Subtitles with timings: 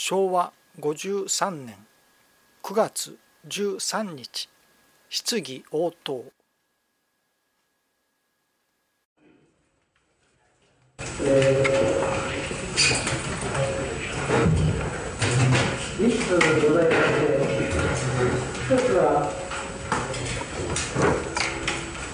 [0.00, 1.74] 昭和53年
[2.62, 4.48] 9月13日
[5.08, 6.24] 質疑応答。
[11.08, 11.26] 2
[16.14, 16.30] つ
[16.64, 17.26] ございまして、
[18.66, 19.32] 一つは、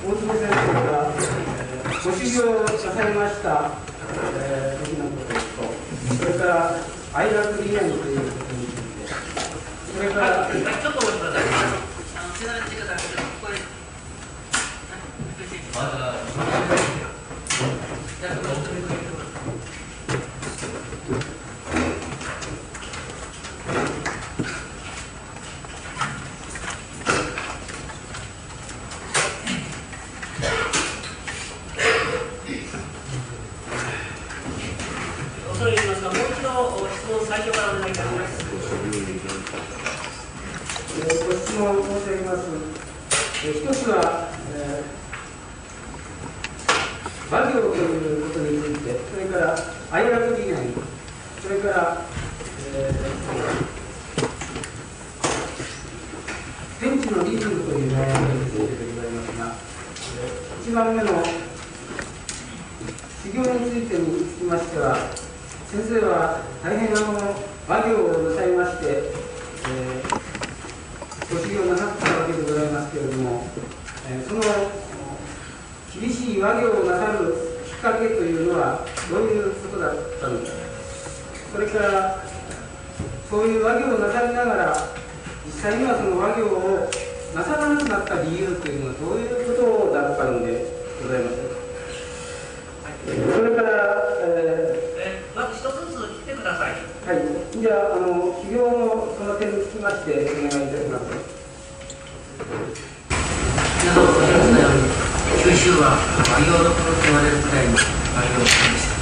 [0.02, 1.12] 大坪先生が
[2.02, 3.72] ご修行をなさいました、
[4.40, 9.06] えー時のことと、それから愛楽理念ということについて、
[9.96, 11.44] それから、ちょっとお待ちください
[35.64, 38.44] 入りますが、もう一度質問最初からお願いいたします。
[40.96, 42.40] えーご質問を申し上げます。
[43.46, 44.94] えー一つは、えー
[47.30, 49.56] 和行ということについて、それから
[49.92, 50.56] 愛楽理念、
[51.40, 52.02] それから、
[52.74, 52.94] えー
[56.80, 58.02] 天地のリズムという悩
[58.34, 59.54] みについてでございますが、
[60.24, 61.08] えー一番目の
[63.22, 64.96] 修行についてにつきましては、
[65.70, 67.06] 先生は大変あの
[67.68, 70.24] 和行をなさいまして、えー
[71.32, 73.42] ご修行なさったわけでございますけれども、
[74.08, 74.44] えーそのお
[76.00, 77.34] 厳しい和行をなさる
[77.66, 80.46] きっかけというのはどういうことだったのか
[81.52, 82.24] それから
[83.30, 84.76] そういう和行をなさりながら
[85.46, 86.90] 実際にはその和行を
[87.34, 90.66] なさらなくなった理由というのはどういうことだったので
[91.02, 91.54] ございますか
[93.06, 93.70] それから、
[94.22, 96.72] ええまず一つずつ来てください。
[96.72, 101.33] ーはい、じゃああの修行のその点につきましてお願いいたします。
[102.44, 104.88] 皆さんご存知のように
[105.42, 105.96] 九州は
[106.28, 108.94] 和洋どころと言われるくらいの和洋をしました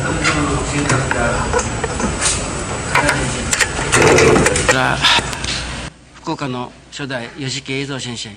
[0.00, 1.36] 私どもの人格である
[3.92, 3.98] そ
[4.54, 4.96] れから
[6.14, 8.30] 福岡の初代吉木栄三先生。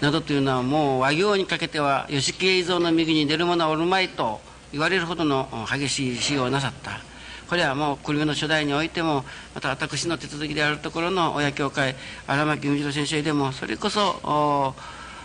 [0.00, 4.40] などというのはもう和行にかけては吉木栄三の右に出る者はおるまいと
[4.72, 7.11] 言われるほどの激しい死をなさった。
[7.52, 11.94] これはもう久留米の初代においてもまた私の手続きであるところの親教会
[12.26, 14.74] 荒牧海次郎先生でもそれこそ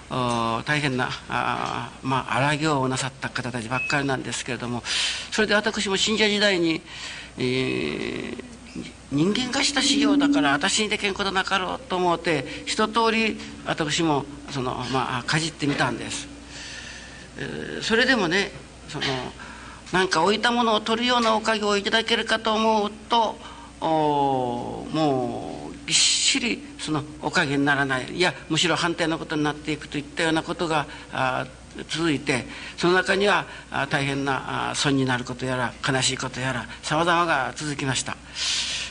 [0.10, 4.84] 大変なあまあ荒行をなさった方たちばっかりなんですけれども
[5.32, 6.82] それで私も信者時代に、
[7.38, 8.44] えー
[9.10, 16.28] 人間がした修行だから私にできんことなかろうと思って一通り私もそのまあかじってみたんです、
[17.38, 18.52] えーそれでもね
[18.90, 19.06] その
[19.92, 23.36] なんか置いたものを取るようなおかげをいただけるかと思うと
[23.80, 24.86] も
[25.72, 28.14] うびっしりそのおかげにならない。
[28.14, 30.86] いやむしろ反対のことになっていくといったようなことが
[31.90, 33.46] 続いてその中には
[33.90, 38.18] 大変な損になることやら悲しいことやらさまざまが続きました、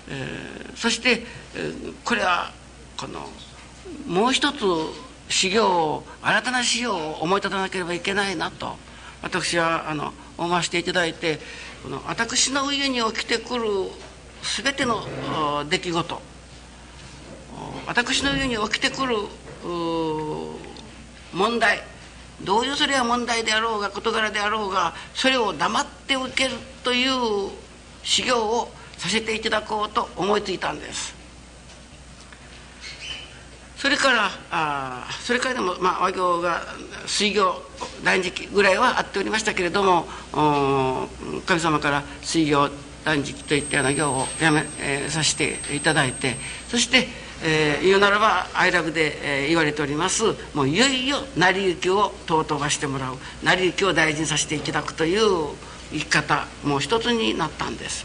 [0.09, 1.25] えーそして、
[1.55, 2.53] えーこれは
[2.97, 3.29] この
[4.07, 4.59] もう一つ
[5.29, 8.77] 修行を新たな修行を思い立たなければいけないなと
[9.23, 11.39] 私はあの思わせていただいて
[11.83, 13.65] この私の上に起きてくる
[14.63, 15.05] 全ての
[15.69, 16.23] 出来事。
[17.87, 19.17] 私の上に起きてくる
[21.33, 21.83] 問題。
[22.43, 26.51] どういうそれは問題であろうが事柄であろうがそれを黙って受ける
[26.85, 27.51] という
[28.03, 31.16] 修行をさせていただこうと思いついたんです。
[33.87, 36.61] それからあそれからでも、まあ、和行が
[37.07, 37.63] 水行
[38.03, 41.07] 断食ぐらいはあっておりましたけれどもお
[41.47, 42.69] 神様から水行
[43.05, 46.35] 断食といったような行をやめ、えーさせていただいて
[46.67, 47.07] そして、
[47.45, 55.55] えー言うならば愛楽で、えー言われておりますもういよいよ成り行きを尊ばしてもらう成り行きを大事にさせていただくという
[55.93, 58.05] 生き方もう一つになったんです。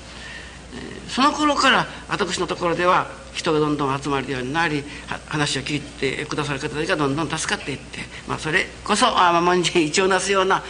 [1.10, 4.84] その頃から私のところでは人がどんどん集まるようになり
[5.28, 10.64] 話を聞いてくださる方たちがどんどん助かっていって、まあ、それこそあま文人一をなすような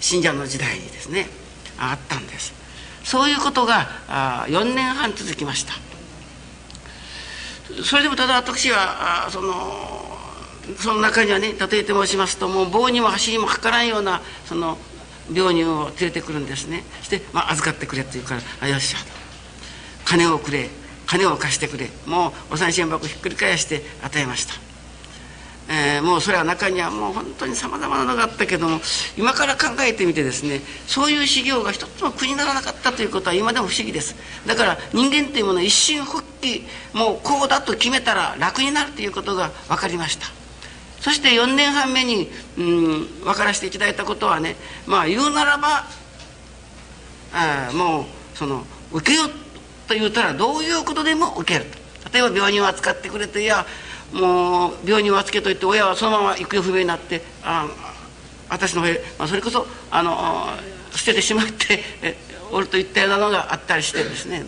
[0.00, 1.26] 信者の時代にですね
[1.78, 2.54] あったんです。
[3.04, 3.86] そういうことが
[4.48, 5.72] 4年半続きました。
[7.82, 10.18] それでもただ私はその
[10.76, 14.76] その中にはね例えて申しますともう棒にも走りもかからんようなその
[15.32, 16.84] 病人を連れてくるんですね。
[17.00, 19.04] そして、まあ、預かってくれって言うから「よっしゃ」と。
[20.04, 20.68] 金をくれ。
[21.08, 21.88] 金を貸してくれ。
[22.06, 24.54] もうお三千箱ひっくり返して与えました。
[25.70, 28.80] えー、もうそれは中にはもう本当にさまざまなのがあったけども
[29.18, 34.16] 今から考えてみてですねそういう修行が一つも苦にならなかったということは今でも不思議です。
[34.46, 36.64] だから人間っていうものは一心復帰
[36.94, 40.26] もうこうだと決めたら楽になるということが分かりました。
[41.00, 42.28] そして4年半目に、
[42.58, 44.56] うん、分からせていただいたことはね
[44.86, 45.86] まあ言うならば
[47.32, 48.04] あもう
[48.34, 49.47] その受けよう
[49.88, 51.66] と言うたらどういうことでも受ける。
[52.12, 53.66] 例えば病人を扱ってくれといや
[54.12, 57.68] もう病人を預けといて親はそのまま行方不明になってあ
[58.48, 60.46] 私の方へ、まあ、それこそあの
[60.92, 61.82] 捨ててしまって
[62.50, 64.46] おるといったようなのがあったりしてですね。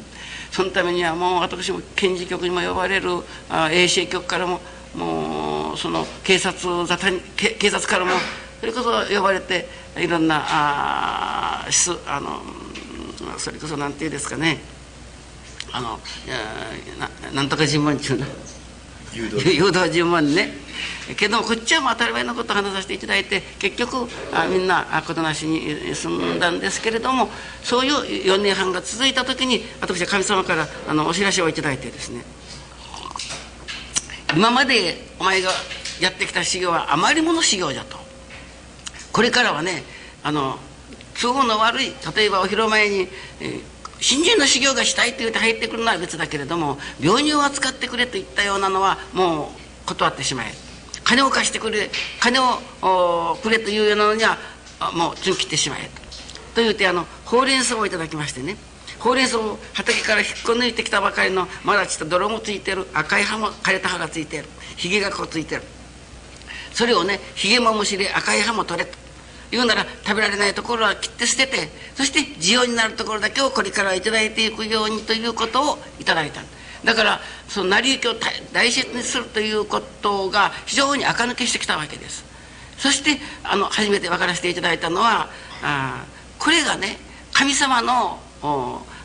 [0.51, 3.11] そのためにはもう私も検事局にも呼ばれる
[3.49, 4.61] あ衛生局からも
[4.97, 8.13] もうその警察沙汰に警察からも
[8.59, 11.67] それこそ呼ばれていろんなあ
[12.07, 12.43] あの
[13.39, 14.80] それこそ何て言うんですかね。
[15.73, 16.01] あの
[16.99, 18.27] ななんとか尋問中の
[19.13, 19.25] 誘
[19.71, 20.21] 導尋問。
[20.35, 20.53] ね。
[21.17, 27.29] けどこっちはもう当たり前のことを話させていただいて結局あみんな事なしに済んだんですけれども
[27.63, 27.95] そういう
[28.25, 32.25] 4年半が続いた時に私は神様からあのお知らせをいただいてですね。
[34.35, 35.51] 今までお前が
[35.99, 37.99] やってきた修行は余り物修行じゃと。
[39.13, 39.83] これからはね
[40.23, 40.59] あの
[41.21, 43.09] 都合の悪い例えばお披露前に、
[43.41, 43.61] えー、
[44.01, 49.53] 新人の修行がしたいと言って入ってくるのは別だけれども病人を扱ってくれといったようなのはも
[49.85, 50.53] う断ってしまえ。
[51.05, 54.39] 金を貸してくれ金をくれというようなのには
[54.95, 55.91] もう突切ってしまえ。
[56.55, 58.57] とと言うてあのほうれん草をいただきましてね。
[58.99, 64.45] ほうれん草を畑から引っこ抜いてきたばかりのまだちょっと泥もついてる赤い葉も枯れた葉がついてる
[64.77, 65.63] ひげがこうついてる。
[66.73, 69.00] それをねひげもむしで赤い葉も取れと。
[69.51, 76.43] 言うなら食べられないところは切って捨ててそして需要になるところだけをこれから頂いていくようにということをいただいた。
[76.85, 78.15] だからその成り行きを
[78.53, 82.25] 大切にするということが非常に垢抜けしてきたわけです。
[82.79, 85.29] そしてあの初めて分からせていただいたのは
[85.63, 86.07] あ
[86.39, 86.99] これがね
[87.33, 88.19] 神様の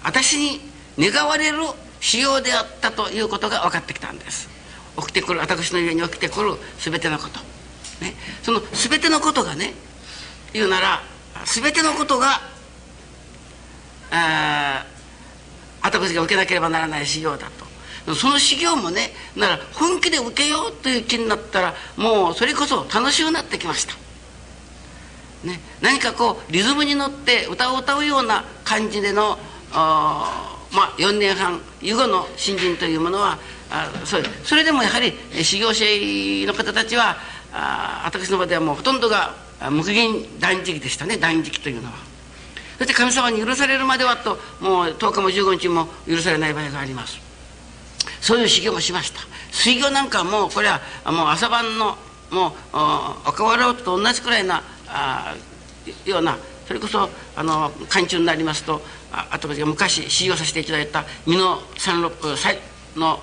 [0.04, 0.62] 私に
[0.98, 1.58] 願われる
[2.00, 4.50] 仕様であったということが分かってきたんです。
[4.98, 7.40] 起きてくる私の家に起きてくる全てのこと、
[8.06, 8.14] ね、
[8.44, 9.74] その全てのことがね
[10.56, 11.02] 言うなら
[11.44, 12.40] 全てのことが
[14.10, 14.86] あ
[15.82, 17.66] 私が受けなければならない修行だと。
[18.16, 23.96] その修行もねなら本気で受けようという気になったらもうそれこそ楽しくなってきました、
[25.48, 29.40] ね、何かこうリズムに乗って歌を歌うような感じでの
[29.72, 33.40] まあ4年半以後の新人というものは
[33.72, 35.12] あそれそれでもやはり
[35.44, 35.84] 修行者
[36.46, 37.18] の方たちは
[37.52, 41.94] あ私の場ではもうほとんどが無限断食でしたね断食というのは。
[42.78, 47.20] そして神様に許されるまではともう10日も15日も許されない場合があります。
[48.20, 49.20] そういう修行をしました。
[49.52, 51.98] 水行なんかもうこれはもう朝晩の
[52.32, 55.36] もう若わろうと同じくらいなあ
[56.06, 56.38] ような
[56.68, 58.82] それこそあの寒中になりますと
[59.12, 62.60] ああと昔修行させていただいた美濃山麓祭
[62.96, 63.20] の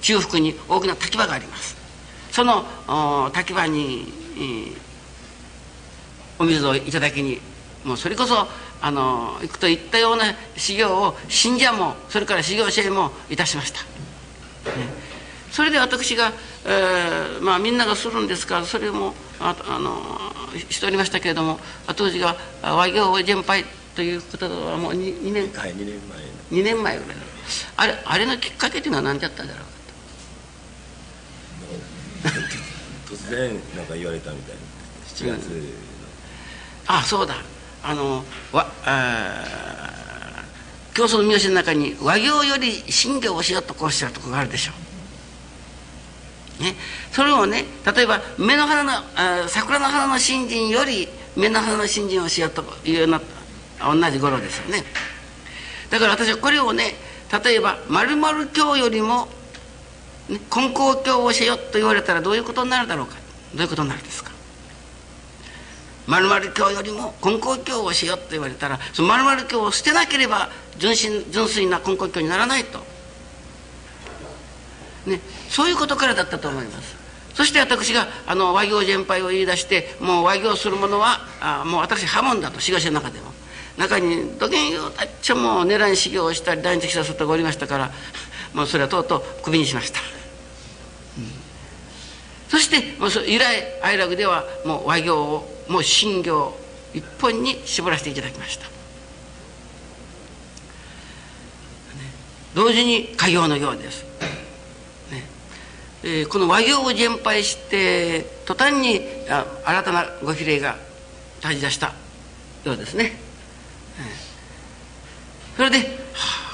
[0.00, 1.76] 中腹に大きな滝場があります。
[2.30, 4.12] その滝場に
[6.38, 7.40] お水をいただきに
[7.84, 8.46] もうそれこそ
[8.80, 10.24] あの行くといったような
[10.56, 13.86] 修行を信者もそれから修行者もいたしました、ね、
[15.50, 16.32] それで私が、
[16.64, 20.00] えー、まあみんながするんですからそれもああの
[20.70, 21.58] しておりましたけれども
[21.96, 23.64] 当時が和行全廃
[23.98, 25.52] ということはもう 2, 2年。
[25.52, 26.60] はい2年前。
[26.60, 27.16] 2年前ぐらい。
[27.76, 29.60] あれあれのきっかけというのは何だったんだろ
[32.22, 32.67] うかと
[33.08, 34.60] 突然なんか言われたみたいな。
[35.06, 35.64] 7月の、うん、
[36.86, 37.36] あそうだ。
[37.82, 40.44] あのわあ
[40.94, 44.72] 競争の見教えの中に和行より信行をしようとこうしちゃうとこがあるでしょ
[46.60, 46.62] う。
[46.62, 46.74] ね、
[47.12, 53.20] それをね例えば目の花のあ桜の花の新人より目の花の新人をしようというような
[53.80, 54.82] 同じ頃ですよね。
[55.88, 56.94] だから私はこれをね
[57.44, 59.28] 例えば丸々教よりも
[60.28, 63.16] ね、根高教をせよと言われたらどういうことになるだろうか。
[63.54, 64.30] どういうことになるですか？
[66.06, 72.78] まる教よりも根高教をしよと言われたらそのまる教を捨てなければ純真純粋な根高教にならないと、
[75.06, 75.20] ね、
[75.50, 76.96] そういうことからだったと思います。
[77.34, 83.32] そして私があの和行全廃を言い出してもう和行する者はあもう私破門だと志賀者の中でも。
[83.76, 87.92] 中にどげんようたっちゃもう狙い修行をしたり断食した人がおりましたから
[88.52, 90.00] もうそれはとうとうクビにしました。
[92.48, 96.58] そしてもう以来愛楽ではもう和行をもう信行
[96.94, 98.66] 一本に絞らせていただきました、
[102.54, 104.04] 同時に家業のようです、
[105.12, 105.24] ね、
[106.02, 110.76] えー、この和行を全廃して途端にあ新たなご比例が
[111.42, 111.92] 立ち出した
[112.64, 113.12] ようですね、
[113.98, 115.84] えー、それで、は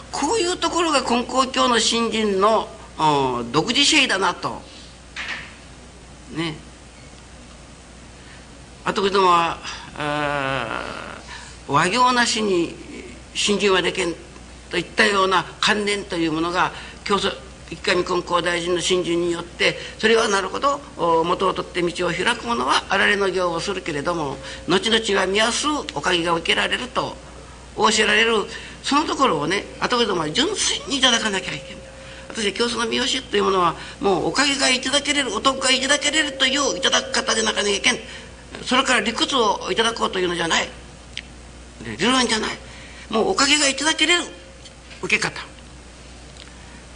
[0.01, 2.69] あ、こういうところが金光教の新人の
[3.53, 4.74] 独自性だなと。
[6.35, 6.55] ね
[8.85, 9.59] 私どもは
[11.67, 12.75] 和行なしに
[13.35, 14.15] 新人はでけん
[14.71, 16.73] といったような観念というものが
[17.05, 17.31] 教祖
[17.71, 20.81] 一上金光大臣の新人によってそれはなるほど
[21.25, 24.37] 元を取って道を開く者はあられの行をするけれども
[24.69, 27.17] 後々は見やすおかげが受けられると
[27.77, 28.45] 教えられる
[28.83, 31.84] そのところをね後でもは純粋にいただかなきゃいけない。
[32.35, 37.99] 私は教祖の見教えというものはもうおかげがいただけれるお得がいただけれるといういただく方でなかなきゃいけん。
[38.65, 40.69] それから理屈をいただこうというのじゃない。
[41.85, 42.51] 理論じゃない。
[43.09, 44.25] もうおかげがいただけれる
[45.03, 45.41] 受け方、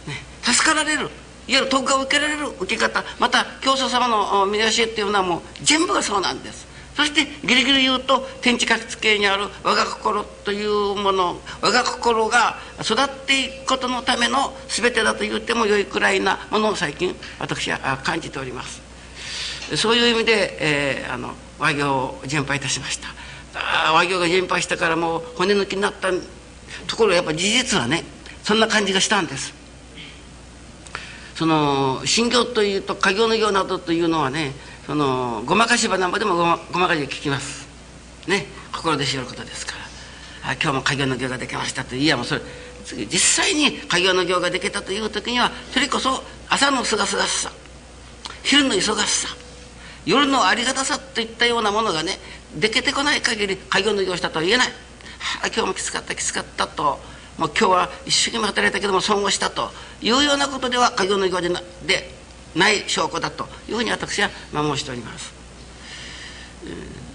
[0.07, 1.01] ね、助かられる。
[1.01, 1.09] いわ
[1.47, 3.03] ゆる得が受けられる受け方。
[3.17, 6.68] また教祖様の見教えっていうのはもう全部がそうなんです。
[6.99, 18.81] そしてギリギリ言うと天地活系にある我が心というもの我が心が育っていくことのための全てだと言ってもよいくらいなものを最近私は感じております。
[19.77, 23.07] そういう意味で、えー、あの和行を全廃いたしました。
[23.93, 26.09] 和行が全廃したからもう骨抜きになった
[26.85, 28.03] ところやっぱ事実はね
[28.43, 29.53] そんな感じがしたんです。
[31.35, 34.51] その信行というと家業の行などというのはね
[34.89, 37.67] そのごまかしばなんぼでもごまごまかし聞きます。
[38.27, 38.47] ね。
[38.73, 39.73] 心で知ることですか
[40.41, 40.49] ら。
[40.49, 42.41] あ今日も家業の行ができましたといやもうそれ。
[43.05, 47.51] 実際に家業の行ができたという時にはそれこそ朝のすがすがしさ。
[48.41, 49.27] 昼の忙しさ。
[50.07, 52.17] 夜のありがたさといったようなものがね
[52.55, 54.73] できてこない限り家業の行したとは言えない、は
[55.43, 56.97] あ、今日もきつかったきつかったと。
[57.37, 59.69] もう今日は一生懸命働いたけども損をしたと
[60.01, 62.18] いうようなことでは家業の行でなで
[62.55, 65.33] ない証拠だというふうに私は申しております。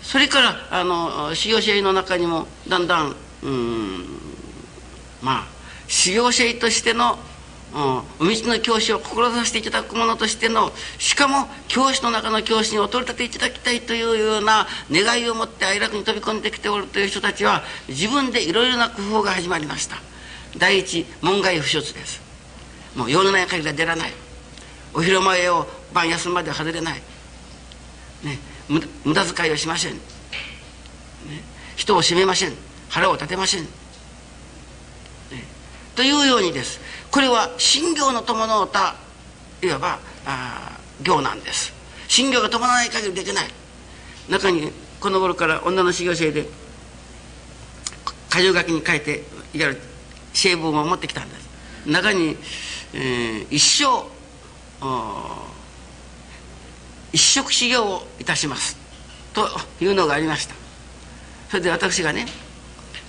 [0.03, 3.14] それからあの修行者の中にもだんだんん
[5.23, 5.47] まあ
[5.87, 7.19] 修行者としての
[7.75, 19.97] お道の教師を志していただく者としてのしかも教師の中の教師にお取り立ていただきたいというような願いを持って哀楽に飛び込んできておるという人たちは自分でいろいろな工夫が始まりました。
[20.57, 22.23] 第一門外不出です。
[22.95, 24.24] もう世の中限りは出らない。
[24.95, 27.03] お昼前を晩休むまで外れない、
[28.23, 28.39] ね、
[29.05, 30.01] 無駄遣いをしません、ね、
[31.77, 32.53] 人を責めません。
[32.89, 33.69] 腹を立てません、ね、
[35.97, 36.81] というようにです。
[37.11, 38.95] これは信行の伴うた
[39.63, 41.73] いわばあ行なんです。
[42.07, 43.47] 信行が伴わない限りできない。
[44.29, 44.71] 中に
[45.01, 46.47] この頃から女の修行生で
[48.31, 49.81] 箇条書きに書いていわゆる
[50.33, 51.91] 成分を持ってきたんです。
[51.91, 52.37] 中に、
[52.93, 54.13] えー、一生
[57.12, 58.76] 一食修行をいたします。
[59.33, 59.49] と
[59.81, 60.55] いうのがありました。
[61.49, 62.26] それで私がね、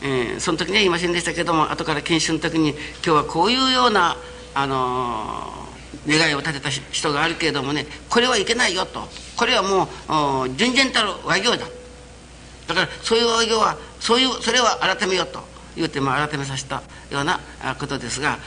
[0.01, 4.17] えー、その時には言いませんでしたけども後から研修の時に今日はこういうような、
[4.53, 9.07] あのー、願いを立てた人があるけれどもねこれはいけないよと。
[9.35, 9.85] これはも
[10.45, 11.65] う純然たる和行だ。
[12.67, 15.39] だからそういう和行はそういうそれは改めようと
[15.75, 17.39] 言うても改めさせたような
[17.79, 18.37] ことですが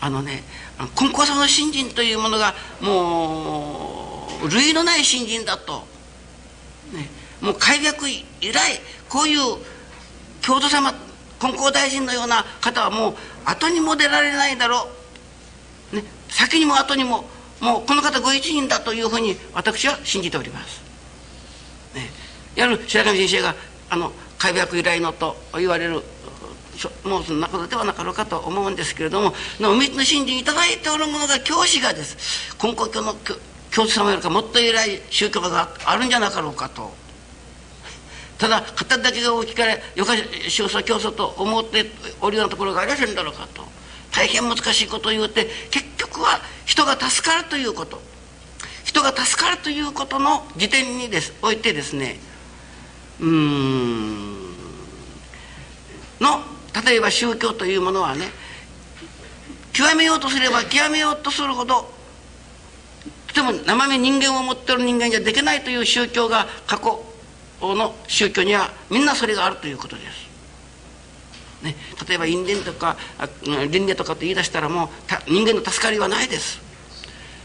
[0.00, 0.42] あのね
[0.94, 5.84] 金光様の信心というものがもう類のない信心だと、
[6.92, 7.08] ね、
[7.40, 9.38] もう開闢以来こういう
[10.40, 10.94] 京都様
[11.38, 13.14] 金光大臣のような方はもう
[13.44, 14.88] 後にも出られないだろ
[15.92, 17.24] う、ね、先にも後にも
[17.60, 20.82] もうこの方ご一人だというふうに私は信じております。
[21.94, 22.10] ね、
[22.54, 23.54] やる白神先生が
[23.90, 26.02] あの開闢以来のと言われる
[27.04, 32.56] もうそんなことではなかろうかと思うんですけれどもお水の信心いただいておるものが教師がです。
[32.62, 33.14] 根高教の
[33.70, 36.92] 教師様よりかもっと偉い宗教があるんじゃなかろうかと。
[38.38, 43.62] ただ片だけが大きかれよかし宗祖教祖と思っておるようなところがありませんだろうかと。
[44.12, 48.00] 大変難しいことを言うて結局は人が助かるということ。
[48.84, 52.18] 人が助かるということの時点にですおいてですね
[53.20, 54.50] うん
[56.20, 56.42] の
[56.84, 58.26] 例えば宗教というものはね
[59.72, 61.90] 極めようとすれば極めようとするほど
[63.28, 67.04] とても生身人間を持ってる人間じゃできないという宗教が過去
[67.62, 70.30] の宗教にはみんなそれがあるということです。
[71.62, 71.76] ね、
[72.08, 72.96] 例えば因縁とか
[73.44, 74.88] 輪廻とかと言い出したらもう
[75.30, 76.60] 人間の助かりはないです。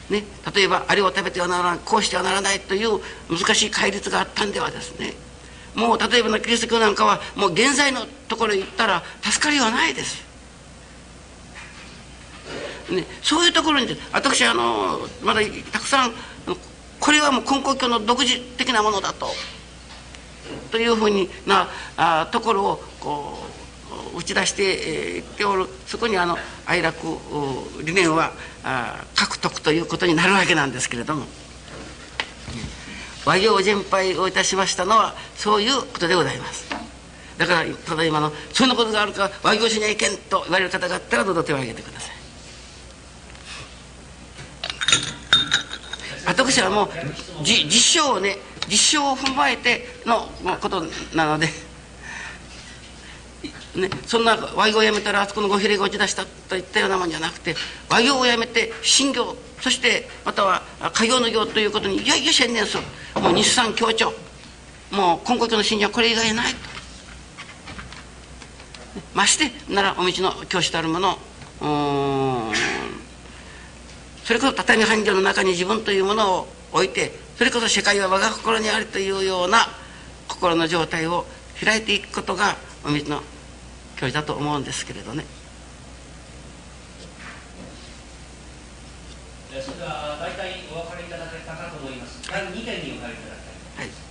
[0.10, 0.24] ね、
[0.56, 5.14] 例えばあれを食べてはならないこうしてはならないという難しい戒律があったんではですね
[5.76, 10.26] もう例えばのキリスト教なんかはもう現在のところへ行ったら助かりはないです
[12.90, 15.42] ね、そういうところに私あのまだ
[15.72, 16.12] たくさん
[17.00, 19.28] これはもう根高教の独自的なものだと
[20.72, 21.68] というふうにな
[21.98, 23.40] あところをこ
[24.14, 24.66] う打ち出してい、
[25.18, 26.98] えー、っておるそこにあの愛楽
[27.84, 31.26] 理念はあ獲得ということになるわけなんですけれども。
[33.26, 36.70] 和行全廃をいたしましたのはそういうことでございます。
[37.38, 42.16] だからただ今のそんなことがあるか和行しにはいけんと言われる方があったらどうぞ手を挙げてください。
[46.28, 46.90] 私はもう
[47.44, 50.30] 実証をね実証を踏まえての
[50.60, 51.50] ことなので、
[53.76, 57.56] ね、そんな和行をやめたらあそこのごひれが落ち出したといったようなもんじゃなくて
[57.90, 60.62] 和行をやめて新業そしてまたは
[60.94, 62.84] 家業の業ということにいよいよ専念する
[63.22, 64.14] もう日産協調
[64.92, 66.76] もう今国の信者はこれ以外ないと。
[69.14, 71.18] ましてならお道の教師たるもの
[74.24, 79.68] それこそ畳半畳の中に自分というものを置いてそれこそ世界は我が心にあるというような
[80.28, 81.26] 心の状態を
[81.64, 82.56] 開いていくことが
[82.86, 83.22] お水の
[83.96, 85.26] 教師だと思うんですけれどね。
[89.56, 92.28] それでは大体お分かりいただけたかと思います。
[92.28, 93.48] 第2点にお入りいただき
[93.80, 93.88] たい。
[93.88, 94.06] はい。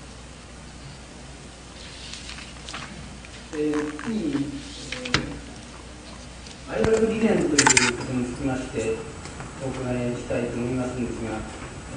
[3.53, 7.57] えー、次に、えー、アイラブ理念という
[7.99, 8.97] ことにつきまして
[9.62, 11.38] お伺いしたいと思いますんですが、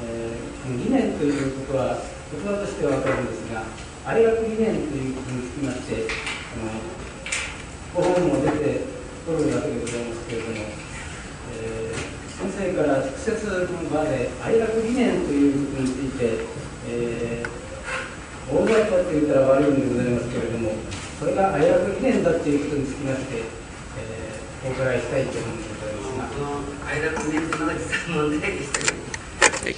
[0.04, 1.98] えー、理念ということは
[2.32, 3.64] 言葉としては分かるんですが
[4.06, 6.06] 愛楽理念ということにつきまして
[6.54, 7.07] あの
[7.94, 8.82] ご本も出て
[9.28, 10.56] おるわけでございますけれども、
[11.54, 16.46] えー、先生から直接この場で愛楽理念ということについて、
[16.90, 20.72] えー、大雑把と言ったら悪いんでございますけれども
[21.20, 25.78] それが愛楽理念だということにつきまして、えー、お伺いしたいと思います。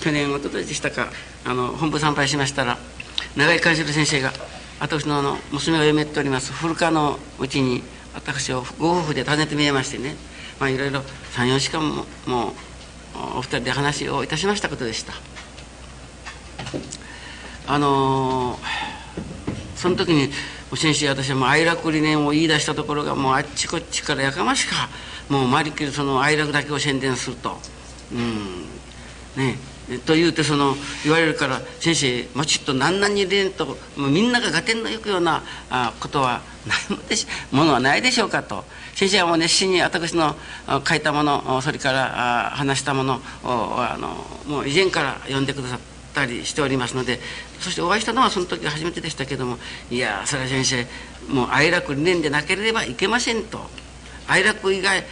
[0.01, 1.09] 去年おとといでしたか
[1.45, 2.77] あの本部参拝しましたら
[3.35, 4.31] 長井勘四郎先生が
[4.79, 10.15] 私のあの娘を嫁っております古川のうちに私をご夫婦で訪ねてみえましてね
[10.59, 11.01] まあいろいろ
[11.35, 12.53] 34時間ももう
[13.37, 15.13] お二人で話をいたしましたことでした。
[17.67, 18.59] あのー、
[19.75, 20.31] その時に
[20.75, 24.89] 先生私はもう愛楽理念を言い出したところがもうあっちこっちからやかましか
[25.29, 27.59] もうまりきりその愛楽だけを宣伝すると。
[28.11, 28.65] うん。
[29.35, 29.57] ね。
[30.05, 33.75] と言うてその言われるから先生もうちょっと何々に入れんとも
[34.07, 38.63] うみんなが合点のいくようなあことはないもでしものはないでしょうかと。
[38.95, 40.35] 先生はもう熱心に私の
[40.85, 45.79] 書いたものそれからあ話したものをあのもう以前から読んでくださっ
[46.13, 47.21] たりしておりますので
[47.59, 49.57] そしてお会いしたのはその時初めてでしたけども
[49.89, 50.85] いやそれは先生
[51.33, 53.61] もう愛楽理念でなければいけませんと。
[54.27, 55.03] 愛楽以外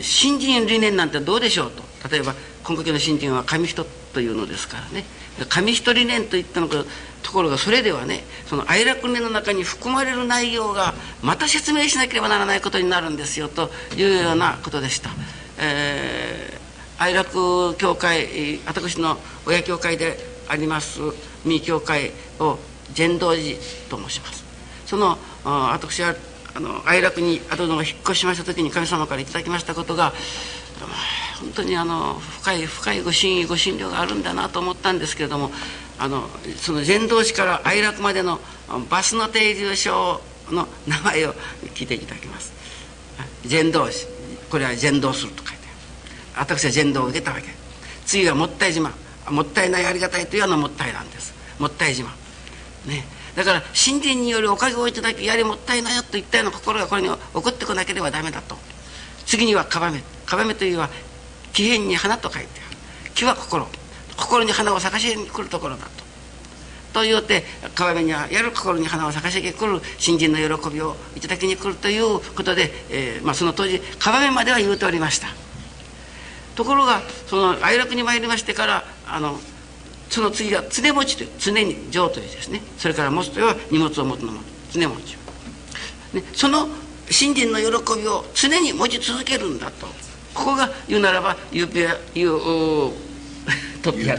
[0.00, 1.82] 新人理念なんてどうでしょうと。
[2.08, 5.04] 例えば今回の新人は神人というのですからね
[5.48, 6.84] 神人念といったのか
[7.22, 15.10] ところがそれではねその愛楽念の中に含まれる内容がまた説明しなければならないことになるんですよというようなことでした。
[15.58, 20.16] えー、愛楽教会私の親教会で
[20.48, 21.00] あります
[21.44, 22.58] 三教会を
[22.92, 23.56] 禅道寺
[23.88, 24.44] と申します。
[24.86, 26.14] その私は
[26.54, 30.12] あの愛楽に後の引っ越しました時に神様から頂きましたことが
[31.42, 35.50] 本当にあの深い深いご真意ご診療があるんだなと思ったんですけれども
[35.98, 38.38] あのその禅道寺から愛楽までの
[38.88, 41.34] バスの定住所の名前を
[41.74, 42.52] 聞いていただきます。
[43.44, 43.94] 禅道寺。
[44.50, 45.58] これは禅道すると書いて
[46.34, 46.46] ある。
[46.46, 47.44] 私は禅道を受けたわけ。
[48.06, 48.92] 次はもったい島。
[49.30, 51.34] もったいないありがたいというようなもったいなんです。
[51.58, 52.10] もったい島。
[52.86, 53.04] ね。
[53.36, 58.56] だから神殿によるおかげをいただきやりもったいないよといったような心がこれに起こってこなければダメだと。
[59.24, 60.02] 次にはかばめ。
[60.26, 60.90] かばめというのは
[61.52, 62.76] 木変に花と書いてある。
[63.14, 63.66] 木は心。
[64.16, 66.02] 心に花を咲かせに来るところだと。
[66.92, 75.28] というて川辺にはやる心に花を咲かせに来る新人の喜びをいただきに来るということで、えーまあ、その当時川辺までは言うておりました。
[76.54, 79.40] ところがその哀楽に参りましてからあの
[80.10, 82.60] その次が常持ちという常に上というですね。
[82.76, 85.16] それから持つというは荷物を持つのも常持ち、
[86.12, 86.68] ね、その
[87.10, 89.86] 信心の喜びを常に持ち続けるんだと。
[90.34, 92.92] ここが言うならばユーピア ユー
[93.82, 94.16] トピア。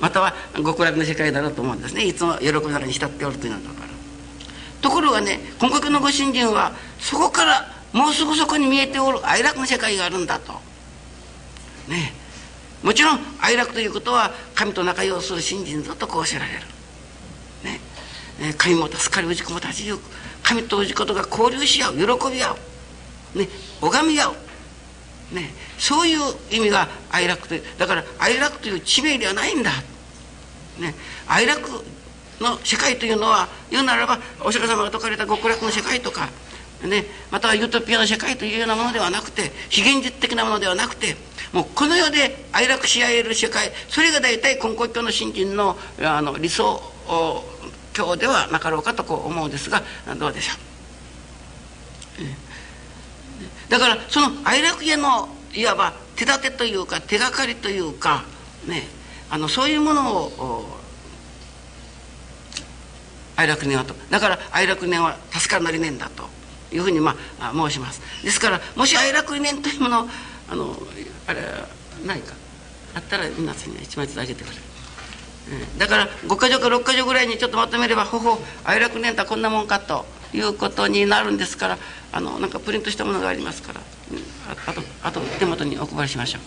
[0.00, 2.04] または極楽の世界だろうと思うんですね。
[2.04, 3.88] いつも喜びの中に浸っておるというのだから。
[4.82, 10.52] ところがね本格のご信心はそこからもうすぐそこに見えておる哀楽の世界があるんだと。
[11.88, 12.12] ね。
[12.82, 16.60] もちろん哀楽ということは神と仲良する信心ぞとこうせられる、
[17.64, 17.80] ね、
[18.58, 20.02] 神も助かり氏子も立ち行く。
[20.42, 22.56] 神と氏子とが交流し合う喜び合
[23.34, 23.48] う、ね、
[23.80, 24.34] 拝み合う
[25.32, 29.70] ね、そういう意味が哀楽というだから哀楽という地名ではないんだ、
[30.78, 30.94] ね、
[31.26, 31.68] 哀楽
[32.40, 36.28] の世界というのは言うならばお釈迦様が説かれた極楽の世界とか、
[36.84, 41.16] ね、またはユートピアの世界というようなものではなくて非現実的なものではなくて
[41.52, 46.80] もうこの世で哀楽し合える世界それが大体根高教の新人のあの理想
[47.94, 49.82] 教ではなかろうかとこう思うんですが
[50.18, 50.75] どうでしょう？
[53.68, 58.24] だからその哀楽家のいわば手立てというか手がかりというか
[58.66, 58.84] ね
[59.30, 60.66] あのそういうものを
[63.36, 63.94] 哀楽念はと。
[64.10, 66.24] だから哀楽念は助かるなり念だと
[66.72, 68.00] いうふうにまあ申します。
[68.22, 70.08] ですからもし哀楽念というもの
[70.48, 70.76] あの
[71.26, 71.40] あれ
[72.06, 72.34] ないか。
[72.94, 74.56] あったら皆さんに一枚ずつあげてくれ
[75.78, 80.06] だから5か条か6か条ぐらいにちょっとまとめればほほ哀楽念とはこんなもんかと。
[80.32, 81.78] いうことになるんですから
[82.12, 83.80] あのなんかプリントしたものがありますから。
[84.66, 86.42] あとあと手元にお配りしましょう。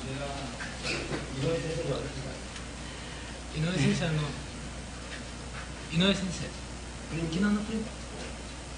[3.58, 4.22] 井上先生あの
[5.92, 6.48] 井上先生。
[7.12, 7.89] 昨日のプリント？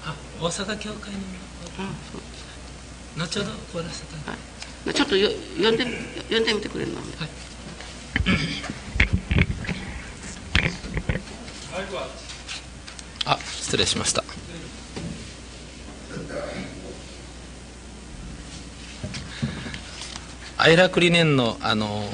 [0.04, 1.18] あ大阪教会の
[3.24, 4.36] 後ほど終わらせた、は
[4.90, 5.84] い、ちょっとよ読んで
[6.22, 7.06] 読んでみてくれるの、はい。
[13.26, 14.24] あ失礼しました
[20.58, 22.04] 愛楽理念のあの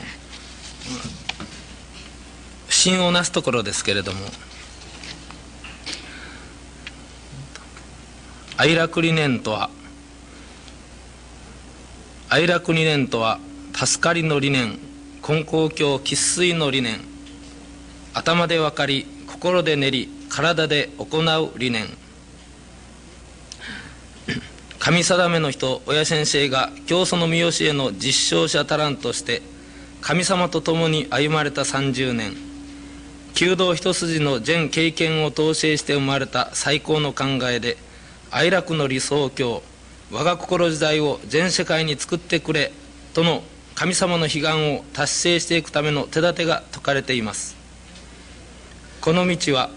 [2.69, 4.21] 芯をなすところですけれども
[8.57, 9.69] 愛楽理念とは
[12.31, 13.39] 愛楽理念とは
[13.75, 14.79] 助かりの理念
[15.29, 17.01] 根高教生粋の理念
[18.15, 21.87] 頭で分かり心で練り体で行う理念。
[24.89, 29.43] 神定めの人親先生が教祖の三好への実証者足らんとして
[30.01, 32.33] 神様と共に歩まれた30年。
[33.35, 37.77] 弓道一筋の全経験を統制して生まれた最高の考えで
[38.31, 39.63] 哀楽の理想郷
[40.11, 42.73] 我が心時代を全世界に作ってくれ
[43.13, 43.43] との
[43.75, 47.59] 神様の悲願を達成していくための手立てが説かれています。
[49.03, 49.69] この道は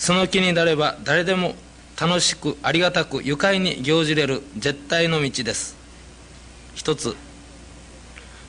[0.00, 1.54] その気になれば誰でも
[2.02, 5.76] 楽しくありがたく愉快に行じれる絶対の道です。
[6.74, 7.14] 一つ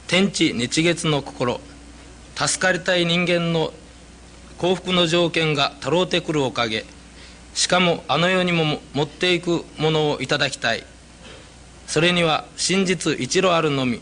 [0.08, 1.62] 天地日月の心。
[2.36, 3.72] 助かりたい人間の
[4.58, 6.84] 幸福の条件がたろうてくるおかげ。
[7.54, 10.84] しかもあの世にも持っていくものをいただきたい。
[11.86, 14.02] それには真実一路あるのみ。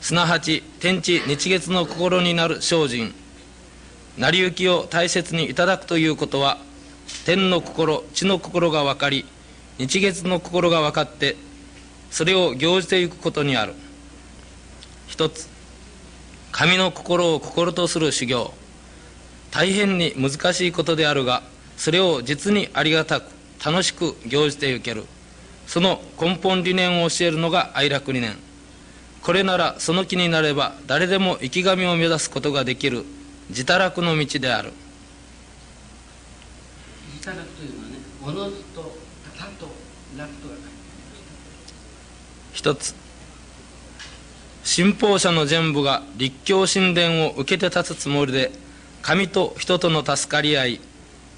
[0.00, 3.14] すなわち天地日月の心になる精進。
[4.18, 6.58] 成り行きを大切にいただくということは
[7.24, 9.24] 天の心地の心が分かり
[9.78, 11.36] 日月の心が分かって
[12.10, 13.74] それを行じていくことにある。
[15.08, 15.48] 一つ
[16.52, 18.52] 神の心を心とする修行。
[19.50, 21.42] 大変に難しいことであるが
[21.76, 23.30] それを実にありがたく
[23.64, 25.04] 楽しく行じていける。
[25.66, 28.36] その根本理念を教えるのが愛楽理念。
[29.22, 33.04] これならその気になれば誰でも生き神を目指すことができる
[33.48, 34.72] 自他楽の道である。
[37.24, 38.94] 自他楽というのはねおのずと
[39.34, 39.66] 他と
[40.18, 40.54] 楽とが
[42.52, 42.94] 一つ。
[44.62, 48.50] 信奉者の全部が立教神殿を受けて立つつもりで
[49.02, 50.80] 神と人との助かり合い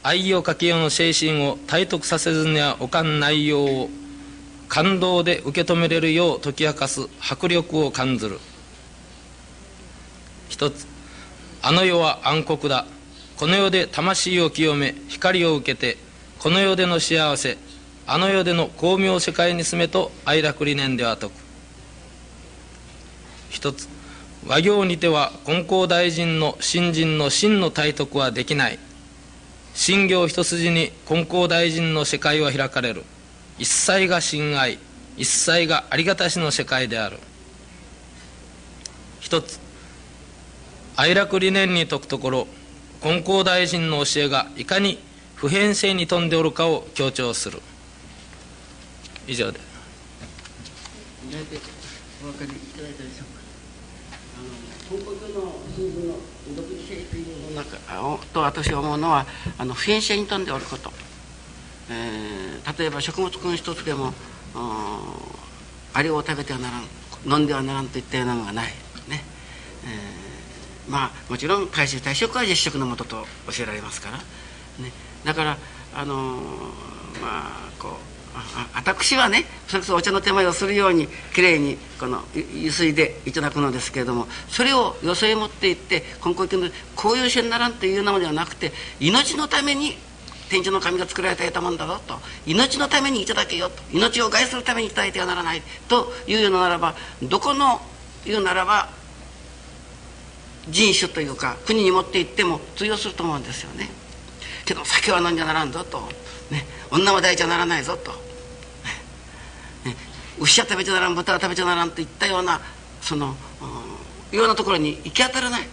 [0.03, 3.91] 愛をかけようの精神を体得させずにはおかん内容を
[4.69, 8.41] 感動で受け止めれるよう解き明かす迫力を感ずる。
[10.49, 10.87] 一つ。
[11.63, 12.87] あの世は暗黒だ。
[13.37, 15.99] この世で魂を清め光を受けて
[16.39, 17.59] この世での幸せ
[18.07, 21.33] あの世での光明世界に住めと愛楽理念では説く。
[23.51, 23.89] 一つ
[24.47, 28.79] 和行にては金光大臣の新人の真の体得はできない。
[29.75, 33.03] 信行一筋に金光大臣の世界は開かれる。
[33.59, 34.79] 一切が親愛
[35.17, 37.19] 一切がありがたしの世界である。
[39.21, 39.59] 一つ
[40.95, 42.47] 愛楽理念に説くところ
[43.03, 44.99] 金光大臣の教えがいかに
[45.35, 47.61] 普遍性に富んでおるかを強調する。
[49.27, 49.61] 以上で。
[52.23, 53.41] お分かりいただいたでしょうか？
[54.39, 54.49] あの
[55.05, 55.41] 本国の
[56.57, 57.77] 独自性というの中
[58.33, 59.27] と私が思うのは
[59.59, 60.93] あの普遍性に富んでおること、
[61.91, 64.15] えー、例えば食物君一つでも
[65.93, 66.85] あれを食べてはならん
[67.39, 68.73] 飲んではならんといったようなのがない、
[70.89, 74.23] まあもちろん回収退職は実食のもとと教えられますから、ね、
[75.25, 75.59] だから
[75.95, 76.15] あの、
[77.21, 77.93] まあこう
[78.37, 89.97] あ私はねそれこそお茶の手前をするようにきれいにこのゆすいでいただくのですけれどもそれをよそへ持っていって根高級のこういうしにならんというのではなくて命のために
[90.49, 92.21] 天地の神が作られたもんだぞと。
[92.47, 93.83] 命のためにいただけよと。
[93.93, 95.63] 命を害するためにいただいてはならない。
[95.89, 97.81] というのならばどこの
[98.25, 98.89] 言うならば
[100.69, 103.89] 人種というか国に持って行っても通用すると思うんですよね。
[104.65, 106.01] けど酒は飲んじゃならんぞと、
[106.51, 109.97] ね、女は抱いちゃならないぞと、ね、
[110.39, 112.61] 牛は食べちゃならん豚は食べちゃならんといったような
[113.01, 113.37] その、
[114.33, 115.69] ようなところに行き当たらない。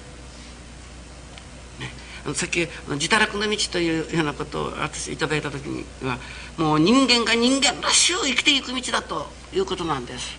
[2.35, 6.17] さっき自堕落の道というようなことを私いただいた時には
[6.55, 10.37] もう人間が人間らしゅう生きていく道だということなんです。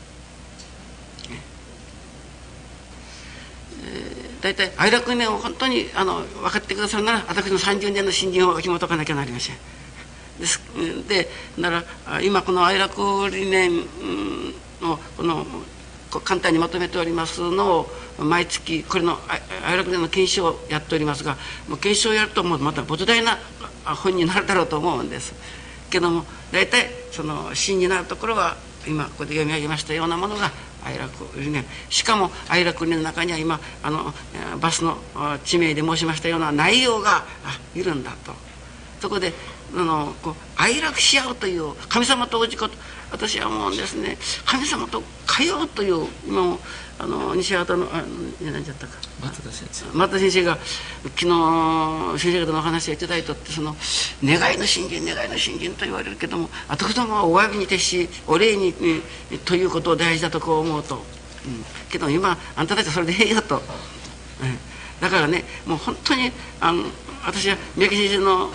[3.82, 9.57] えー、大体愛楽年を本当にあの分かってくださるなら私の30年の新人を紐解かなきゃなりません。
[10.38, 10.61] です
[11.09, 11.85] でなら
[12.22, 13.74] 今この愛楽理念
[14.83, 15.46] のこの
[16.22, 17.87] 簡単にまとめておりますのを
[18.18, 19.16] 毎月これの
[19.66, 23.38] 愛楽での検証をやっておりますがもう検証をやるともうまた膨大な
[23.96, 25.33] 本になるだろうと思うんです
[25.88, 30.52] けども大体その真になるところは今ここで読み上げましたようなものが
[30.85, 34.12] 愛楽理念しかも愛楽理念の中には今あの
[34.61, 34.99] バスの
[35.44, 37.25] 地名で申しましたような内容が
[37.75, 38.53] いるんだと。
[39.04, 39.34] そこで
[39.76, 42.74] あのこう愛楽し合うという神様とおじこと。
[43.10, 46.58] 私は思うんですね神様と通うという今も
[46.98, 48.02] あの西畑のあ
[48.42, 48.94] 何ちゃったか。
[49.22, 49.96] 松田先生。
[49.96, 50.58] 松田先生が
[51.16, 53.76] 昨日先生方のお話をいただいたってその
[54.24, 59.02] 願いの信心願いの信心と言われるけども私どもはお詫びに徹しお礼に、ね、
[59.44, 61.02] ということを大事だとこう思うと、うん、
[61.90, 63.62] けど今あんたたちはそれでええよと、うん、
[65.00, 66.84] だからねもう本当にあの
[67.26, 68.50] 私は三宅先生の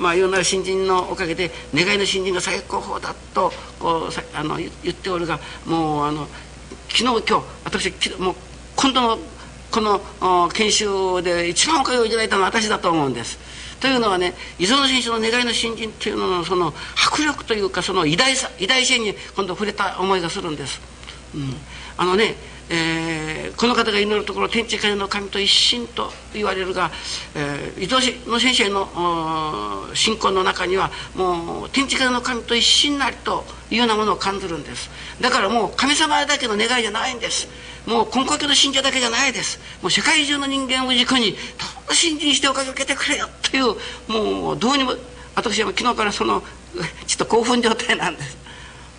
[0.00, 6.26] まあ、いろんな新人のおかげで願いの新人が最高峰だとこうあの言っておるがもうあの
[6.88, 8.34] 昨日今日私もう
[8.76, 9.18] 今度の
[9.70, 13.38] この研修で一番おかげをいただいたのは私だと思うんです。
[13.78, 20.80] というのはね伊蔵の選手の願いの新人っていうののその迫力というかその偉大さ偉大性に今度触れた思いがするんです。
[21.34, 21.54] うん、
[21.96, 22.34] あのね
[22.72, 26.90] えー、この方が祈るところ天地界の神と一心と言われるが、
[27.34, 34.88] えー、伊藤の先生の信仰の中にはもう天地界の神と一心なりというようなものを感じるんです。
[35.20, 37.48] だからもう神様だけの願いじゃないんです。
[37.86, 39.58] もう根高教の信者だけじゃないです。
[39.82, 41.38] もう世界中の人間を軸にど
[41.86, 43.74] うぞ信心しておかげを受けてくれよという
[44.06, 44.92] もうどうにも
[45.34, 46.42] 私は昨日からその
[47.06, 48.38] ちょっと興奮状態なんです、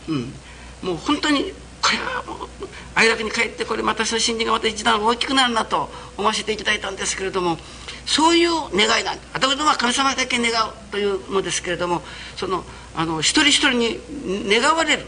[0.09, 0.33] うん、
[0.81, 2.47] もう本当にこれはもう
[2.93, 7.57] 愛楽に帰ってこれ私の信心がまた一段大きくなるなと思わせていただいたんですけれども
[8.05, 12.01] そういう願いなん私どもは神様だけ願うというのですけれども
[12.35, 12.63] その
[12.95, 13.99] あの一人一人に
[14.49, 15.05] 願われる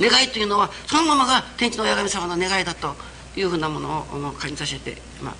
[0.00, 2.94] 願いというのはそのままが天地の親神様の願いだと
[3.36, 5.34] いうふうなものを感じさせて、まあ、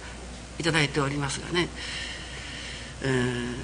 [0.58, 1.68] いただいておりますがね、
[3.02, 3.54] えー、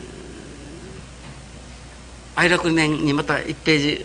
[2.37, 4.05] 愛楽年にまた1ページ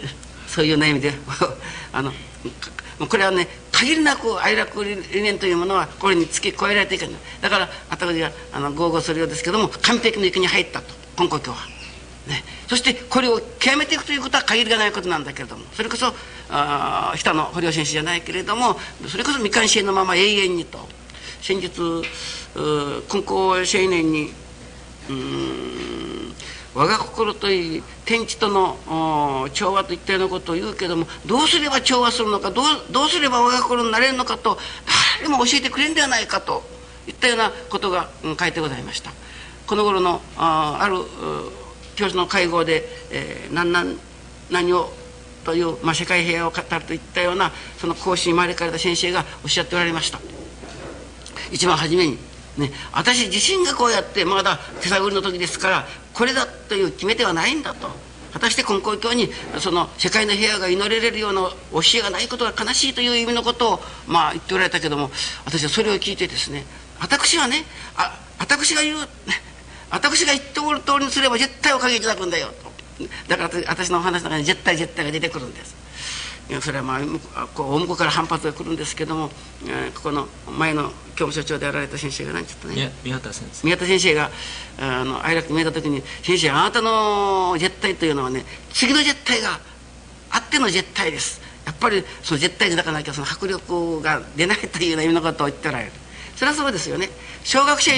[0.54, 1.14] そういうような意味で。
[1.92, 2.14] あの
[3.10, 10.94] これはね限りなく愛楽理念というものはこれに付け加えられていくんだだから私があの豪語するようですけども完璧の域に入ったと。
[11.20, 11.58] 根高教は。
[12.28, 15.66] ね、そしてこれを極めていくということは限りがないことなんだけれども。
[15.74, 16.14] それこそ
[16.50, 20.88] あ日田の堀尾先生じゃないけれどもそれこそ未完成のまま永遠にと。
[21.42, 21.70] 先日
[23.12, 24.32] 根高青年に
[25.10, 26.36] うん
[26.76, 34.58] 我が心といい天地との調和といったようなことを言うけどもどうすれば調和するのかどうどうすれば我が心になれるのかと
[35.20, 36.64] 誰も教えてくれんではないかと
[37.08, 38.10] いったようなことが、
[38.40, 39.12] 書いてございました。
[39.68, 40.96] この頃のあある
[41.96, 43.98] 教師の会合で、えー、何何
[44.50, 44.92] 何を
[45.44, 50.20] という、まあ、世界平和を語るといったようなその講師に招かれた先生がおっしゃっておられました
[51.52, 52.18] 一番初めに
[52.58, 57.90] ね、私自身がこうやってまだ手探りの時ですからこれだという決め手はないんだと。
[58.32, 65.12] 果たして根高教にその世界の平和が祈れるような教えがないことが悲しいという意味のことをまあ言っておられたけども
[65.46, 66.66] 私はそれを聞いてですね
[67.00, 67.64] 私はね
[67.96, 68.98] あ私が言う
[69.92, 72.74] 私が言っておる通りにすれば絶対おかげいただくんだよと。
[73.28, 75.76] だから私のお話の中に絶対絶対が出てくるんです。
[76.62, 77.00] それはま
[77.36, 79.30] あこう大向こうから反発が来るんですけども、
[79.66, 80.28] えー、ここの
[80.58, 83.66] 前の教務所長であられた先生が何ちょっとね宮田先生。
[83.66, 84.30] 宮田先生が
[84.80, 89.60] あの愛楽見えた時に「先生あなたの絶対というのはね次の絶対が
[90.32, 95.92] あっての絶対です」やっぱりその絶対でなかなきゃその迫力が出ないというような意味のことを言っておられる
[96.36, 97.10] それはそうですよね。
[97.44, 97.92] 小学生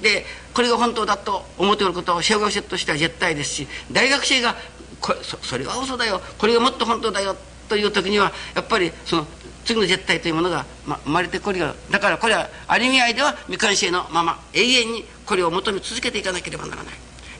[0.00, 4.54] でこれが本当だと思っておることは小学生としては絶対ですし大学生が
[5.00, 6.20] こそそれは嘘だよ。
[6.38, 7.36] これがもっと本当だよ
[7.68, 9.26] という時にはやっぱりその
[9.64, 16.94] 次の絶対というものが、ま、生まれてこるよだからこれはある意味合いでは未完成のまま永遠にこれを求め続けていかなければならない。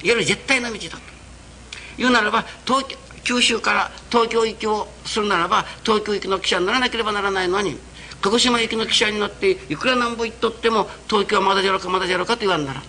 [0.05, 1.15] いわゆる絶対の道だと。
[1.97, 2.85] いうならば東
[3.23, 7.79] 九州から東京行きをするならば東京行きの汽車に乗らなければならないのに
[8.21, 12.83] 鹿児島行きの汽車に乗っていくらなんぼ行っとっても東京はまだじゃろかまだじゃろかと言わんなら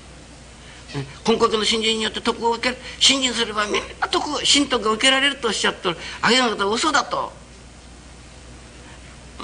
[1.25, 2.77] 今国の新人によって徳を受ける。
[2.99, 5.97] 信心すればみんな徳信徳が受けられるとおっしゃってる。
[6.21, 7.31] あげなことは嘘だと。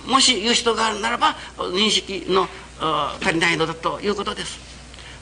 [0.08, 2.48] もし言う人があるならば認識の
[3.22, 4.60] 足りないのだということです。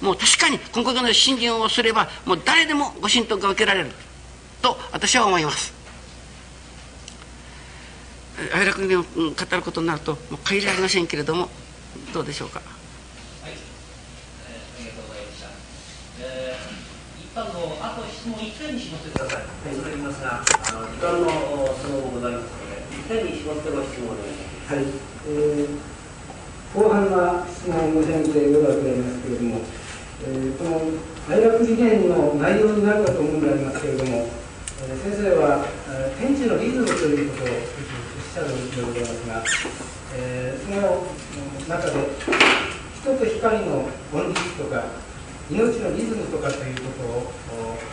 [0.02, 3.92] もう確かに今国の信心をすればもう誰でもご神徳が受けられる
[4.62, 5.80] と私は思います。
[8.54, 11.50] 哀楽に語ることになるともう限りありませんけれども
[12.14, 12.62] どうでしょうか
[13.44, 15.48] はい、えー、ありがとうございました、
[16.22, 19.50] えー、一般のあと質問1点に絞ってください。
[19.60, 21.28] はい、わかりますがあの時間の
[21.76, 24.86] その後ございますので1点に絞ってご質問をお願いしますはい、
[25.28, 29.62] えー、後半は質問を申し上げてようだと思いますけれども、
[30.24, 30.82] えー、この
[31.28, 34.28] 大学次元の内容になるかと思うんでありますけれども、
[34.84, 37.64] えー、先生は、えー、天地のリズムということをおっ
[38.24, 39.44] しゃるんでございますが、
[40.16, 41.08] えー、その
[41.68, 42.00] 中で
[43.00, 45.09] 人と光の本質とか
[45.50, 47.34] 命のリズムとかということを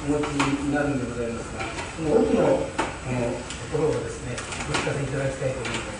[0.09, 1.65] お持ちになるんでございますが
[1.97, 2.61] その奥のこの
[3.73, 4.37] ところをですね
[4.69, 5.97] お聞かせいただきたいと思います。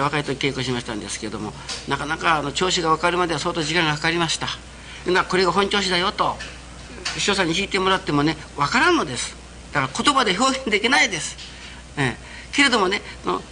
[0.00, 1.52] 若い時稽古しましたんですけれども
[1.88, 4.48] なかなかあの調子が分かるまでは相当時間がかかりました。
[5.10, 6.36] なこれが本調子だよと
[7.14, 9.36] 師匠さんに弾いてもらってもね分からんのです。
[9.72, 11.36] だから言葉で表現できないです、
[11.96, 13.02] ええ、けれどもね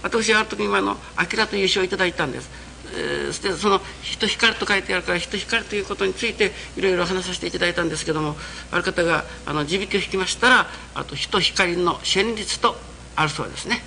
[0.02, 2.73] 私はあの時にあの「明」という詩をいただいたんです。
[2.92, 8.36] えー、その「人光」と書いてあるから「人光」ということについていろいろ話させていただいたんですけども
[8.70, 12.76] ある方があの地引きを引きましたらあと人光の旋律と
[13.16, 13.82] あるそうですね。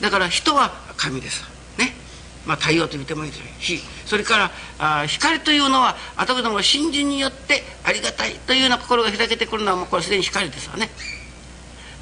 [0.00, 1.44] だから人は神です。
[1.78, 1.94] ね。
[2.46, 10.90] まあ太陽と見てもいいですしそれからあ光というのはあたかも信心によってありがたいというような心が開けてくるのはもうこれすでに光ですわね、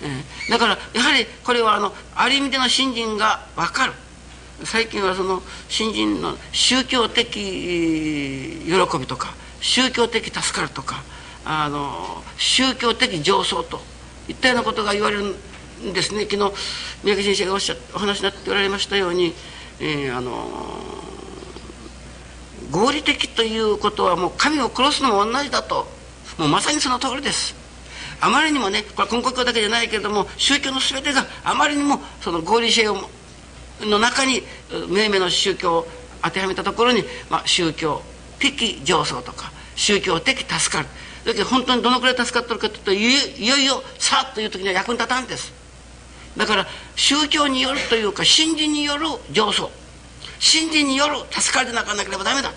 [0.03, 3.92] えー、だからやはりこれはあのある意味での信心が分かる。
[4.64, 7.35] 最近はその新人の宗教的
[8.64, 11.03] 喜びとか宗教的助かるとか
[11.44, 13.81] あの宗教的上層と
[14.29, 15.37] いったようなことが言われる
[15.85, 16.27] んですね。
[16.31, 16.53] 昨日
[17.03, 19.35] 三宅先生がおっしゃお話になっておられましたように、
[19.81, 20.48] えー、あの
[22.70, 25.87] 合理的ということはもう神を殺すのも同じだと。
[26.38, 27.55] もうまさにその通りです。
[28.20, 32.96] あまりにもねこれは根国だけじゃないけれども宗教の全てがあまりにもその合理性を
[33.87, 34.42] の中に
[34.88, 35.88] 命名の宗教を
[36.23, 38.03] 当てはめたところに、まあ、宗教
[38.38, 40.88] 的上層とか宗教的助かる。
[41.25, 42.92] だけど本当にどのくらい助かってるかというと
[43.40, 45.53] いよいよさあという時には役に立たんです。
[46.37, 46.66] だから
[46.97, 49.71] 宗教によるというか信心による上層。
[50.38, 52.53] 信心による助かりでなかなければダメだ。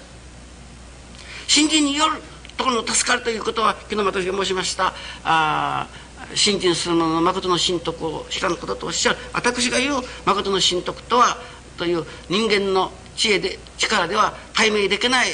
[1.47, 2.21] 信心による
[2.57, 5.87] ところの助かるということは昨日私が申しましたあ
[6.33, 11.37] 信心する者の誠の神徳を知らぬこととおっしゃる私が言う誠の神徳とは
[11.77, 15.27] という人間の知恵で力では解明できない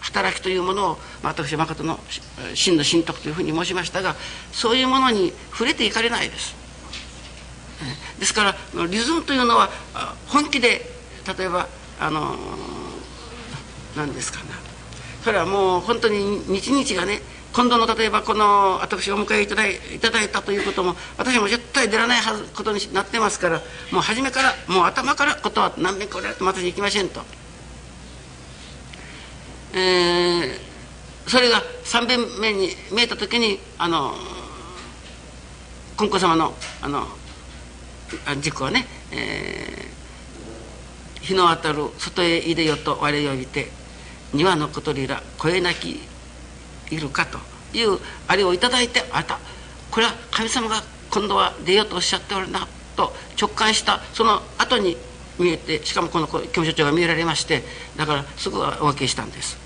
[0.00, 1.98] 働きというものを、まあ、私は誠の
[2.54, 4.16] 真の神徳というふうに申しましたが
[4.52, 6.54] そういうものに触れていかれないです
[8.18, 9.70] ですからリズムというのは
[10.28, 10.82] 本気で
[11.38, 12.36] 例えばあの
[13.96, 14.44] 何ですかね
[15.22, 17.20] それはもう本当に日々がね
[17.52, 23.60] 今度の例えばこの私お迎えいただいいただいたということも私も絶対出らないはずことになってますから
[23.90, 27.22] もう初めからもう頭からことは何遍これって私行きませんと。
[29.72, 34.14] えー、それが3遍目に見えた時にあの
[35.96, 37.06] 金光様のあの
[38.40, 43.68] 軸をね、えー、日の当たる外へいでよと我呼びて
[44.32, 46.00] 庭の小鳥ら声なき
[46.90, 47.38] いるかと
[47.76, 49.38] いうあれを頂いてあた
[49.90, 54.96] これは神様が今度は出ようとおっしゃっておるなと直感したその後に
[55.38, 57.62] 見えてしかもこの教務所長が見えられまして
[57.96, 59.58] だからすぐお分けしたんです。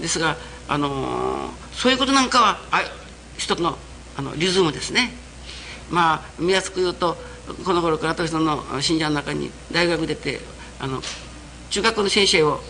[0.00, 0.36] ですが、
[0.68, 2.82] あのー、そういうことなんかはあ
[3.36, 3.78] 一つの
[4.16, 5.12] あのリズムですね。
[5.90, 7.16] まあ見やすく言うと
[7.64, 10.40] この頃から私の信者の中に大学出て
[10.80, 11.02] あの
[11.70, 12.60] 中学の先生を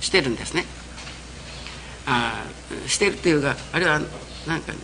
[0.00, 0.66] してるんですね。
[2.10, 2.42] あ
[2.86, 4.00] してるっていうかあれは
[4.46, 4.78] なんか、ね、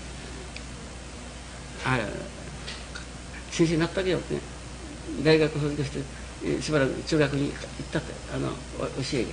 [1.86, 1.98] あ
[3.50, 4.40] 先生になったけよってね
[5.22, 7.56] 大学卒業してしばらく中学に行っ
[7.90, 8.54] たってあの教
[9.14, 9.26] えで。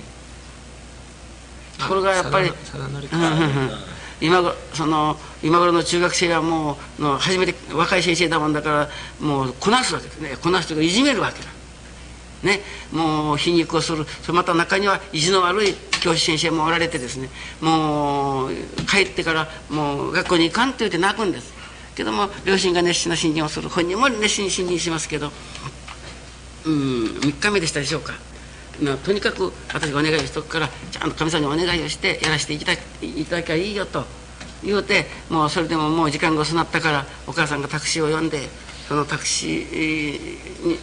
[1.78, 2.50] ところがやっぱり
[4.20, 10.36] 今頃その今頃の中学生はもうの初めて若い先生だもんだからもうこなすわけですね。
[10.40, 11.50] こなすというかいじめるわけだ。
[12.42, 12.60] ね、
[12.92, 14.04] もう皮肉をする。
[14.04, 17.28] それまた中には意地の悪い教師先生もおられてですね
[17.60, 18.50] もう
[18.90, 21.52] 帰ってからもう学校に行かんって言って泣くんです。
[21.94, 23.68] けども両親が熱心な信心をする。
[23.68, 25.30] 本人も熱心に信心しますけど
[26.66, 28.14] うん3日目でしたでしょうか。
[29.04, 34.04] とにかく私がお願いをしとくからちゃんと神様にお願いをしてやらせていただきいただきゃいいよと。
[34.64, 38.48] 言うてもうそれでももう時間が遅なったからお母さんがタクシーを呼んで
[38.88, 40.78] そのタクシーに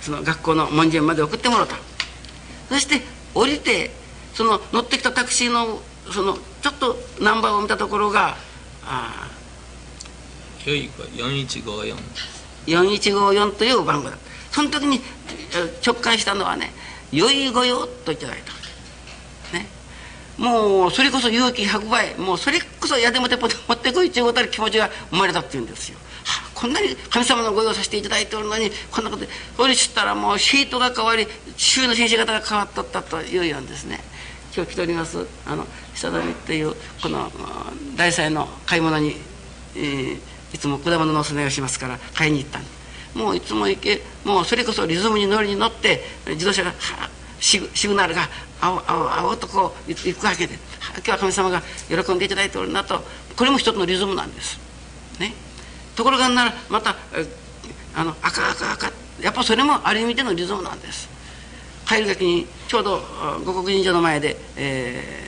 [0.00, 1.76] その学校の門前まで送ってもらった。
[2.68, 3.02] そして
[3.34, 3.90] 降りて
[4.34, 5.80] その乗ってきたタクシーの
[6.12, 8.36] そのちょっとナンバーを見たところが
[8.84, 9.30] あ
[10.66, 11.96] よい子4154
[12.66, 14.16] 4154という番号だ
[14.50, 15.00] その時に
[15.54, 16.72] え直感したのはね
[17.12, 18.42] 「よいごよ」といただい
[19.50, 19.68] た、ね、
[20.36, 31.26] もうそれこそ勇気100倍もうそれこそ矢でもてぽて持ってこいちゅうことに気持ちが生まれたっていうんですよ、はあ、こんなに神様のご用させていただいておるのにこんなことでそれ知ったらもうシートが変わり
[31.56, 34.00] 週の先生方が変わっとったというようにですね
[34.54, 37.30] 今日来ておりますあの久田美っていうこの
[37.96, 39.16] 大祭の買い物に、
[39.76, 42.68] えーいつも果物のお供えをしますから買いに行ったんで。
[43.14, 46.72] もういつも行けもうそれこそリズムに乗りに乗って自動車が
[47.40, 48.28] シグナルが
[48.60, 50.54] 青青青とこう行くわけで。
[50.96, 53.00] 今日は神様が喜んでいただいておるなと。
[53.36, 54.60] これも一つのリズムなんです。
[55.18, 55.34] ね、
[55.96, 56.94] ところがならまた
[57.96, 58.92] あの赤赤赤。
[59.20, 61.08] やっぱそれもある意味でのリズムなんです。
[61.86, 65.24] 帰る時にちょうどあ五国神社の前で、えー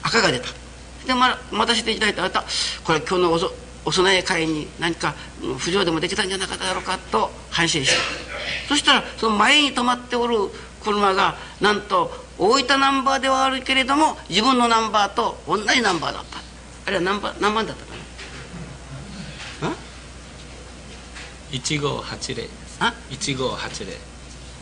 [0.00, 0.46] 赤が出た。
[1.06, 2.44] でまあ待たせていただいてあった
[2.84, 3.52] これ今日のおそ
[3.84, 7.94] お供え会に何かうん不条でもできたんじゃなかっただろうかと反省した。
[8.68, 10.36] そしたらその前に止まっておる
[10.82, 16.38] 車がなんと大分ナンバーではあるけれども自分のナンバーと同じナンバーだった。
[16.86, 17.98] あれは何番何番だったかな
[21.50, 22.76] ？1580です。
[22.80, 23.96] あ？1580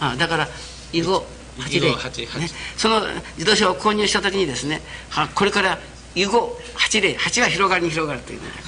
[0.00, 0.48] あだから
[0.96, 1.26] 以後
[1.58, 3.00] 80 1588ね、その
[3.36, 5.78] 自動車を購入した時にですねはこれから
[6.14, 8.58] 以後80 8は広がりに広がるというのだか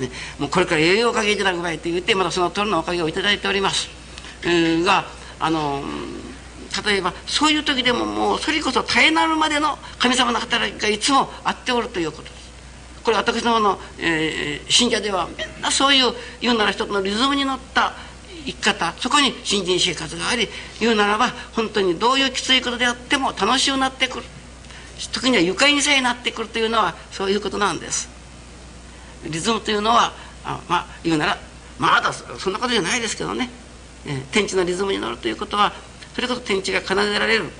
[0.00, 3.88] ら、 ね、もうこれから栄養おかげいただく場合と言ってまたその鳥のおかげをいただいております、
[4.42, 5.06] えーが
[5.40, 5.82] あの
[6.84, 12.34] 例えばそういう時でももうそれこそ絶えなるまでの神様の働きがいつもあっておるということです。
[13.02, 17.94] これ私どもの、えー信者ではみんなそういう言うなら一つのリズムに乗った
[18.48, 20.48] 生き方そこに新人生活があり
[20.80, 24.24] 言うならば本当にどういうきついことであっても楽しくなってくる。
[25.12, 28.08] 時には愉快にさえなってくるというのはそういうことなんです。
[29.24, 30.12] リズムというのは
[30.44, 31.38] あまあ言うなら
[31.78, 33.50] まだそんなことじゃないですけどね、
[34.06, 35.72] えー天地のリズムに乗るということは
[36.14, 37.50] それこそ天地が奏でられる、うん、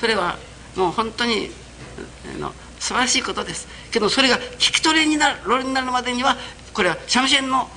[0.00, 0.38] それは
[0.76, 1.50] もう本当に
[2.34, 3.68] あの素晴らしいことです。
[3.92, 6.36] けどそれが聞き取りになるロリになるまでには
[6.72, 7.68] これは三味線の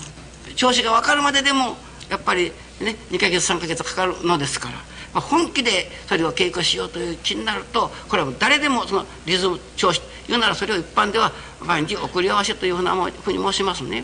[0.56, 1.78] 調子が分かるまででも
[2.10, 4.82] やっぱりね2ヶ月3ヶ月かかるのですから、ま
[5.16, 11.32] あ、本気でそれを稽古しようという気になるとこれは誰でもそのリズム調子言うならそれを一般では
[11.66, 14.04] 万事送り合わせというふうなふうに申しますね。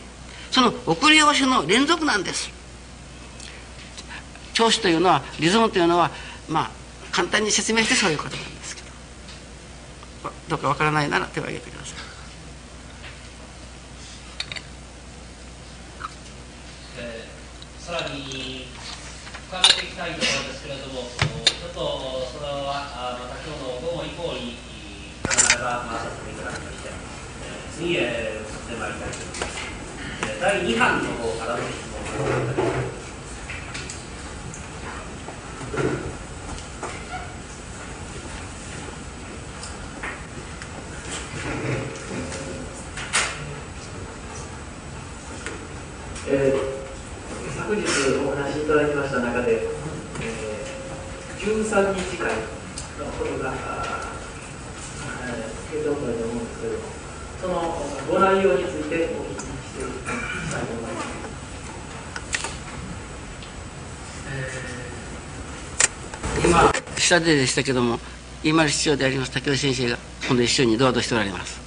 [0.52, 2.50] その送り合わせの連続なんです。
[4.54, 6.12] 調子というのはリズムというのは
[6.50, 6.72] まあ
[7.12, 8.88] 簡単に説明してそういうことなんですけど。
[10.50, 11.98] どうかわからないなら手を挙げてください
[17.00, 17.38] えー
[17.88, 18.68] さらに
[19.48, 21.80] 深めていきたいところですけれども、ちょっと
[22.36, 22.84] それは
[23.16, 24.60] あまた今日の午後以降に
[25.24, 29.56] 必ず回させていただきまして、えー次へ移ってまいりたいと思います。
[30.28, 32.88] えー第2版の方からの質問をいただきます。
[46.28, 46.77] えー
[47.68, 47.84] 昨日
[48.26, 52.32] お話しいただきました中で、えー、13日会
[52.98, 56.86] のことが、あーえー、出ておったと思うんですけれども、
[57.42, 57.78] その
[58.10, 60.00] ご内容についてお聞きしていき
[60.50, 61.18] たいと思います。
[66.46, 68.00] 今下ででしたけども
[68.46, 71.60] 今市長であります竹内先生が今度一緒に同行しておられます、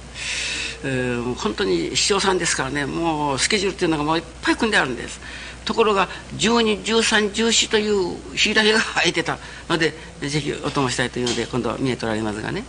[0.83, 5.19] えー本当に市長さんですからねもうスケジュールっていうのがもういっぱい組んであるんです。
[5.63, 6.07] ところが
[6.37, 9.37] 121314という日だけが空いてた。
[9.69, 12.63] のでぜひお供したいというので今度は見えておられますがね。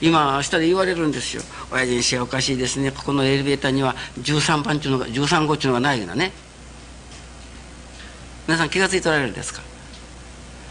[0.00, 1.42] 今下で言われるんですよ
[1.72, 2.92] 「親父にしておかしいですね。
[2.92, 6.30] ここのエレベーターには13番っていうのが13号っていうのがないよなね。
[8.46, 9.60] 皆さん気が付いておられるんですか？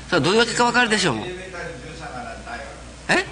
[0.07, 1.27] それはどういうわけか分かるでしょうもう。
[3.09, 3.25] え？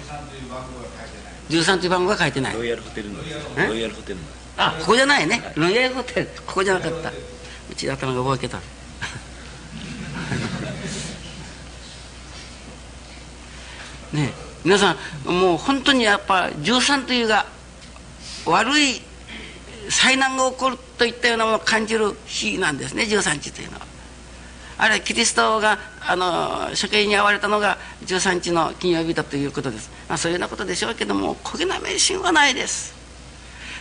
[1.48, 2.54] 13という番号が書いてない。
[2.54, 3.20] ロイヤルホテルの
[3.56, 3.66] え？
[3.66, 4.22] ロイヤルホテルの。
[4.56, 5.52] あここじゃないね。
[5.56, 6.26] ロイヤルホテル。
[6.46, 7.10] ここじゃなかった。
[7.10, 8.58] うち頭が覚えけた。
[14.12, 14.46] ねえ。
[14.64, 17.46] 皆さんもう本当にやっぱ13というが
[18.46, 19.00] 悪い
[19.88, 23.04] 災難が起こるといったようなものを感じる日なんですね。
[23.04, 23.86] 13日というのは。
[24.78, 32.94] あれはキリストがあの処刑に遭われたのが13日の金曜日だということです、まあ、そういうようなことでしょうけども焦げな迷信はないです、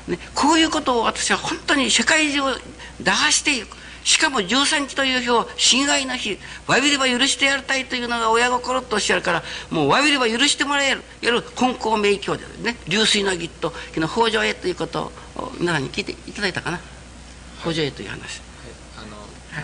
[0.08, 2.42] ね、こういうことを私は本当に世界中
[3.04, 3.86] 打破していく。
[4.06, 16.80] しかも13日という日を侵害の日わびれば許してやりたいというのが親心とおっしゃるからもうわびれば許してもらえるいわゆる根高明鏡でね流水の儀と昨日北条へということを皆さんに聞いていただいたかな。
[17.62, 18.42] 北条へという話。
[18.98, 19.02] あ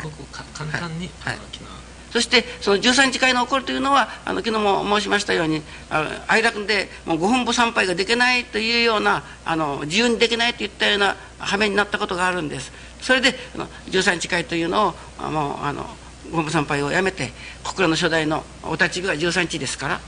[0.04, 1.36] のごくか簡単に、はい。
[1.36, 1.81] あの昨日
[2.12, 12.72] そしてその13日会の起こるというのはあの昨日も申しましたようにあの哀楽でもうご本部参拝ができないというようなあの自由にできないといったような羽目になったことがあるんです。
[13.02, 15.86] それであの13日会というのをもうあの
[16.30, 17.32] ご本部参拝をやめて
[17.64, 20.02] 小倉の初代のお立ち日が13日ですから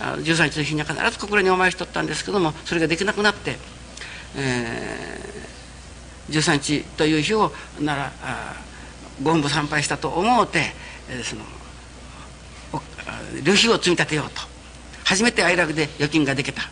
[0.00, 3.56] あの13日の日には必ず小倉にお参りしとったんですけどもそれができなくなって、
[4.36, 5.50] えー
[6.30, 8.54] 13日という日をならあ
[9.22, 10.72] ご本部参拝したと思うて、
[11.24, 11.42] その
[13.42, 14.42] 旅費を積み立てようと。
[15.04, 16.62] 初めて哀楽で預金ができた、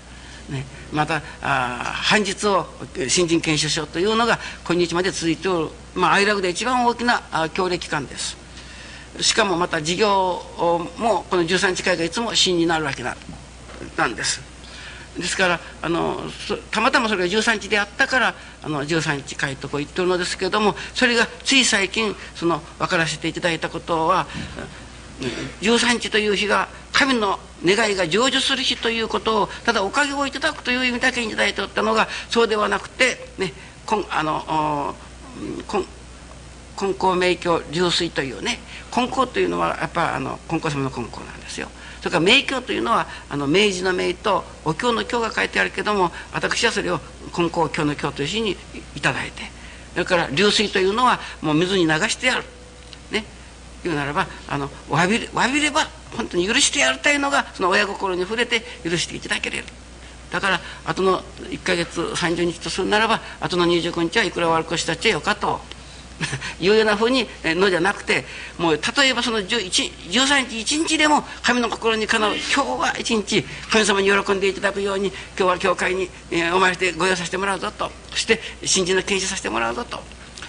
[0.48, 2.66] ね、またあ半日を
[3.08, 7.20] 新人研修所というのが今日まで続いておる、まあ、哀楽で一番大きな
[7.52, 8.36] 協力機関です。
[9.20, 10.40] しかもまた事業
[10.96, 13.16] もこの13日会がいつも真になるわけな
[13.96, 14.47] なんです。
[15.18, 16.20] ですからあの
[16.70, 24.26] たまたまそれが13日であったからあの13日会とこう言ってるのですけれどもそれがつい最近その分からせていただいたことは
[25.60, 33.52] 13日という日が神の願いが成就する日ということをただおかげをいただくという意味だけにいいておったのがそうではなくてね
[33.86, 34.94] こんあの
[35.58, 35.84] おこん
[36.76, 38.60] 金光明鏡流水というね
[38.92, 41.68] 金光というのはやっぱあの金光様の金光なんですよ。
[42.00, 47.00] それから明鏡というのはあの明治の明とお経の経が書いてあるけども私はそれを
[47.32, 48.56] 金光経の経という日に
[48.94, 49.42] いただいて
[49.92, 52.44] それから流水というのはもう水に流してやる。
[53.10, 53.24] ね。
[53.82, 59.64] 言うならばあのわびれわびれば本当に許してやりたいのがその親心に触れて許していただけれる。
[60.30, 61.20] だから後の
[61.50, 65.60] 1か月30日とするならば後の29日はいくら悪くしたっちゃよかと。
[66.60, 68.24] いうようなふうにのじゃなくて
[68.58, 69.60] もう例えばその13
[70.48, 77.90] 日1日でも神の心にかなう今日は1日神様に喜んでいただくように今日は教会に、えお参りしてご用意させてもらうぞと。
[78.10, 80.02] そして新人の研修させてもらうぞと。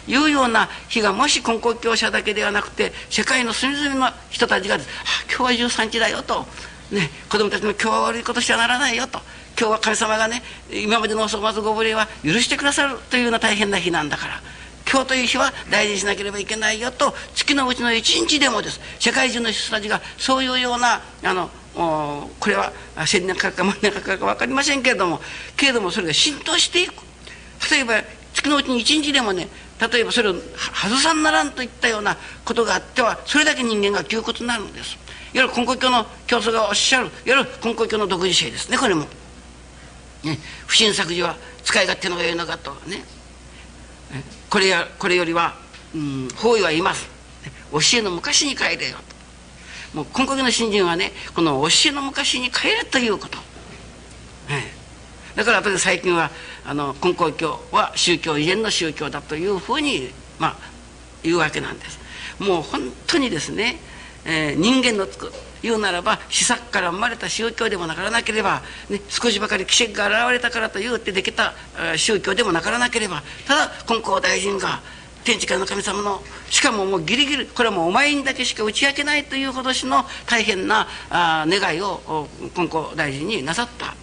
[0.08, 4.80] いうような日がもし根高教者だけではなくて世界の隅々の人たちが「あ
[5.28, 6.48] 今日は13日だよ」と、
[6.90, 9.22] ね、子供たちの今日は悪いことしてはならないよと。
[9.58, 10.42] 今日は神様がね
[10.72, 14.42] 今までのお粗末ご無礼は許してくださるというような大変な日なんだから。
[14.92, 18.80] 今日という日は大事にしなければいけないよと月のうちの一日でもです。
[19.00, 21.50] 世界中の人たちがそういうようなあの
[22.40, 22.74] これは
[23.06, 25.22] 千年かかるか万年かかか分かりませんけれども
[25.56, 27.04] けれどもそれが浸透していく。
[27.72, 28.02] 例えば
[28.34, 29.48] 月のうちに一日でもね
[29.92, 34.98] 例えばそれを外さんならんといったようなことがあってはそれだけ人間が窮屈になるんです。
[35.34, 39.06] いわゆる根高教の教祖がおっしゃるいわゆる根高教の独自性ですねこれも、
[40.24, 43.19] ね、不審作事は使い勝手のが良いのかとね。
[44.50, 45.56] これやこれよりは、
[45.94, 47.08] うん、方位はいます。
[47.72, 48.98] 教えの昔に帰れよ
[49.94, 49.98] と。
[49.98, 53.40] もう根高教の信心はねこの教えの昔に帰れということ、
[54.50, 54.64] え
[55.34, 56.30] え、だから後で最近は
[56.64, 60.58] あの根高教は宗教以前の宗教だというふうにまあ
[61.24, 62.00] 言うわけなんです。
[62.40, 63.78] もう本当にですね、
[64.26, 65.32] えー人間のつく
[65.62, 71.54] 言うならば施策から生まれた宗教でもなからなければ、ね、少しばかり奇跡が現れたからと言うってできた
[71.96, 74.82] 宗教でもなからなければただ金光大臣が
[75.24, 83.96] 天地からの神様のしかももうギリギリこれはもうお前にだけしか打ち明けないというほどしの大変なあ願いを金光大臣になさった。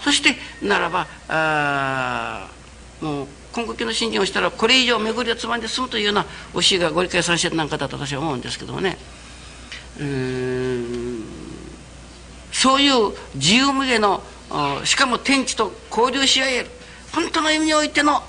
[0.00, 0.36] そして
[0.66, 3.26] ならばあーもう
[3.56, 6.24] 根高教の信心をしたらこれ以上巡りをつまんで済むというような
[6.54, 8.98] 教えがご理解三節なんかだと私は思うんですけどもね。
[10.00, 11.24] うん。
[12.52, 14.22] そういう自由無下の
[14.84, 16.70] しかも天地と交流し合える。
[17.12, 18.22] 本当の意味においての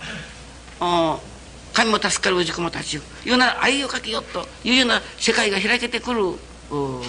[1.74, 6.26] 神も助かる氏子も立ちよいうな愛をかけよというような世界が開けてくる
[6.72, 7.02] お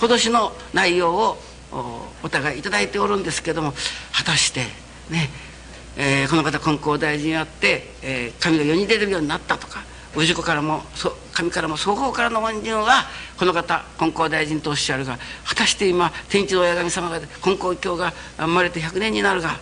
[0.00, 1.38] ほどしの内容を
[1.72, 3.72] おお互いいただいておるんですけども。
[4.12, 4.60] 果たして
[5.10, 5.30] ね
[5.96, 9.82] えーこの方金光大臣にあって、えー神が世に出るようになったとか
[10.14, 10.82] 氏子からも
[11.32, 13.04] 神からも双方からの恩人は
[13.38, 19.58] この方金光大臣とおっしゃるが果たして今天地の親神様が金光教が生まれて100年になるが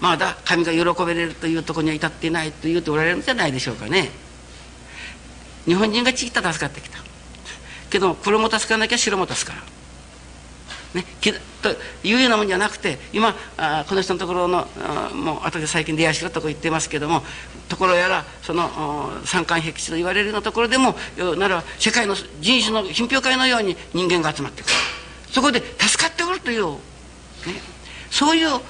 [0.00, 4.10] まだ神が喜べれるというとこには至っていないと言うておられるんじゃないでしょうかね
[5.66, 6.98] 日本人がちぎった助かってきた
[7.90, 9.62] けど黒も助からなきゃ白も助から
[10.94, 11.04] ね、
[11.62, 11.70] と
[12.06, 14.66] いうようなもんじゃなくて今あこの人のところの
[15.14, 17.22] もう後で最近出会いしろとこ言ってますけども
[17.68, 18.68] ところやらその
[19.24, 20.94] 三冠僻地と言われるようなところでも
[21.38, 24.74] なら世界の人種の品評会のように人間が集まってくる。
[25.30, 26.78] そこで助かっておるという、ね、
[28.10, 28.60] そういう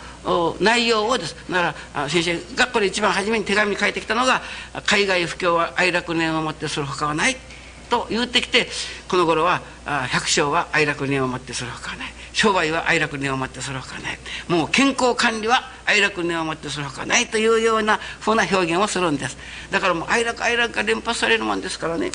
[0.60, 1.34] 内容をです。
[1.48, 4.42] なら先生がこれ一番初めに手紙に書いてきたのが
[4.86, 7.36] 「海外不況は哀楽念をもってするほかはない」
[7.92, 8.68] と言ってきて
[9.06, 12.12] この頃は百姓は哀楽念をもってするほかはない。
[12.32, 14.18] 商売は哀楽念をもってするほかはない。
[14.48, 17.26] もう健康管理は哀楽念をもってするほかない。
[17.26, 19.36] というようなふうな表現をするんです。
[19.70, 22.12] だからもう哀楽哀楽が連発されるもんですからね。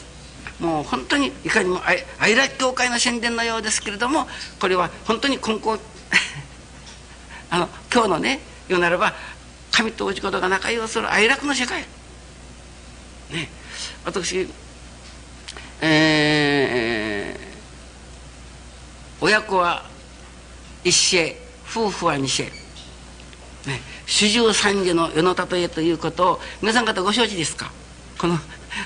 [0.60, 4.26] もう本当にいかにも哀楽教会の宣伝のようですけれども
[4.60, 5.78] これは本当に根高
[7.52, 9.14] あの今日のね言うならば
[9.72, 11.86] 神とおじことが仲良する哀楽の世界。
[13.30, 13.50] ね。
[14.04, 14.48] 私
[15.82, 19.84] えー、親子は
[20.84, 21.38] 一世
[21.70, 22.52] 夫婦は二世、ね、
[24.06, 27.72] 四十三次の世の例えということを皆さん方ご承知ですか？
[28.18, 28.38] この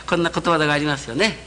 [0.08, 1.38] こんな言葉がありますよね。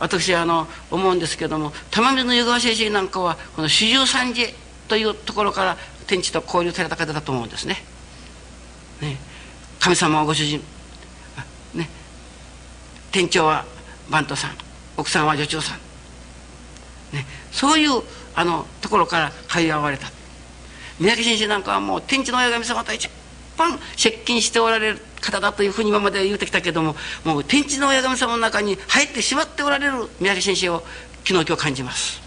[0.00, 4.52] 私はあの思うんですけども玉水の湯川先生なんかはこの四十三次
[4.88, 5.76] というところから
[6.06, 7.82] 天地と交流された方だと思うんですね。
[9.00, 9.18] ね
[9.78, 10.62] 神様はご主人
[11.74, 11.88] ね
[13.12, 13.64] 店長は
[14.10, 14.50] 番頭さん
[14.96, 15.78] 奥さんは女中さん、
[17.16, 18.02] ね、そういう
[18.34, 20.08] あのところから通われた。
[21.00, 23.08] 三宅先生なんかはもう天地の親神様と一
[23.56, 26.94] 番接近しておられる方だというふうに今まで言うてきたけども
[27.24, 30.82] もう天地の親神様の中に入ってしまっておられる三宅先生を
[31.24, 32.22] 昨日今日感じます。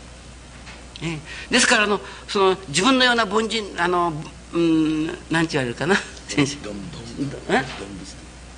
[1.01, 1.19] ね、
[1.51, 4.11] ですからのその自分のような凡人あの
[4.53, 5.95] うん何て言われるかな
[6.27, 6.57] 先生。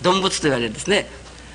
[0.02, 1.10] 動物と言われるんですね。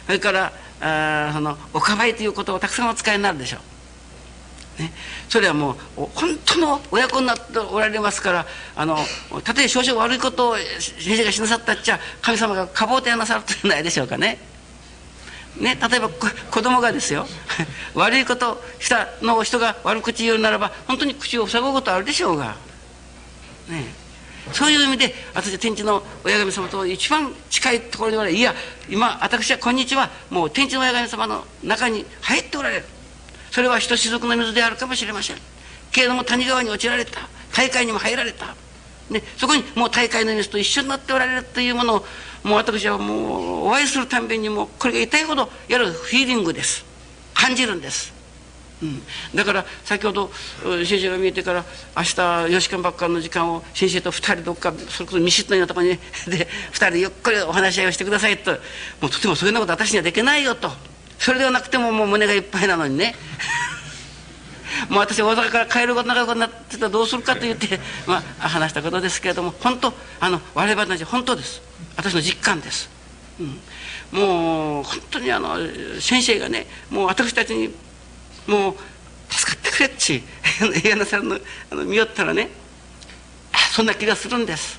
[0.07, 3.59] それからあそのおかばいという言葉をたくさんお使いになるでしょ
[4.79, 4.93] う、ね、
[5.29, 5.77] それはもう
[6.15, 8.47] 本当の親子になっておられますから
[8.77, 8.97] あの
[9.45, 14.39] たとえ少々悪いことを先生がしなさったっちゃ神様がかぼうてなさるというないでしょうかね。
[15.59, 17.29] ね、例えば子供がですよ。
[17.95, 22.57] 悪いことしたのを人が悪口言うならば本当に口を塞ぐことあるでしょうが、
[23.69, 23.85] ね。
[23.87, 24.04] え、
[24.53, 28.55] そういう意味で私は天地の親神様と一番近いところにはいや
[28.89, 30.11] 今私は今日は。
[30.31, 32.85] もう天地の親神様の中に入っておられる。
[33.51, 35.37] それはひとしずくの水であるかもしれません。
[35.93, 37.29] けれども谷川に落ちられた。
[37.55, 38.57] 大会にも入られた、
[39.11, 42.05] ね、そこにもう大会の水と一緒になっておられるというものを
[42.43, 46.85] もう私はもうお会いするたんびにもこれが痛いほどやるフィーリングです。
[47.33, 48.14] 感じるんです。
[48.83, 49.03] うん、
[49.35, 50.31] だから先ほど
[50.85, 51.65] 先生が見えてから
[51.97, 55.93] 明日吉川ばっかの時間を先生と2人どっかそれこそ密室のようなところに
[56.27, 58.53] で2人ゆっくりお話し合いをしてくださいと。
[59.01, 60.73] もうとてもそういうようなこと私にはできないよと。
[61.19, 63.15] それではなくてももう胸がいっぱいなのにね。
[64.89, 71.63] もう私大阪から帰ることなくなってたらどうするかと言って、まあ、話したことですけれども本当あの我々たち本当です。
[71.97, 72.91] 私の実感です、
[73.41, 75.59] うん、もう本当にあの
[76.01, 77.73] 先生がねもう私たちに
[78.47, 78.75] もう
[79.33, 80.23] 助かってくれっち
[80.85, 81.39] 映画さんの
[81.71, 82.49] あの見よったらね
[83.73, 84.79] そんな気がするんです、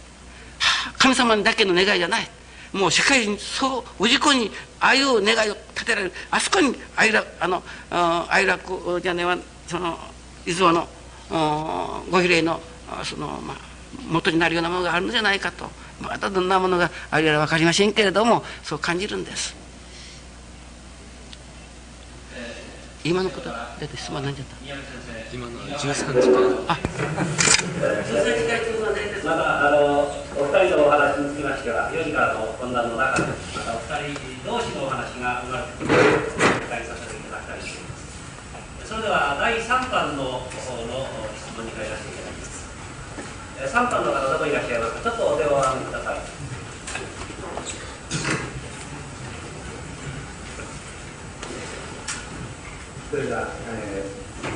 [0.97, 2.27] 神様だけの願いじゃない。
[2.71, 6.13] もう世界にそう氏子にああいう願いを立てられる。
[6.31, 7.63] あそこに愛楽あの
[8.29, 9.37] 愛楽じゃねえわ
[9.67, 9.97] その
[10.45, 10.87] 伊豆の
[12.11, 12.59] ご比例の
[13.03, 13.57] その、まあ、
[14.09, 15.69] 元になるようなものがあるんじゃないかと。
[16.01, 19.55] またどんなものがあるやら分かりませんけれどもそう感じるんです。
[23.05, 24.57] 今のことだって質問何じゃった？
[25.31, 26.41] 今の13時間。
[26.67, 26.77] あ
[29.23, 33.25] またあのお二人のお話につきましては4時からの懇談の中で
[33.57, 33.79] またお
[34.09, 41.05] 二人同士のお話が生まれてくるお答えさせていただきたいと思いますそれでは第3版の方の
[41.37, 42.65] 質問に入らせていただきます。
[43.65, 45.09] 3版の方どこいらっしゃいますか？
[45.09, 46.17] ちょっとお手をお挙げください
[53.15, 54.51] それが、えー、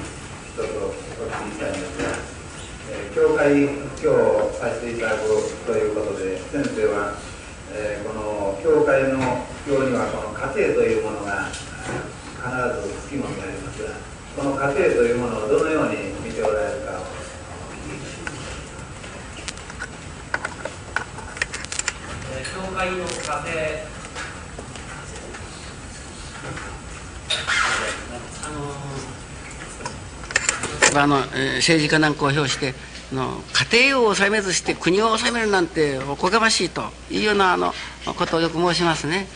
[0.51, 0.91] 一つお
[1.31, 2.11] 聞きしたいんですが、
[2.91, 5.23] えー、教会今日させていただく
[5.65, 7.15] ということで、先生は、
[7.71, 11.63] えー、この教会の教にはこの家庭というものが必
[12.83, 13.95] ずつきものでありますが、
[14.35, 17.07] この家庭というものをどのように見ておられるかを
[22.43, 23.99] 教会の家庭
[30.95, 32.73] あの政治家なんかを表して
[33.13, 37.73] の家庭を治めずして国を治めるなんておこがましいというようなあの
[38.15, 39.27] ことをよく申しますね。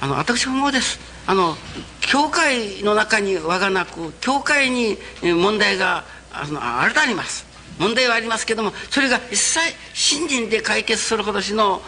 [0.00, 0.98] あの私も思うです。
[1.26, 1.56] あの
[2.00, 7.46] 教会の中に我がなく教会に問題があのあるとあります。
[7.78, 9.60] 問題はありますけどもそれが一切
[9.94, 11.82] 信心で解決するほどしの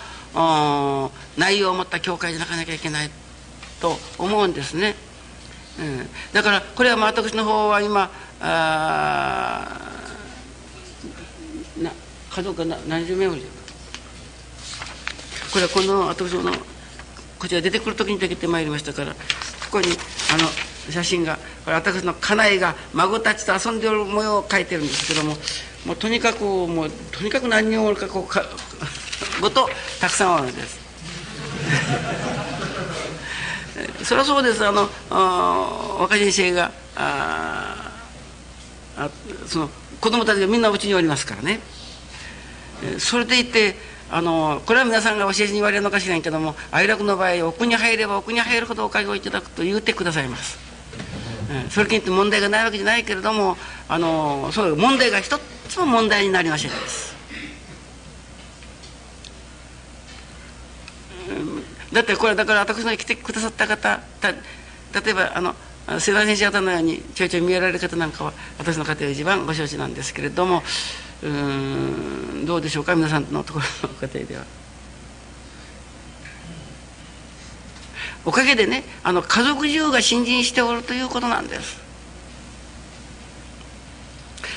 [1.36, 3.10] 内容を持った教会じゃなかなきゃいけない
[3.80, 4.96] と思うんですね、
[5.78, 8.10] うん、だからこれはまあ私の方は今
[8.40, 9.68] あ
[11.82, 11.92] な
[12.30, 13.42] 家族が何十名おる
[15.52, 16.52] これはこの私の
[17.38, 19.18] こちら出てくる時にできてまいりましたからこ
[19.72, 19.86] こに
[20.32, 20.48] あの
[20.90, 25.34] 写真がこれ私の家内が孫たちと遊んでおる模様を描いてるんですけども
[25.84, 28.42] もうとにかくもうとにかく何人おるかこうか
[29.40, 29.68] ごと
[30.00, 30.86] たくさんおるんです。
[34.06, 34.64] そりゃそうです。
[34.64, 34.88] あの
[36.00, 37.90] 若先生があ
[38.96, 39.10] あ
[39.48, 39.68] その
[40.00, 41.58] 子供たちがみんなうちにおりますからね。
[42.98, 43.74] それでいて
[44.08, 50.58] あのこれは皆さんが教えに言われるのかしらんけども哀楽の場合奥に入れば奥に入るほどおかげをいただくと言うてくださいます、
[51.64, 53.56] うん、それにって問題がないわけじゃないけれども
[53.88, 57.16] あのそう問題が一つも問題になりませんです、
[61.30, 61.64] うん、
[61.96, 65.54] だってこれだから私の来てくださった方例えばあの
[65.98, 70.62] 世田先生方のようにちょいちょい見えられる方なんかは私の家庭一番ご承知なんですけれども
[71.22, 74.44] うんどうでしょうか皆さんのところの家庭では。
[78.26, 81.85] おかげでねあの家族中が新人しておるということなんです。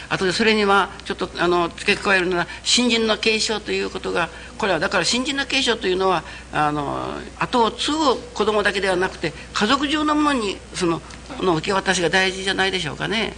[0.09, 11.01] あとでそれにはちょっとあの付け加えるのは新人の継承ということがこれはだから新人の継承というのはあの後を継ぐ子供だけではなくて家族中のものにその
[11.41, 13.33] の受け渡しが大事じゃないでしょうかね。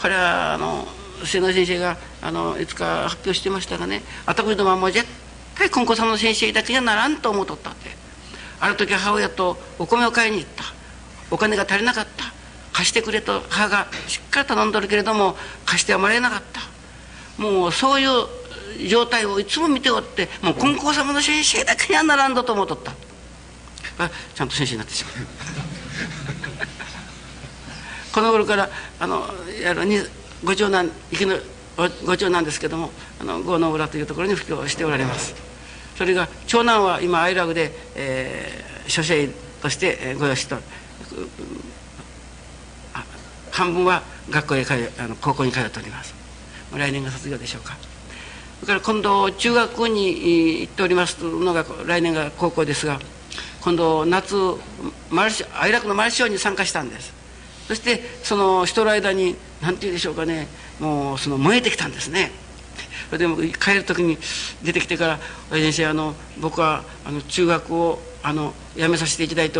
[0.00, 0.86] これはあの
[1.24, 5.06] 瀬野先生があのいつか発表してましたがね私どもはもう絶
[5.56, 7.90] 対金子さんの先生だけじゃならんと思うとったって
[8.58, 10.64] ある時母親とお米を買いに行った。
[11.32, 12.41] お金が足りなかった。
[12.72, 16.60] 貸してくれと母がしっかり頼んどるけれども貸してはもらえなかった。
[17.42, 22.92] もうそういう状態をいつも見ておってもう金光様の先生だけにはならんだと思うとった。
[24.34, 25.14] ちゃんと先生になってしまう。
[28.12, 28.68] この頃から
[29.00, 29.26] あの
[29.62, 29.98] やるに
[30.44, 31.38] ご長男生きの
[32.04, 35.34] ご長男ですけどもあの郷の浦というところに布教しておられます。
[35.96, 39.28] それが長男は今愛楽で、えー、書生
[39.62, 40.56] としてご養子と
[43.52, 46.14] 半分は学校へ通あの高校に通っております。
[46.74, 47.76] 来年が卒業でしょうか。
[48.60, 53.00] それから今度中学に行っておりますのが来年が高校ですが
[53.60, 54.34] 今度夏
[55.10, 57.12] マルシ愛楽のマルショーに参加したんです。
[57.68, 60.48] そしてそのしてる間に何て言うでしょうかね。
[60.80, 62.32] もうその燃えてきたんですね。
[63.08, 64.16] それでも帰る時に
[64.62, 65.20] 出てきてから
[65.52, 69.58] 「先生あの僕はあの中学をあの辞めさせていただいて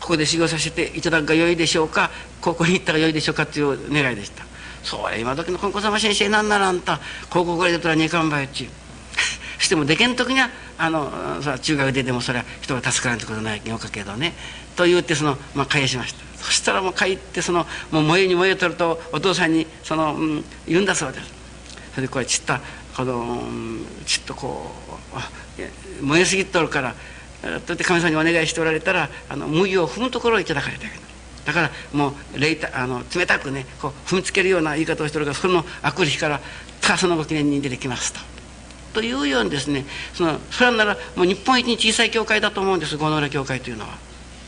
[0.00, 2.10] ここで修行させていただくがよいでしょうか？
[2.40, 4.44] 高校に行ったらよいでしょうかっていう願いでした。
[4.82, 7.00] それ今時の金子様先生なんならあんた。
[7.30, 8.64] 高校ぐらい出たら二冠ばいっち。
[8.64, 8.66] ゅ
[9.60, 14.34] うしてもでけん時にはあのそ中学出てもそれは人が助からんってことないよかけどね。
[14.76, 16.24] と言ってその、まあ、返しました。
[16.42, 21.26] そしたらもう帰ってそのもう燃えに燃えとるとお父さんにその、うん、言うんだそうです。
[21.94, 22.60] それでこれちった
[22.96, 24.70] この、うん、ちっとこ
[26.00, 26.94] う燃えすぎとるから
[27.66, 31.08] とって神様にお願いしておられたらあの麦を踏むところをいただかれたけ
[31.48, 36.40] だからもう冷たあの冷たくねこう踏みつけるような言い方をしてるからそのあくる日から
[36.98, 38.20] そのご記念に出てきますと。
[38.92, 43.96] というようにですねそのそれならもう日本一に小さい教会だと思うんです五能浦教会というのは。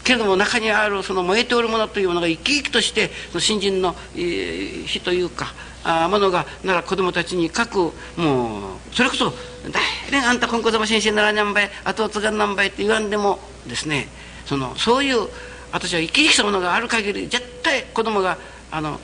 [0.04, 5.54] けれども中にあるその燃えておるものというものが生き生きとしてその新人の火というか
[5.84, 9.32] ものがなら子供たちに書くもうそれこそ
[10.10, 14.08] 「誰あんた金子様先生ならにゃんばい後を継がんなんばい」って言わんでもですね
[14.46, 15.28] そのそういう
[15.72, 18.36] 私は生き生きしたものがある限り絶対子供が
[18.70, 19.00] あの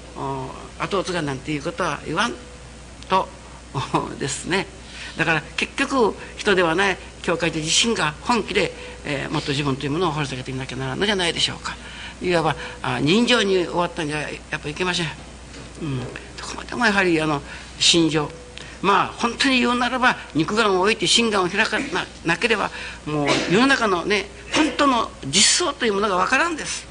[0.78, 2.34] 後を継がんなんていうことは言わん
[3.08, 3.28] と
[4.18, 4.66] ですね。
[5.16, 8.74] だから結局人ではない教会で自身が本気で、
[9.04, 11.74] えー、もっと自分というものを掘り下げていなきゃならんのじゃないでしょうか。
[12.22, 15.06] いわばあ人情に終わったんじゃやっぱいけません、
[15.82, 16.00] うん、
[16.46, 17.42] こまでもやはりあの
[17.78, 18.30] 心情
[18.82, 22.70] まあ本当に言うならば肉眼を置いて心眼を開かななければ
[23.06, 26.86] もう世の中のね本当の実相というものが分からんです。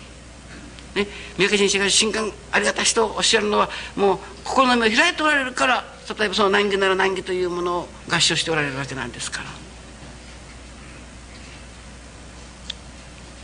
[0.95, 5.83] ね、三宅先生が心眼ありがたしとおっしゃるのはもう心の目を開いておられるから
[6.17, 9.49] 例えばその難儀なら難儀というものを合唱しておられるわけなんですから。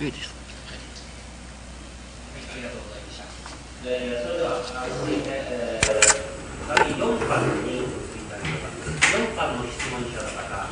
[0.05, 0.33] いいです。
[2.51, 5.80] ありがとうございました。
[5.91, 5.99] えー、
[6.69, 7.87] 第4番に移り
[8.31, 10.71] たいと思います4番の質問者の方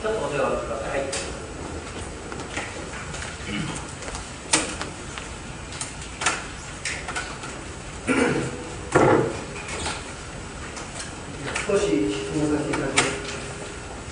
[0.00, 1.02] ちょっとお手を挙げてください
[11.68, 13.12] 少し質問させていただきます。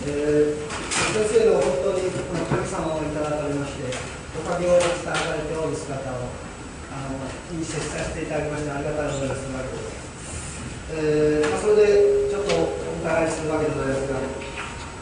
[0.01, 3.85] 先生の本当にこの神様をいただかれまして、
[4.39, 6.50] おかげを伝えられておる姿を
[7.53, 9.41] に接させていただきまして、ありがたい思いがす。
[10.93, 14.19] えーまあ、それでちょっとお伺いするわけでございますが、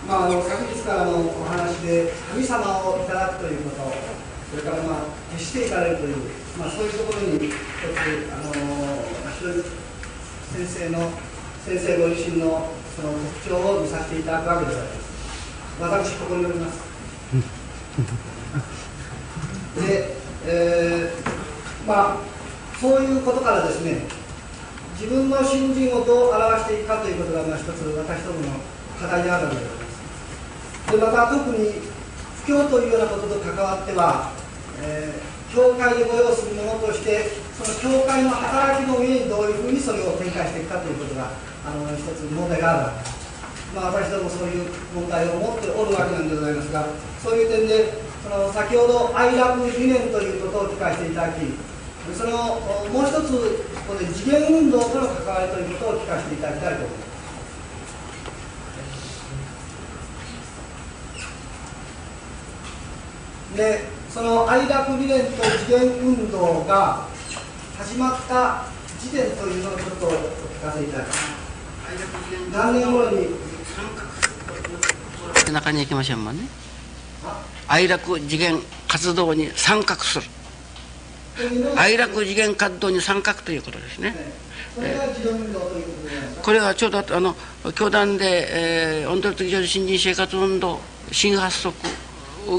[0.07, 3.92] まあ、あの昨日からのお話で、神様をいただくということ、
[4.51, 6.16] それから、まあ、決していかれるという、
[6.59, 7.57] まあ、そういうところに一つ、
[8.32, 8.53] あの
[9.36, 9.64] 非常に
[10.57, 11.11] 先生の
[11.64, 13.12] 先生ご自身のその
[13.44, 14.72] 特徴を見させていただくわけで
[15.78, 16.12] ございます。
[16.12, 16.80] 私、ここにおります。
[19.78, 22.16] で、えーまあ、
[22.81, 24.07] そういうことからですね、
[24.95, 28.61] 自分の信心をどう表していくかということが、まあ、一つ私どもの
[29.01, 29.91] 課題であるわけでございま
[30.87, 30.93] す。
[30.93, 31.83] で、また特に
[32.45, 34.33] 布教というようなことと関わっては、
[34.83, 37.24] えー教会でご用するものとして、
[37.57, 41.33] その教会の働きの上にどういうふうにそれを展開していくかということが、
[41.64, 43.16] あの一つ問題があるわけです。
[43.74, 46.87] まあ、私どもそういう問題を持っておるわけなんでございますが、
[47.24, 51.41] そういう点で、その先ほど愛楽理念ということを聞かせていただき、
[52.16, 53.30] そのおもう一つ、
[53.86, 57.04] ここで次元運動との関わりということを聞かせていただきたいと思いま
[63.52, 63.56] す。
[63.56, 67.06] で、その愛楽理念と次元運動が
[67.78, 68.64] 始まった
[69.00, 70.14] 時点というのをちょっとお聞
[70.62, 71.38] かせいただきます。
[72.52, 73.28] 何年頃に？
[75.46, 75.80] 背中に？
[75.80, 76.42] 行きましょうもんね
[77.68, 80.26] 愛楽次元活動に参画する
[81.76, 84.14] 愛楽次元活動に参画ということですね。
[84.74, 85.84] それが次元運動という
[86.43, 87.34] これはちょうどあの
[87.74, 90.80] 教団で、えー、オンドル的常時新人生活運動
[91.12, 91.74] 新発足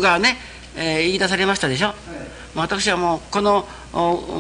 [0.01, 0.37] がね、
[0.75, 1.93] えー言い出されましたでしょ、
[2.55, 3.65] まあ私はもうこの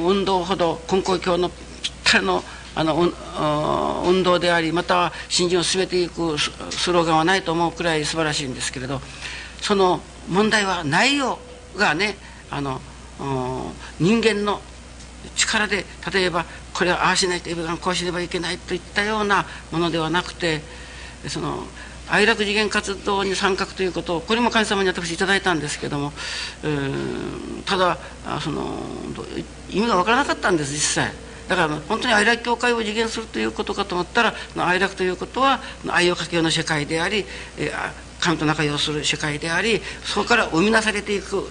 [0.05, 2.43] 運動ほど根高教のぴったりの
[2.75, 9.01] あの運動でありまたは新人を進めていくスローガンはないと思うくらい素晴らしいんですけれど
[9.61, 11.39] その問題は内容
[11.75, 12.15] がね
[12.49, 12.79] あの
[13.99, 14.61] 人間の
[15.35, 20.61] 力で例えばこれはああしないといけないこうしればいけないといったようなものではなくて
[21.27, 21.63] その
[22.09, 26.11] 愛楽次元活動に参画ということをこれも神様に私いただいたんですけども、
[27.65, 27.99] ただ
[28.41, 28.79] その
[29.69, 31.13] 意味が分からなかったんです実際。
[31.47, 37.25] だから本当に愛楽教会を実現するということかと思ったら愛楽ということは愛をかけようの世界であり
[38.19, 41.43] 神と仲良くする世界でありそこから生み出されていく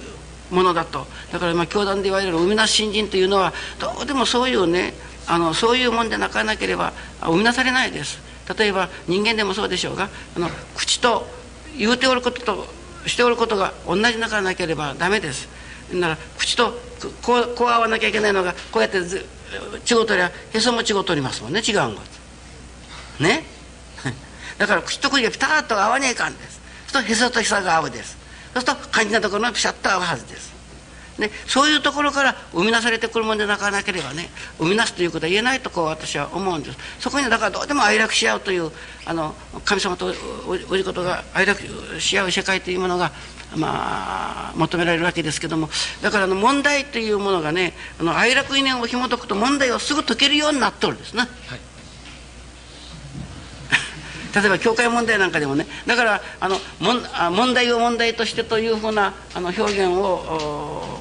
[0.50, 1.06] ものだと。
[1.32, 4.94] だからまあ教団で言われる生み出す新人というのはどうでもそういうね
[5.26, 8.20] あのそういうもんでなかなければ生み出されないです。
[8.58, 11.26] 例えば人間でもそうでしょうがあの口と
[11.76, 12.66] 言うておることと
[13.06, 15.48] しておることが同じなかなければダメです。
[15.92, 16.72] なら口と
[17.22, 19.24] こうこう合わなきゃいけないのがこうやってず
[19.90, 21.60] 違うとりゃへそも違うとりますもんね。
[21.60, 21.98] 違うん
[23.20, 23.44] ね。
[24.58, 26.60] だから口と口がピタッと合わねえかんです。
[26.92, 28.16] とへそとへそが合うです。
[28.54, 30.58] そうすると肝心なところがピシャッと合うはずです。
[31.18, 36.78] ね、そういうところから生み出されてくるものでなかなければね生み出すということは言えないとこう私は思うんです。
[37.00, 38.70] そこにだからどうでも愛楽し合うという
[39.04, 39.34] あの
[39.64, 40.14] 神様と
[40.46, 41.60] おじことが愛楽
[42.00, 43.10] し合う世界というものが
[43.56, 45.68] まあ求められるわけですけども
[46.02, 51.24] だからあの問題というものがねあの愛楽理念を紐解くと問題をすぐ解けるようになっておるんですね。
[54.34, 61.00] 例えば教会問題なんかでもねだからあの問題を問題としてというふうなあの表現を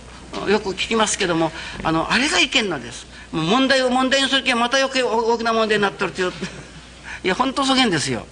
[0.49, 1.51] よく聞きますけども
[1.83, 3.07] あのあれがいけんです。
[3.31, 6.31] 問題を問題にするけんまた余計大きな問題になってるという。
[7.23, 8.25] いや本当そげんですよ。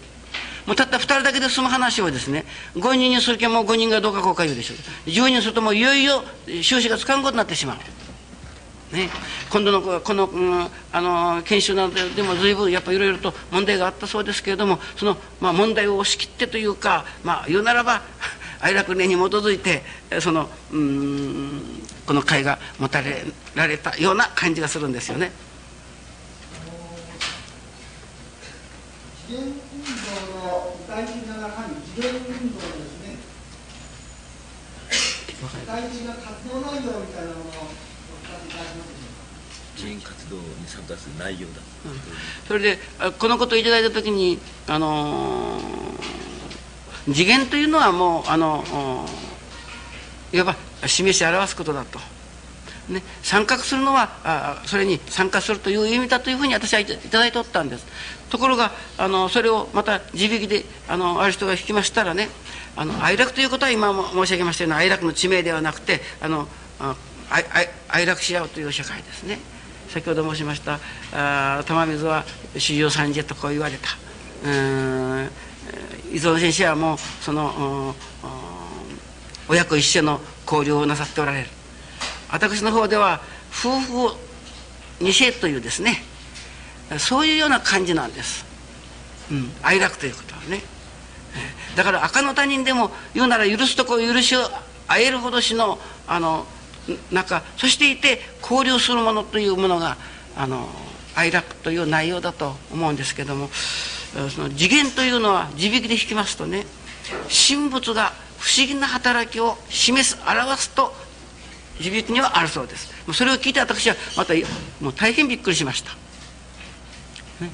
[0.66, 4.74] もうたった2人だけで済む話をですね5人にするけんもう5人がどうかこうか言うでしょ。
[4.74, 6.24] う10人するともういよいよ
[6.62, 7.78] 収支がつかんことになってしまう。
[8.92, 9.10] ね、
[9.50, 18.04] 今度のこの、うん、あの研修などでも随分やっぱいろいろと問題があったそうですけれどもその、まあ、問題を押し切ってというか、まあ、言うならば
[18.62, 19.84] 愛楽念に基づいて
[20.20, 23.26] その、うん、この会が持たれ
[23.56, 25.32] られたような感じがするんですよね。
[29.28, 29.36] 自
[32.08, 33.18] 運動ですね。
[40.88, 41.54] 動に参加す内容だ、
[42.48, 42.80] それで
[43.20, 46.26] このことをいただいた時にあのー
[47.14, 48.64] 次元というのはもうあの
[50.34, 50.56] いわば
[50.88, 52.00] 示し表すことだと。
[52.90, 57.86] ね、参画するのはあそれに参加するという意味だというふうに私はいただいておったんです。
[58.30, 62.30] ところがあのそれをまた地引きであのある人が引きましたらね
[62.76, 66.48] あの愛楽ということは今も申し上げましたような愛楽の地名ではなくてあの
[66.80, 66.96] あ
[67.32, 69.40] 愛愛愛楽し合うという社会ですね。
[69.96, 70.78] 先ほど申しました
[71.14, 72.26] あ玉水は
[72.58, 73.88] 史上三次とこう言われた。
[74.44, 75.30] うん
[76.12, 77.96] 伊蔵先生はもうその
[79.48, 81.48] 親子一緒の交流をなさっておられる。
[82.30, 83.80] 私の方では夫
[84.10, 84.18] 婦
[85.00, 86.04] 二世というですね
[86.98, 88.46] そういうような感じなんです、
[89.32, 90.62] うん、愛楽ということはね。
[91.78, 94.42] だから赤の他人でも言うなら許すとこ許しを
[94.90, 96.46] 会えるほどしのあの
[97.12, 99.98] 中そしていて交流するものというものが
[100.36, 100.68] あの
[101.16, 103.50] 愛楽という内容だと思うんですけども
[104.30, 106.66] その次元というのは地引きで引きますとね
[107.48, 110.94] 神仏が不思議な働きを示す表すと
[111.80, 112.94] 地引きにはあるそうです。
[113.14, 114.34] それを聞いて私はまた
[114.82, 115.92] もう大変びっくりしました、
[117.44, 117.52] ね、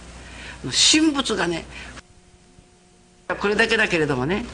[0.94, 1.66] 神仏がね
[3.40, 4.46] これだけだけれどもね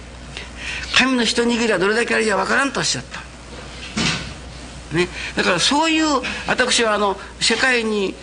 [0.98, 3.27] 神の一握りはどれだけあるか分からんとおっしゃった。
[4.94, 8.14] ね、だからそういう私はあの世界に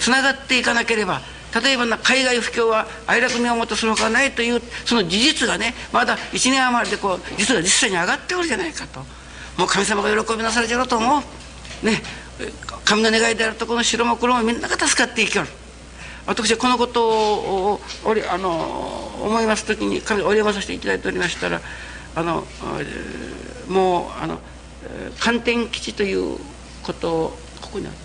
[0.00, 1.20] つな、がっていかなければ
[1.62, 9.00] 例えばな海外不況は哀楽に思ってするほかないというその事実がねまだ1年余りでこう実は実際に上がっておるじゃないかと。
[9.58, 11.86] もう神様が喜びなされちゃうと思う。
[11.86, 12.02] ね。
[12.84, 15.48] 神の願いであるとこの城も黒もみんなが助かっていきよる。
[16.26, 18.50] 私はこのことをおあの
[19.22, 21.60] 思います時に神お礼をさせていただいておりましたら
[22.14, 22.44] あの
[23.68, 24.38] もうあの
[25.18, 26.38] 寒天基地という
[26.82, 27.96] ことをここにある。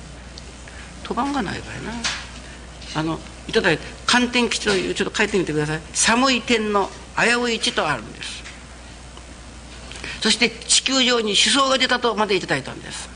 [1.03, 1.93] 賭番がない場合な。
[2.95, 5.81] あのいただいて寒天基地というちょっと書いてみてください。
[5.93, 8.43] 寒い天の危うい地とあるんです。
[10.21, 13.09] そして地球上に思想が出たとまでいただいたんです。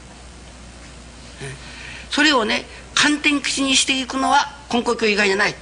[2.10, 5.56] それをね寒天基地にしていくのは根高教以外じゃない。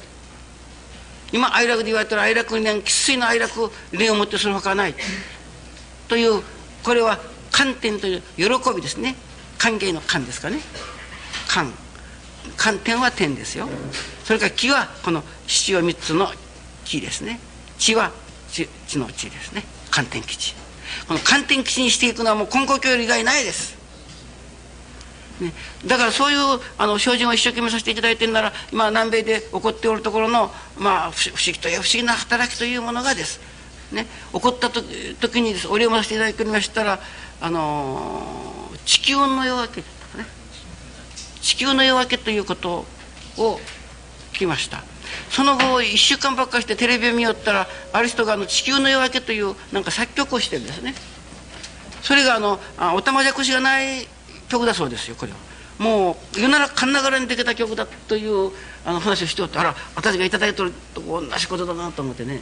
[1.31, 4.95] 今哀楽で言われたら哀楽に生粋の哀楽霊をもってするほかない。
[6.07, 6.43] という
[6.83, 7.19] これは
[7.51, 9.15] 観点という喜びですね。
[9.57, 10.59] 歓迎の観ですかね。
[11.47, 11.73] 観
[12.57, 13.67] 観点は点ですよ。
[14.23, 16.31] それから木はこの七を三つの
[16.85, 17.39] 木ですね。
[17.77, 18.11] 地は
[18.51, 19.63] 地の地ですね。
[19.91, 20.55] 観点基地。
[21.07, 23.77] この観点基地にしていくのはもう根高教以外ないです。
[25.39, 25.53] ね、
[25.85, 33.39] だからそういうあの精進を一生懸命させていただいてるなら今南米で起こっておるところの、まあ、不思議という不思議な働きというものがです、
[33.91, 36.99] ね、起こった時にですお礼をさせていただきましたら
[37.41, 39.87] あの地球の夜明け、ね、
[41.41, 42.85] 地球の夜明けということ
[43.37, 43.59] を
[44.33, 44.83] 聞きました。
[45.31, 50.93] その後1週間ばっかしてテレビを見よったらある人があの「地球の夜明け」というなんか作曲をしてるんですね。
[52.03, 54.07] それがあのあおたまじゃくしがない
[54.47, 55.37] 曲だそうですよこれは。
[55.79, 58.51] もう言うならカンナガラにできた曲だという
[58.85, 62.41] あの話をしておってあら私が頂いてると同じことだなと思ってね。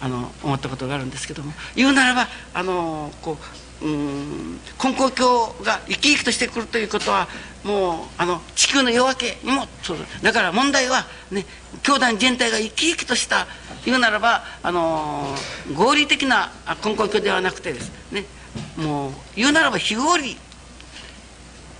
[0.00, 1.52] あの思ったことがあるんですけども。
[1.76, 3.38] 言うならばあのこ
[3.82, 7.28] ううん根高教が生き生きとしてくるということは
[7.64, 11.46] もうあの地球の夜明けにもそうだから問題はね
[11.82, 13.46] 教団全体が生き生きとした
[13.84, 15.34] 言うならばあの
[15.74, 16.52] 合理的な
[16.84, 18.24] 根高教ではなくてですね
[18.76, 20.36] もう言うならば非合理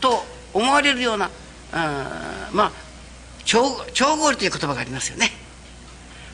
[0.00, 1.30] と思われるような
[1.72, 2.72] あまあ
[3.44, 3.62] 超
[3.92, 5.39] 超合理という言葉がありますよね。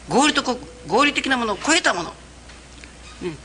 [0.09, 0.43] 合理と
[0.87, 2.11] 合理的なものを超えたもの、
[3.23, 3.37] ね、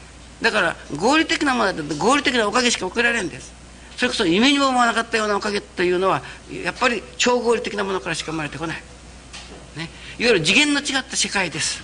[0.41, 3.53] だから合理的なものだと合理的なおかげしか送られんです。
[3.97, 6.23] それこそ夢にも思わなかったようなおかげというのは
[6.63, 8.77] やっぱり超合理的なものからしか生まれてこない、
[9.77, 11.83] ね、いわゆる次元の違った世界です。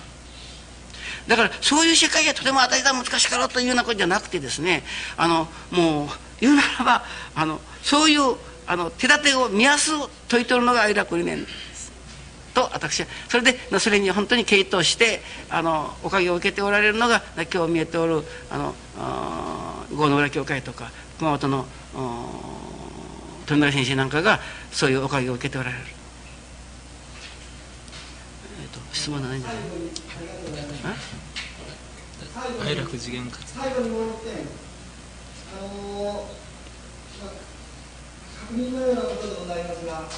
[1.28, 4.82] だからそういう世界がとても与えた難しかろうというようなことじゃなくてですね
[5.16, 6.08] あのもう
[6.40, 7.04] 言うならば
[7.34, 9.90] あのそういうあの手立てを見やす
[10.28, 11.46] 問い取るのが愛楽理念
[12.58, 13.06] と私は。
[13.28, 18.74] それでそれに本当に傾倒してあのおかげを受けておられるのが今日見えておるあの
[19.96, 21.66] 郷野浦教会とか熊本の
[23.46, 24.40] 富永先生なんかが
[24.72, 25.84] そういうおかげを受けておられる。
[28.60, 29.58] えーと、質問ないんじゃない
[32.66, 34.34] 愛楽次元活最後にもう一点
[35.54, 36.38] あのー
[38.48, 40.08] 確認のようなことでございますが、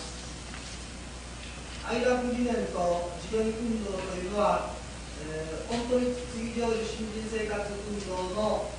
[1.91, 4.71] 愛楽理念と次元運動というのは、
[5.27, 8.71] えー、本当に次上受新人生活運動の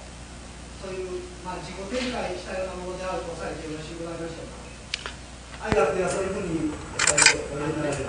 [0.82, 5.68] そういう、まあ、自己展開したようなものであるとされてよろしいございましょうか。
[5.68, 8.05] 愛楽ではそういうふうにお読みになられる。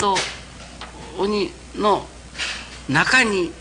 [0.00, 0.16] と
[1.18, 2.04] 鬼の
[2.88, 3.52] 中に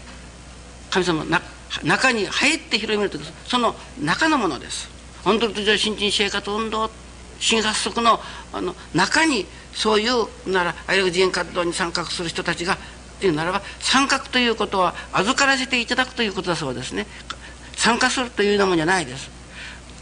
[0.90, 1.42] 神様な
[1.84, 4.90] 中に入って広めるとその中のものです。
[5.24, 6.90] 本当と新人生活運動
[7.40, 8.20] 新発足の
[8.52, 12.78] あの中にそういうなら愛楽自演活動に参画する人たちがっ
[13.20, 17.06] ていうならば参画ということは預からせていただくということだそうですね。
[17.76, 19.30] 参加するというようなもんじゃないです。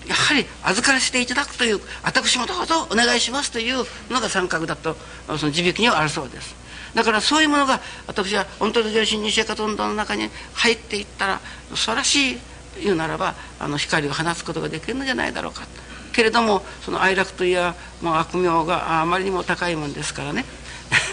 [0.07, 4.95] やはり預からせていただくという私もどうぞお願いしますというのが参画だと
[5.37, 6.55] その地引きにはあるそうです。
[6.95, 11.41] だからそういうものが私は本当に新人生活運動の中に入っていったら
[11.75, 12.37] 素晴らしい
[12.81, 15.61] 言うならばあの光を放つことができるのじゃないだろうか。
[15.61, 15.86] と
[16.17, 20.45] けれどもその哀楽といやもう悪名があまりにも高いもんですからね。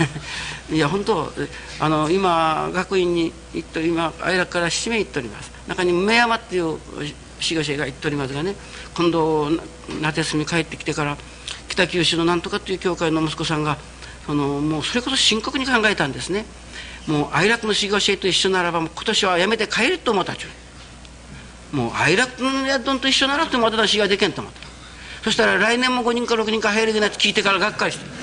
[0.73, 1.31] いや本当
[1.79, 5.53] あの今学院に行って今哀楽から七名行っております。
[5.69, 6.79] 中に梅山っていう
[7.39, 8.55] 志願者が行っておりますがね
[8.97, 9.51] 今度
[10.01, 11.19] 夏休み帰ってきてから
[11.69, 13.77] 北九州のなんとかっていう教会の息子さんが
[14.25, 16.47] そのもうそれこそ深刻に考えたんですね。
[17.07, 20.47] もう哀楽の修行生と一緒ならば今年はやめて帰ると思ったちゅ
[21.75, 21.77] う。
[21.77, 24.64] もう哀楽の宿と一緒ならってまだ修行できんと思った。
[25.25, 28.05] そしたら来年も5人か6人か入るようになって聞いてからがっかりして。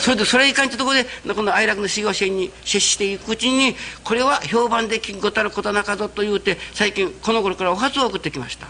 [0.00, 8.68] それでそれいかんってところでこの哀楽の修行生に接していくうちにこれは評判で金ごたることなかぞと言うて最近この頃からお初を送ってきました。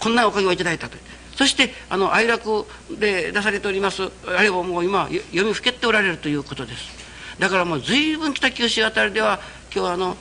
[0.00, 0.96] こんなおかげをいただいたと。
[1.36, 6.90] そしてあの哀楽で出されておりますあれをもう今読みふけっておられるということです。
[7.38, 9.38] だからもう随分北九州あたりでは
[9.72, 10.16] 今日あの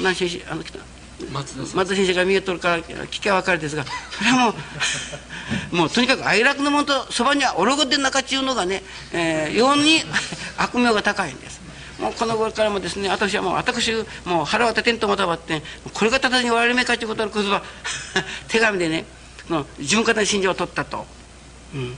[0.00, 0.64] 何先生あの
[1.30, 4.50] 松田先生が見えとるから聞きゃ分かるですが それはも
[5.72, 10.02] う もうとにかく哀楽のもとそばにはおろごで中ちゅうのがね、えー、ように
[10.56, 11.60] 悪名が高いんです。
[11.98, 13.92] もうこの頃からもですね私はもう私
[14.24, 15.62] もう腹を立てんとまたばって
[15.92, 17.62] これがただに我々めかということのこそは
[18.48, 19.04] 手紙でね
[19.48, 21.06] の自分方に信条を取ったと、
[21.74, 21.96] うん、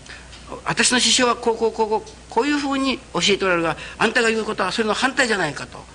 [0.66, 5.93] 私の師匠はこうこうこうこうこういうふうに教えておられるがあんたが言うことはそれの反対じゃないかと。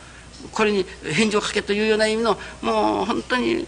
[0.51, 3.67] これに返事をかけというような意味のもう本当に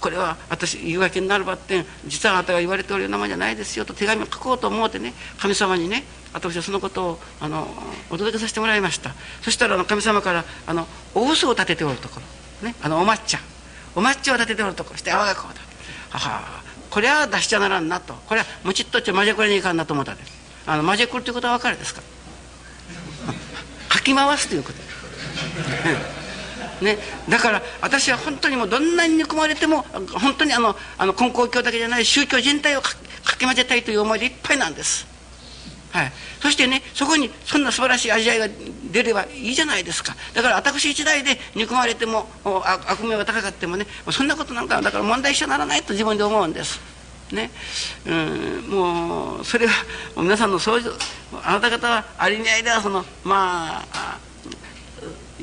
[0.00, 7.66] これは私言い訳になるばって実はあなたが言われておるようなもんじゃないですよと手紙を書こうと思うてね神様にね私はそのことをあの
[8.10, 9.14] お届けさせてもらいました。
[9.42, 12.20] そしたらあの神様からあのお嘘を立てておるとこ
[12.62, 13.38] ろ、ね、あのお抹茶。
[13.96, 14.98] お抹茶を立てておるところ。
[14.98, 15.60] してあわがこうだ。
[16.10, 16.62] はは。
[16.90, 18.12] これは出しちゃならんなと。
[18.12, 20.32] これはもちっとっちゃマジェクルにいかんなと思ったです。
[20.66, 22.02] あのマジェクルということは分かるですか？
[23.88, 24.78] かき回すということ
[26.80, 26.96] ね、
[27.28, 29.82] だから私は本当にもうどんなに憎まれても
[30.12, 32.94] 本当にあのあの根高教だけじゃない宗教全体をか
[33.36, 35.04] き混ぜたいという思いでいっぱいなんです、
[35.90, 38.48] はい、そしてねそこにそんな素晴らしい味わいが
[38.92, 40.14] 出ればいいじゃないですか。
[40.34, 46.80] だから私一代で憎まれても悪名が高かってもねそんなことなんかだから問題一緒ならないと自分で思うんです。
[47.32, 47.50] ね、
[48.06, 49.72] うん、もうそれは
[50.16, 50.92] 皆さんのそういう
[51.42, 54.18] あなた方はありに合いではそのまあ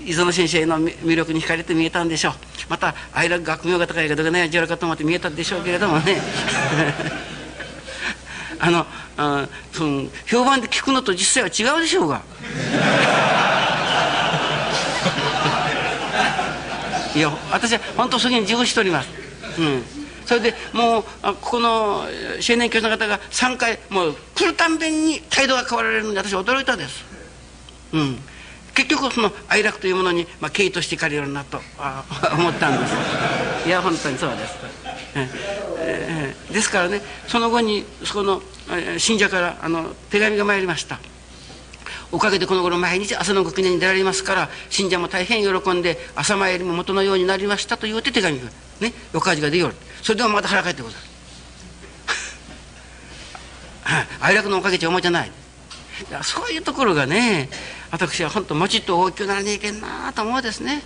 [0.04, 2.34] 磯野先生の魅力に惹かれて見えたんでしょう。
[2.70, 6.22] また愛楽学名が高いかどねじゃらかと思って見えたんでしょうけれどもね。
[8.60, 8.86] あの
[9.18, 12.22] あその評判で聞くのと実際は違うでしょうが。
[17.16, 19.10] いや私は本当それに自負しております。
[19.58, 19.84] うん。
[20.26, 22.08] それでもうここの
[22.48, 27.06] 青年教師の方が3回もう来るたんびに態度が変わられるので私驚いたです。
[27.94, 28.20] うん。
[28.76, 31.62] 結局その哀楽というものに、まあ、敬意としていかれるなと
[32.38, 32.94] 思ったんです。
[33.68, 34.56] いや本当にそうです、
[35.16, 35.30] え
[35.80, 38.44] えー、ですからねその後にそこの
[38.98, 41.00] 信者からあの手紙が参りました。
[42.12, 48.46] おかげでこの頃毎日朝のご記念に出られますから信者も大変喜んで朝参りも元のようになりましたと言うて手紙が
[48.80, 51.02] ね横味が出よるそれでもまた腹かえってござる。
[54.22, 55.32] 哀楽のおかげちゃ思いじゃない。
[56.24, 57.50] そういうところがね
[57.92, 60.82] 私は本当もちっと大きくならねえけんなと思うですね、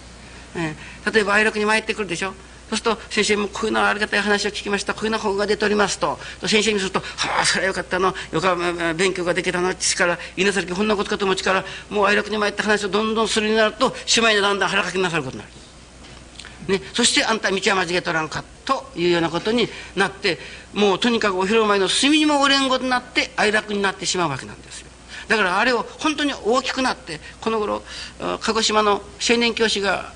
[0.55, 2.33] えー、例えば愛楽に参ってくるでしょ。
[2.69, 4.93] そうすると先生もこういうのありがたい話を聞きました。
[4.93, 6.19] こういうの本が出ておりますと。
[6.45, 8.13] 先生にすると「はあそれはよかったの。
[8.31, 8.55] よか
[8.95, 15.59] 勉強ができたの父から言いなさるけこんなことかと思うからもう愛楽に参った話をどんどんするになるとしまいにだんだん腹かきなさることになる。
[16.69, 20.37] ね、そしてあんた道は間違えとらんかというようなことになって
[20.73, 24.88] もうとにかくお披露目の隅にもお連合になって愛楽になってしまうわけなんですよ。
[25.29, 27.83] だからあれを本当に大きくなってこの頃
[28.41, 30.11] 鹿児島の青年教師が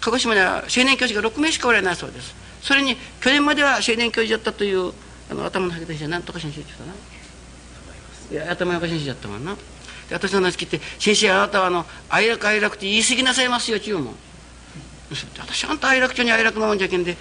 [0.00, 2.34] 鹿児島には青年教師が6名しかおられないそうです。
[2.62, 4.92] それに去年までは青年教師だったという
[5.30, 5.92] あの頭のはげた。
[5.92, 8.44] 人は何とか先生って言ったな。
[8.44, 9.56] いや頭の中先生だったもんな。
[10.08, 14.14] で私の話聞いて「先生あなたはあの愛楽愛楽って言い過ぎなさいますよ」ちゅうもん
[15.38, 17.16] 私あんた愛楽町に愛楽のもんじゃけんで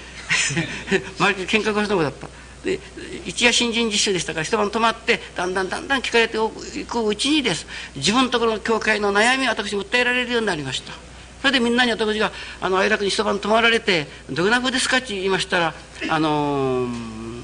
[1.20, 2.28] 周りで喧嘩がしたのだった
[2.64, 2.80] で
[3.26, 6.38] 一夜新人実習でしたから一晩泊まってだんだんだんだん聞かれて
[6.80, 7.66] いくうちにです
[7.96, 10.94] 自分のところの教会の悩みを私訴えられるようになりました
[11.42, 15.74] それでみんなに私があの哀楽に一晩泊まられて「どんな風ですか?」って言いましたら
[16.10, 17.42] あのー、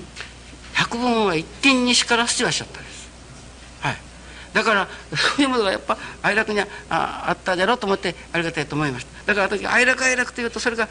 [0.74, 3.10] 百聞は一点にしからしてらっしゃったです。
[3.80, 3.98] はい、
[4.54, 10.88] だからそういうものがやっぱ哀楽にああっただろうと思ってありがたいと思いましただから私哀楽哀楽というとそれが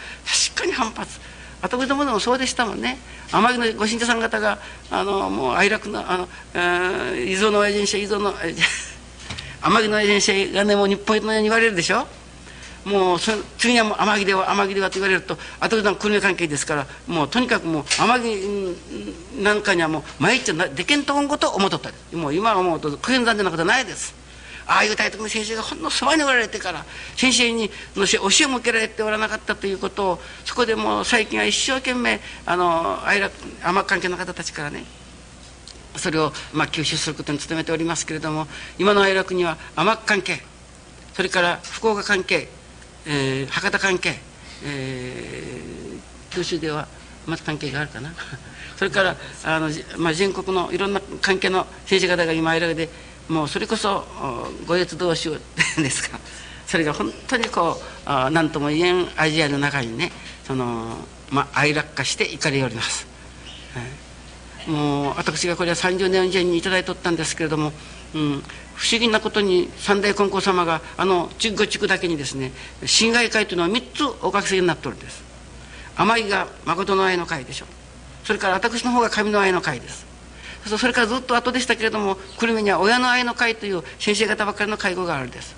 [0.46, 1.18] 確かに反発
[1.64, 2.98] 私どもでもそうでしたもんね。
[3.32, 4.58] 天城のご信者さん方が
[4.90, 8.34] あのもう哀楽のあの、えー、伊豆のエージェンシー伊豆の
[9.64, 12.06] 天城のエージェンシーがねもう日本のように言われるでしょ？
[12.84, 21.90] もうそ次はもう天城では天城ではと言われると後での国の関係ですからもうとにかくもう天城なんかにはもう毎日でけんとんごと思っとった。
[22.14, 24.14] もう今思うと苦変残念なことはないです。
[24.66, 26.84] ああいう大徳の先生がほんのそばにおられてから
[27.16, 34.84] 先生にのし教えを向けられておらなかったということをそこでもう最近は一生懸命あの愛楽天関係の方たちからね
[35.96, 38.46] それをまあ吸収することに努めておりますけれども
[38.78, 40.40] 今の愛楽には天関係
[41.12, 42.48] それから福岡関係、
[43.06, 44.14] えー、博多関係、
[44.64, 46.88] えー、九州では
[47.26, 48.12] ま関係があるかな。
[48.76, 52.88] それからあの、まあ、全国のいろんな関係の先生方が今愛楽で
[53.28, 54.04] もうそれこそ
[54.66, 55.30] 五越同士
[55.76, 56.18] ですか。
[56.66, 60.10] それが本当にこう何とも言えんアジアの中にね
[60.46, 60.96] その、
[61.30, 63.06] まあ、愛楽化していかれおります、
[63.74, 63.80] は
[64.66, 67.72] い、もう私がこれは30年以前に頂いとったんですけれども、
[68.14, 68.42] うん、
[68.74, 72.50] 不思議なことに三大金光様があのご地区だけにですね
[72.86, 75.22] 侵害会というのは3つお書きせになっておるんです。
[75.96, 77.66] 甘いが誠の愛の会でしょ。
[78.24, 80.13] それから私の方が神の愛の会です。
[80.66, 85.54] それからずっと後でしたけれども久留米には親の愛の会という先生方ばかりの介護があるんです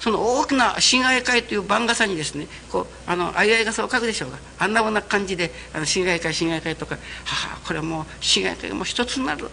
[0.00, 7.00] その大きな親愛会という番傘にですねこうあの相合い傘を書くでしょうがあんなふうな感じであの親愛会親愛会とかは
[7.66, 9.48] これはもう親愛会がもう一つになる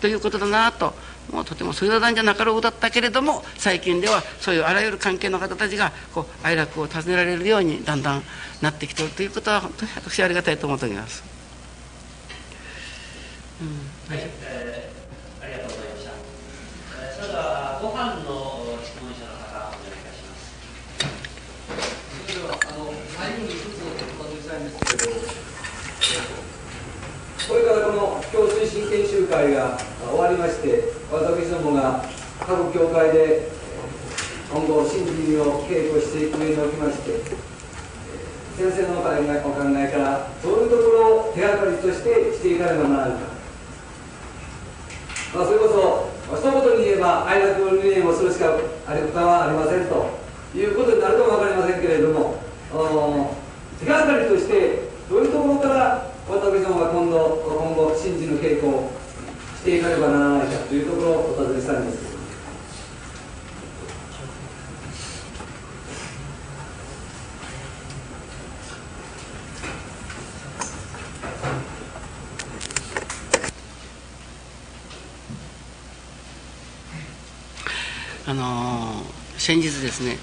[0.00, 0.94] ということだなと
[1.32, 8.22] もうとてもそういう段じゃなかろうだったけれども最近ではそういうあらゆる関係の方たちがこう愛楽を尋ねられるようにだんだん
[8.62, 11.22] なってきているということは本当に私はありがたいと思っております。
[13.60, 16.12] うんはい、えー、ありがとうございました。
[16.12, 20.58] えー、それではご飯の質問者の方お願いいたします。
[22.26, 25.14] それではあの最後に一つお尋ねしたいんですけど、
[27.46, 32.02] これからこの教水神研修会が終わりまして、私どもが
[32.42, 33.48] 各教会で
[34.50, 37.22] 今後真理を稽古していく上におきまして。
[38.58, 43.38] 先生のお考えからどういうところを手がかりとしてしていかねばならないか
[45.32, 45.97] まあ、それこそ
[46.36, 48.52] 一言に言えば愛楽理念をするしか
[48.86, 50.18] あり方はありませんと
[50.54, 52.36] いうことになるかも分かりませんけれども
[53.80, 58.90] 手がかりとしてどういうところから私どもが今度今後真珠の稽古を
[59.56, 62.08] していかねばならないかというところをお尋ねしたいんです
[78.28, 79.02] あの
[79.48, 80.18] 先日ですね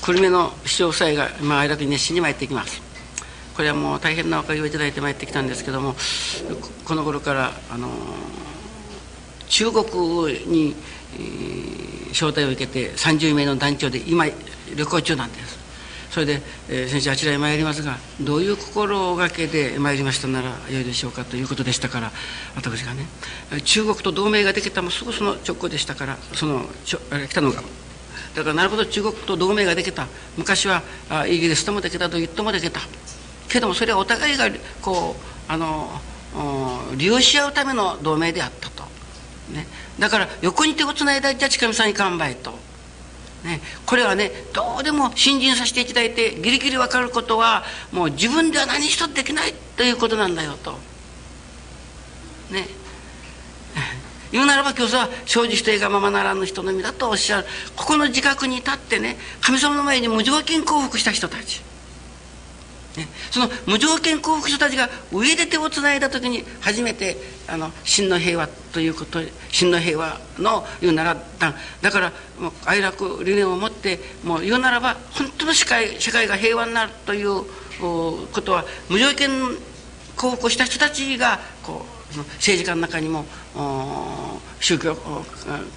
[0.00, 2.80] 久留米の市長夫妻が今愛楽に熱心に参ってきます。
[3.54, 5.94] これはもう大変なおかげをいただいて参ってきたんですけども
[6.86, 7.90] この頃からあの
[9.48, 9.84] 中国
[10.46, 10.74] に、
[11.14, 15.60] えー、招待を受けて30名の団長で今旅行中なんです。
[16.08, 22.12] それで、えー、先生あちらへ参りますがどういう心がけで参りましたならよいでしょうかということでしたから
[22.54, 23.06] 私がね
[23.64, 27.62] 中国と同盟ができたもすぐその直後でしたからその来たのが
[28.34, 30.06] だからなるほど中国と同盟ができた
[30.36, 30.82] 昔は
[31.28, 32.80] イギリスともできたと言ってもできた
[33.48, 34.48] けどもそれはお互いが
[34.80, 35.90] こうあの
[36.96, 38.84] 利用し合うための同盟であったと、
[39.52, 39.66] ね、
[39.98, 42.52] だから横に手をつないだじゃ近見さんに完売と。
[43.44, 50.78] ね、これはねどうでも信心させていただいてギリギリ分かることはもう自分では何一つできないということなんだよと。
[52.52, 52.68] ね。
[54.32, 57.46] 言うならば今日は生じしてがままならぬ人のみだとおっしゃる
[57.76, 61.62] ここの自覚に立ってね神様の前に無条件降伏した人たち。
[62.96, 67.16] ね、その無条件降伏者たちが上で手をつないだ時に初めて
[67.48, 71.16] あの真の平和ということ真の平和の言うなら
[71.80, 72.12] だから
[72.66, 77.44] 愛楽理念を持ってもう言うならば本当の社会社会が平和になるという
[77.80, 79.30] ことは無条件
[80.16, 82.01] 降伏した人たちがこう
[82.36, 83.24] 政治家の中にも
[84.60, 84.96] 宗教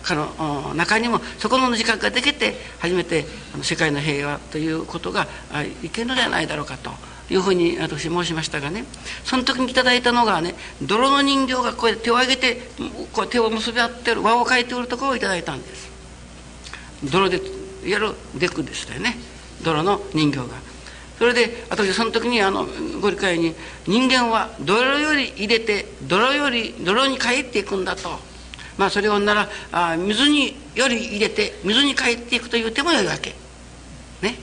[0.03, 3.26] 家の中にもそこの自覚ができて初めて
[3.62, 5.28] 世界の平和ということが
[5.84, 6.91] いけるのではないだろうかと
[7.30, 8.86] いうふうに私申しましたがね。
[9.24, 12.70] その時にいいたのがね泥の人形がこうやって手を挙げて
[13.14, 15.90] こう手を結び合ってる輪を描いておるところをいいたんです。
[17.03, 17.41] 泥で
[17.86, 19.18] やるデックでしたよね。
[19.64, 20.74] 泥の人形が。
[21.18, 22.68] それで私その時にあの
[23.02, 23.56] ご理解に
[23.88, 28.10] 人間は泥より入れて泥より泥に帰っていくんだと。
[28.78, 33.34] まあそれをならあ水により入れて水に帰っていくという手もよいわけ。
[34.22, 34.36] ね。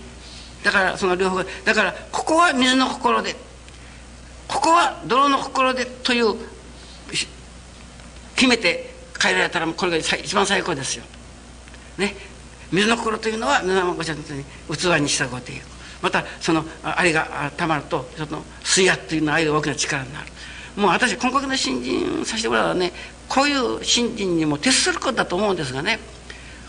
[0.64, 3.36] だからその両方だからここは水の心で
[4.48, 6.34] ここは泥の心でという
[8.34, 11.04] 決めて変えられたらこれが一番最高ですよ。
[11.98, 12.14] ね。
[12.70, 15.71] 水の心というのは皆様ごちゃんとに器に従うていく。
[16.02, 20.26] またそのあれがたまるとその水圧というのはあれが大きな力になる
[20.76, 22.92] もう私根格の新人させてもらうはね
[23.28, 25.98] こういう新人にも徹することだと思うんですがね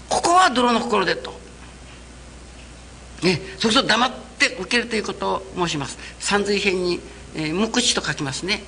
[0.09, 1.33] ここは泥の心でと。
[3.23, 5.97] ねそうすると黙って受けるということを申します。
[6.19, 6.99] 三髄編に、
[7.35, 8.61] えー、無口と書きますね。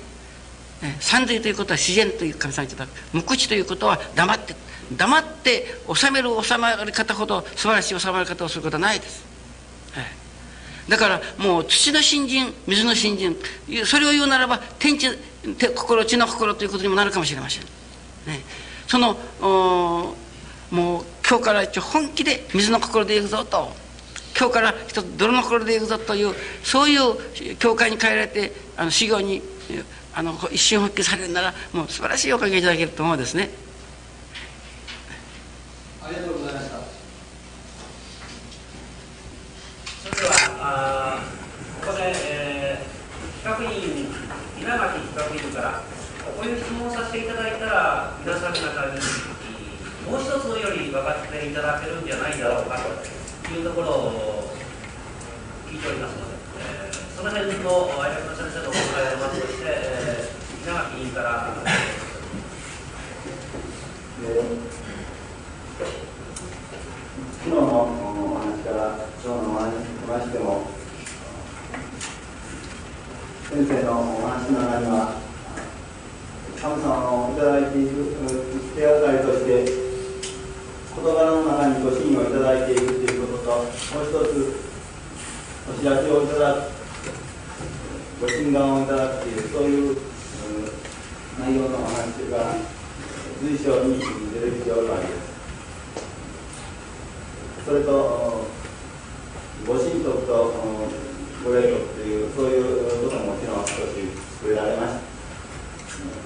[0.98, 2.94] 三髄ということは自然という神様に言った。
[3.12, 4.54] 無口ということは黙って
[4.92, 9.24] 黙って収める収まり方ほど素晴らしい収まり方をすることはないです、
[9.92, 10.04] はい、
[10.88, 13.36] だからもう土の新人水の新人
[13.84, 15.08] それを言うならば天地
[15.74, 17.64] 心地の心ということにもなるかもしれません、
[18.26, 18.40] ね、
[18.86, 19.16] その
[20.70, 23.86] もう今日から一応本気で水の心でいくぞと。
[24.38, 29.40] 今日から一つ泥の心でいくぞというそういう教会に帰られてあの修行に
[30.14, 33.48] あの一瞬復帰されるならもう素晴らしいおかげいただけると思うんですね。
[36.02, 36.76] ありがとうございました。
[40.04, 41.22] それではあ
[41.80, 44.10] ここで、えー、企画員
[44.58, 45.82] 稲垣企画員から
[46.26, 48.98] こういう質問をさせていただいたら皆さんの中に
[50.10, 54.50] もう一つより分かっていただけるんじゃないだろうかというところを
[55.70, 61.54] 聞いておりますので、えー、その辺の相役の先生のお答えをまずとして、えー、稲垣委員から。
[67.46, 70.66] 昨日のお話から今日のお話にしましても
[73.48, 75.14] 先生のお話の中には
[76.60, 77.94] 神様のいただいていく
[78.74, 84.58] 手当たりとして言葉の中にご信をいただいていくということともう一つ
[85.70, 86.74] お知らせをいただく
[88.22, 89.96] ご診断をいただくというそういう
[91.38, 92.58] 内容のお話が
[93.40, 94.00] 随所に
[94.34, 95.35] 出てきておるわけです。
[97.66, 98.46] それと
[99.66, 100.54] ご神徳と
[101.44, 102.62] ご霊徳というそういう
[103.02, 104.06] ことももちろん少し
[104.38, 105.00] 触れられました。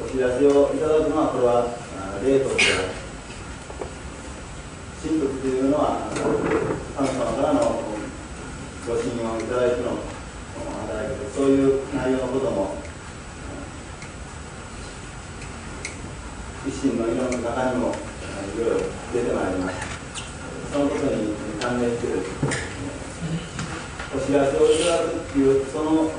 [0.04, 1.64] お知らせをいただくのはこれは
[2.22, 2.88] 霊徳である
[5.02, 6.12] 神徳というのは
[6.94, 7.84] 神様からの
[8.86, 9.96] ご信用をいただいての
[10.88, 12.74] 働きそういう内容のことも
[16.68, 18.76] 一心の色の中にもいろいろ
[19.14, 19.89] 出てまいりました。
[20.72, 22.20] そのことに関連してる
[24.14, 26.10] お知らせをいただくっていうその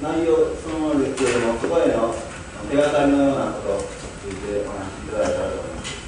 [0.00, 2.14] 内容そのものですけれどもそこへの
[2.70, 3.76] 手がかりのようなこと
[4.28, 5.98] についてお話しいただいたらと思います。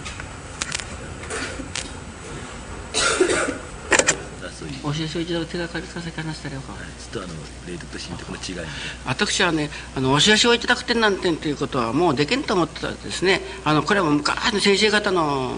[4.83, 7.35] お知らせをいただく手がかりかせて話したらよかはいちょっとあの
[7.67, 8.69] 霊徳と神徳の違い
[9.07, 15.55] 私はねあのお知らせをいただく点なんてということはもうできんと思ってたんですねあのこれはも昔の先生方の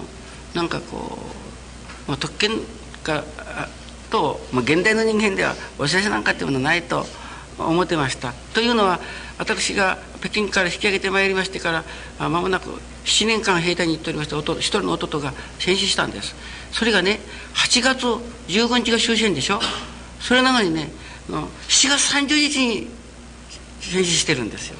[0.54, 1.18] なんかこ
[2.06, 2.50] う、まあ、特権
[3.02, 3.24] か
[4.10, 7.06] と、まあ、現代の人間ではお知らせなんかっていうものはないと
[7.58, 8.32] 思ってました。
[8.54, 9.00] というのは
[9.38, 11.84] 私が北京から引き上げてまいりましてから
[12.18, 12.70] 間もなく
[13.04, 16.34] 7年間兵隊に行っておりました一人の弟が戦死したんです。
[16.70, 17.20] それがね
[17.54, 18.06] 8月
[18.48, 19.60] 15日が終戦でしょ。
[20.20, 20.90] それなのにね
[21.28, 22.88] 7月30日に
[23.80, 24.76] 戦死してるんですよ。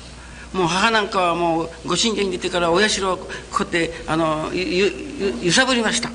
[0.53, 3.27] もう母なんかはもうご神家に出てからお社をこ
[3.61, 6.11] うやってあの揺さぶりました。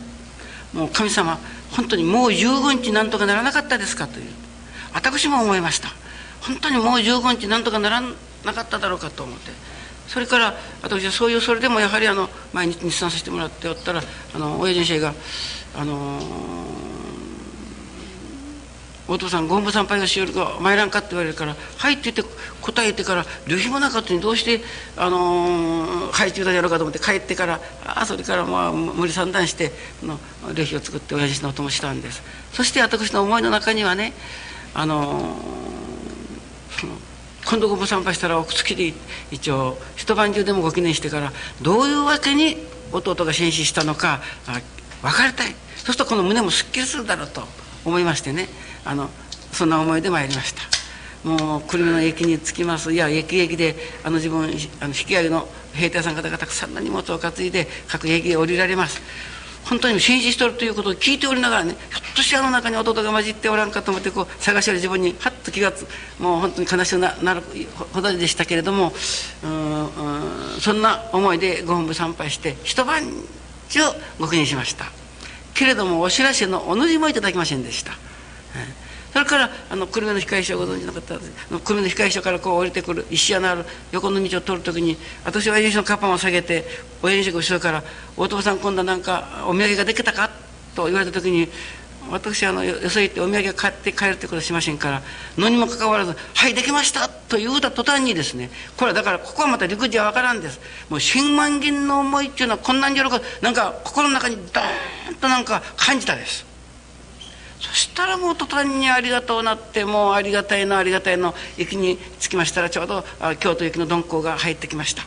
[0.73, 1.39] もう神様
[1.71, 4.25] 本当にもう15日なんとかならなかったですかという。
[4.93, 5.89] 私も思いました。
[6.41, 9.51] 本当にもう15日なんとかならなかっただろうかと思って。
[10.07, 14.01] それから私はそういうそれでもやはりあの毎日日産させてもらっておったら
[14.33, 15.13] あの親父先生が
[15.75, 16.21] あの
[19.07, 22.23] お父さんご本部参拝をしよるか参らんかって言われるから「はい」って言って
[22.61, 24.61] 答えてから旅費もなかったのにどうして
[24.97, 29.71] 「あのー、はい」って言うたやろうかと思って帰ってからあそれからまあ無理算段して
[30.03, 30.19] の
[30.53, 32.21] 旅費を作って親父のお供したんです。
[32.53, 34.13] そして私の思いの中にはね
[34.73, 36.87] あのー、
[37.45, 38.93] 今度ご参拝したらお月で
[39.31, 41.31] 一応一晩中でもご記念してから
[41.61, 42.57] どういうわけに
[42.91, 44.21] 弟が戦死したのか
[45.01, 45.55] 分かりたい。
[45.77, 47.47] そうするとこの胸もすっきりするだろうと
[47.85, 48.49] 思いましてね。
[48.87, 49.09] あの
[49.51, 50.61] そんな思いで参りました。
[51.27, 52.93] もう久留米の駅に着きます。
[52.93, 54.43] いや駅駅であの自分
[54.79, 59.01] あの引き上げの兵隊さん方がたくさんの荷物を担いで各駅へ降りられます。
[59.65, 65.85] 本当に戦死しとるということを聞いておりながらねひょっとしてあの中に弟が混じっておらんかと思ってこう探しより自分にハッと気がつ
[66.19, 67.41] もう本当に悲しくななる
[67.91, 68.93] ほどでしたけれども
[69.43, 69.89] うんん
[70.61, 73.03] そんな思いでご本部参拝して一晩
[73.67, 73.79] 中
[74.19, 74.85] ご記念しました。
[75.53, 77.91] けれどもお知らせのお塗りもいただきませんでした、
[79.13, 86.65] それからあの久留米の控え所をご存知の方は久留米の控え所からこう降りてくる石屋のある横の道を通る時に私は親父のカッパを下げて
[87.01, 87.83] 親父が後ろから
[88.17, 90.29] 「大友さん今度はなんかお土産ができたか?」
[90.75, 91.49] と言われた時に
[92.09, 95.01] 私あのよそ行ってお土産を買って帰るってことはしませんから
[95.37, 100.59] 何もかかわらず「はいできました」と言うた途端にですねこれはだからここはまた陸自は分からんです
[100.89, 106.46] もう新万銀の思いっていうのはこんなんじゃろかなんか心の中にドーンとなんか感じたです
[107.59, 113.03] そしたらもう途端にありがとうなってもうありがたいのありがたいの駅に着きましたらちょうど
[113.39, 115.03] 京都行きの鈍行が入ってきました。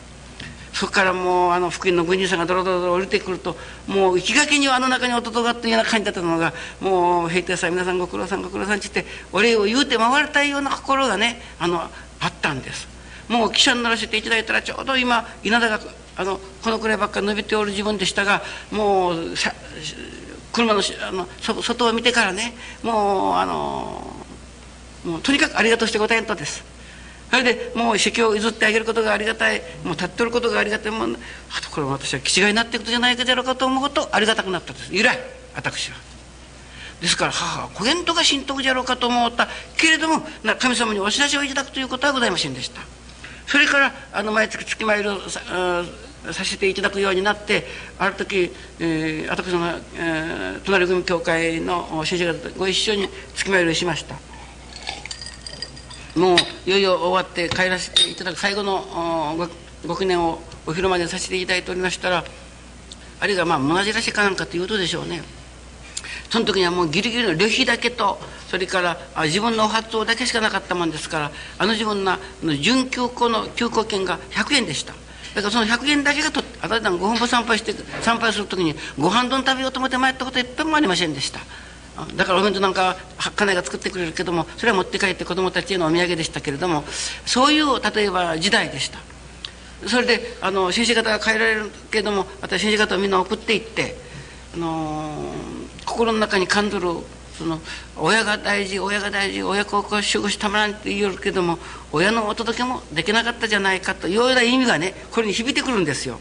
[0.72, 3.56] そこからもうあの福音の軍人さんがドロドロドロ降りてくると
[3.86, 11.90] もう行きがけにはあの中に弟がというような感じだったのがもう兵隊さん皆さんご苦労さんご苦労さんって言ってお礼を言うて回りたいような心がねあのあ
[12.26, 12.88] ったんです。
[13.28, 15.80] もう汽車に乗らせていただいたらちょうど今稲田が
[16.16, 19.34] あのこのくらいばっかり伸びておる自分でしたがもう
[20.52, 21.26] 車のあの
[21.62, 24.02] 外を見てからねもうあの
[25.04, 26.64] もうとにかくありがとうしてごたえんとです。
[27.30, 29.62] それでもう席を譲ってあげることがありがたい。
[29.84, 30.92] もう立っておることがありがたい。
[30.92, 31.16] もんあ
[31.62, 34.92] とこれ私は気違いになっていくことじゃないかじゃろうかと思うことありがたくなったんです。
[34.92, 35.18] 由来
[35.54, 35.96] 私は。
[37.00, 39.48] ですから母は古言とか神徳じゃろうかと思った。
[39.76, 40.26] けれども
[40.58, 42.82] 神様にお知らせをいただくということはございませんでした。
[43.46, 45.18] それからあの毎月月参りを
[46.32, 47.64] させていただくようになって
[47.98, 49.66] ある時、えー、私の、
[49.96, 54.16] えー、隣組教会の先生方とご一緒に月参りをしました。
[56.16, 59.48] もういよいよ終わって帰らせていただく最後の
[59.86, 62.24] ご記念をお披露目でさせていただいておりましたら
[63.20, 65.22] あるいはまあ同じらしかなんかということでしょうね。
[66.30, 68.18] その時にはもうギリギリの旅費だけと
[68.48, 72.16] それから自分のお発音だけしかなかったもんですからあの自分の
[72.60, 74.94] 準休校の休校券が100円でした。
[75.34, 81.40] だからその100円だけがとあたりご本部参拝して参拝する時にご飯丼食べようと思って参ったことは一遍もありませんでした。
[82.16, 86.84] だからお弁当なんかは家内が作ってくれるけどもそれは持って帰って子供たちへのお土産でしたけれども
[87.26, 88.98] そういう例えば時代でした。
[89.86, 93.96] それであの先生方が帰られるけども私先生方をみんな送っていって
[94.54, 95.32] あの
[95.86, 96.86] 心の中に感じる
[97.40, 97.58] その
[97.96, 101.58] 親が大事親が大事親孝行守護したまらんって言うけども
[101.90, 106.18] 親のお届けもできなかったじゃないかというような意味がねこれに響いてくるんですよ。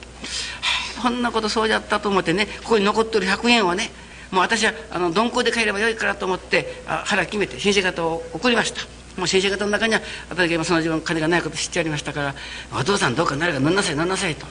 [1.01, 3.91] こんなことそうじゃったと思ってねここに残ってる100円をね
[4.31, 8.81] もう私はあの鈍行で帰ればよいからと思ってあ腹決めて先生方を送りました
[9.17, 12.35] もう先生方の中には私がその自分金がないこと知ってありましたから
[12.77, 14.45] 「お父さんどうかなるか乗んなさい乗んなさい」と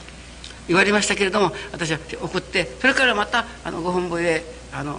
[0.67, 4.43] 言われましたけれども私は送ってそれからまたあのご本部へ
[4.73, 4.93] あの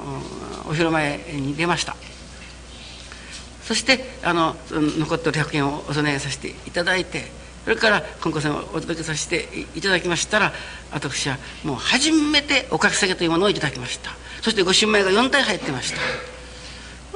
[0.66, 1.96] お披露前に出ました
[3.62, 7.30] そしてあの残ってる100円をお供えさせていただいて
[7.64, 10.52] それから今後さんをお届けさせていただきましたら
[10.92, 14.10] 私はもう初めておかげ下げというものをいただきました
[14.40, 16.00] そしてご新米が4体入ってました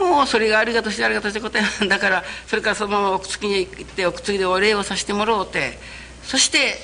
[0.01, 5.79] もうそれがありがとしてありがとして答えだからそれからそのまま奥付きに行って奥付きでお礼をさせてもらおうて
[6.23, 6.75] そして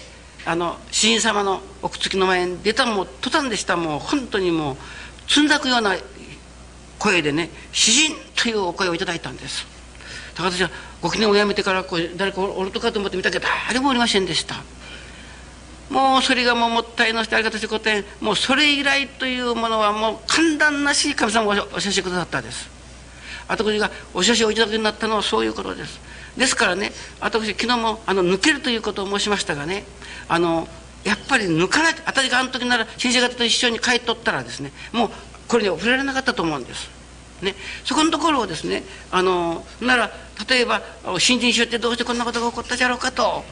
[0.46, 4.76] あの詩人様の奥付きの前に出たもう途端でしたもう本当にもう
[5.30, 5.96] つんだくような
[6.98, 9.64] 声でね「詩人」というお声をいただいたんです。
[10.34, 10.70] だから私は
[11.00, 14.56] ご記念をやめてからこう誰かおるとかと思って見たけど誰もおりませんでした。
[15.88, 22.68] もうそれがもうもったいのしてありがとうして答えもうそれ以来というものはもう簡単なし神様がお写真くださったです。
[23.46, 26.00] 私がお写真をいただくようになったのはそういうことです。
[26.36, 29.84] ですからね私昨日もあの抜けるということを申しましたがね
[30.28, 30.66] あの
[31.04, 35.10] やっぱり抜かない私があの時なら先生方と一緒に帰っとったらですねもう
[35.48, 36.90] これに触れられなかったと思うんです。
[37.42, 37.54] ね、
[37.84, 40.10] そこのところをですねあのなら
[40.46, 40.82] 例えば
[41.18, 43.44] 新人賞ってどうしてこんなことが起こったじゃろうかと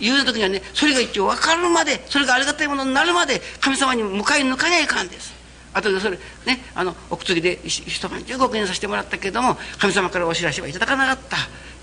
[0.00, 5.37] いう時にはねそれが一応分かるまでそれがありがたいものになるまで神様に迎え抜かないかんです。
[5.72, 6.16] あとでそれ
[6.46, 11.36] ねあのおくつぎで一晩中ご念させてもらったけれども神様からお知らせはいただかなかった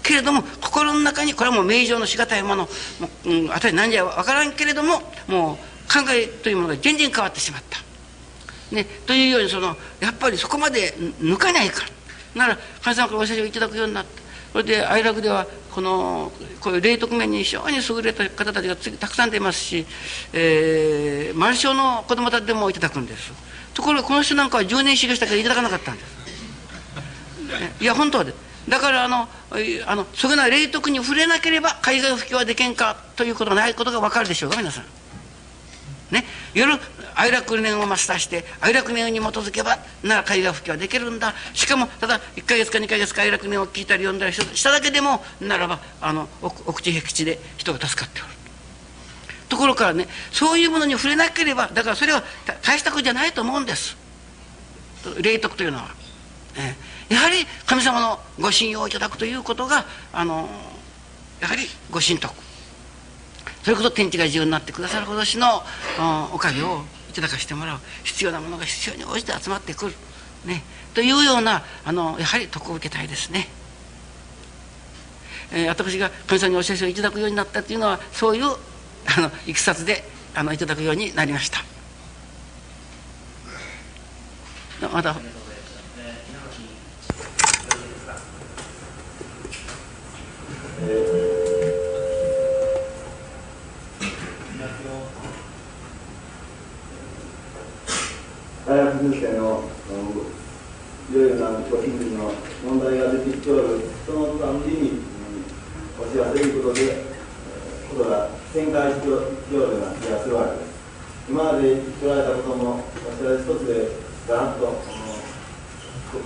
[0.04, 2.68] けれども心の中にこれはもう名状のしがたいもの
[3.00, 5.56] もう、うん、あたり何じゃ分からんけれどももう
[5.92, 7.80] 考えというものが全然変わってしまった。
[8.72, 11.90] ね、というようにそのやっぱりそこまで抜かないから。
[12.36, 14.26] なら神様からお写真をいただくようになった。
[14.52, 16.32] それで愛楽ではこの
[16.62, 19.86] こういう霊徳面に非常に優れた方たちがたくさん出ますし、
[20.34, 23.34] えー、丸小の子供たちでもいただくんです。
[23.76, 26.16] ところがこの人なんかは10年修行したけどいただかなかったんです
[27.80, 28.34] いや本当はで。
[28.68, 29.28] だからあの
[29.86, 34.86] あのそげな霊徳に触れなければ海外復帰はできんかということがないことが分かるでしょうか皆さん。
[36.12, 36.26] ね。
[36.54, 36.74] 夜
[37.14, 41.36] 哀楽念をマスターして哀楽念に基づけばなら海外復帰はできるんだ。
[41.54, 48.35] しかもただ1か月か2か月か哀楽念を聞いたり読んだりしただけでもならばあのお口僻地で人が助かっておる。
[49.56, 52.24] ところからねそういうものに触れなければだからそれは
[52.62, 53.96] 大したことじゃないと思うんです。
[55.22, 55.96] 霊徳というのは、
[56.58, 56.76] え
[57.14, 60.50] やはり神様のご信用をいただくということがあの
[61.40, 62.34] やはりご神徳。
[63.64, 65.64] それこそ天地が自由になってくださるほどしの
[66.34, 67.80] おかげをいただかせてもらう。
[68.04, 69.94] 必要なものが必要に応じて集まってくる、
[70.46, 70.64] ね、
[70.94, 73.48] というようなあのやはり徳を受けたいですね。
[75.54, 78.46] えー、私が神様にお知らせをいただくようになったというのはそういう
[79.06, 80.04] あのいきさつで
[80.34, 81.64] あのいただくようになりました。
[84.92, 85.16] まだ
[90.82, 91.36] えー
[98.66, 99.64] 大学入生の
[101.12, 102.34] いろいろなご近所の
[102.66, 105.00] 問題が出てきておるそのために、うん、
[106.02, 107.04] お知らせということで、
[107.96, 114.00] ことが展開しておるような気がするわけです今まで言られたこともお知ら一つで
[114.32, 114.80] ガラッと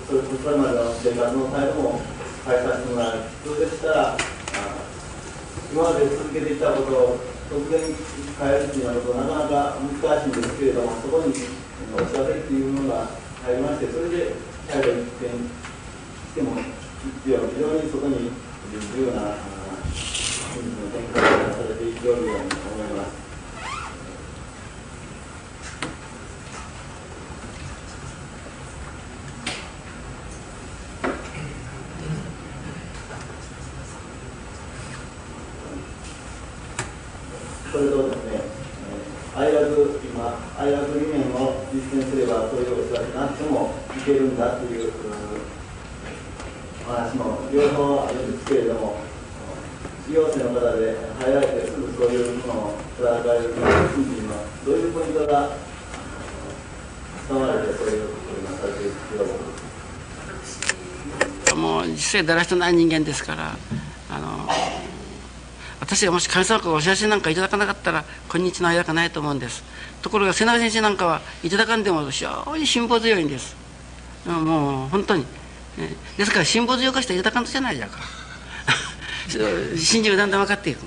[0.06, 1.98] それそれまでの生活の態度も
[2.46, 4.18] 変えさせてもらうそれでしたら
[5.74, 7.18] 今まで続けてきたことを
[7.50, 13.10] 突然変えるというようなことはなかなか難しいんですけれどもそこにおしゃべりというものが
[13.42, 14.36] 入りまして、それで
[14.68, 16.54] 再度一転しても
[17.26, 17.42] 非常
[17.74, 18.30] にそこに
[18.94, 19.34] 重要な
[20.94, 21.49] 展開
[22.00, 23.20] されていくように思います。
[37.72, 38.42] それとですね、
[39.36, 44.92] 愛楽今愛楽理念を実践すればそういうお知らせなくてもいけるんだという
[46.88, 48.98] お話も両方あるんですけれども
[50.10, 53.62] 事業生の方で入られてすぐそういうものを働かれる心
[54.10, 54.34] 身の
[54.66, 55.50] どういうポイントが
[57.30, 58.92] 伝われてそういうことになされている
[61.46, 61.56] か
[62.24, 63.58] だらしとない人間ですから
[64.10, 64.48] あの
[65.80, 69.64] 私がもし神様からお知らせなんかいただかなかったら今日の間がないと思うんです。
[70.02, 73.56] ところが瀬長先生なんかはいただかんでも非常に辛抱強いんです。
[74.26, 75.26] もう本当に。
[76.18, 78.00] ですから辛抱強くしていただかんとじゃないじゃんか。
[79.78, 80.80] 信じがだんだん分かっていく。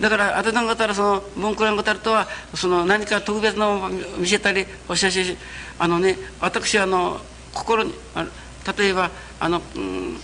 [0.00, 5.36] だからあたたんがたらその文句欄がたるとはその何か特別のを見せたりお知らせ
[5.78, 7.20] あのね私はあの
[7.52, 7.94] 心に
[8.76, 10.18] 例えばあの、うん、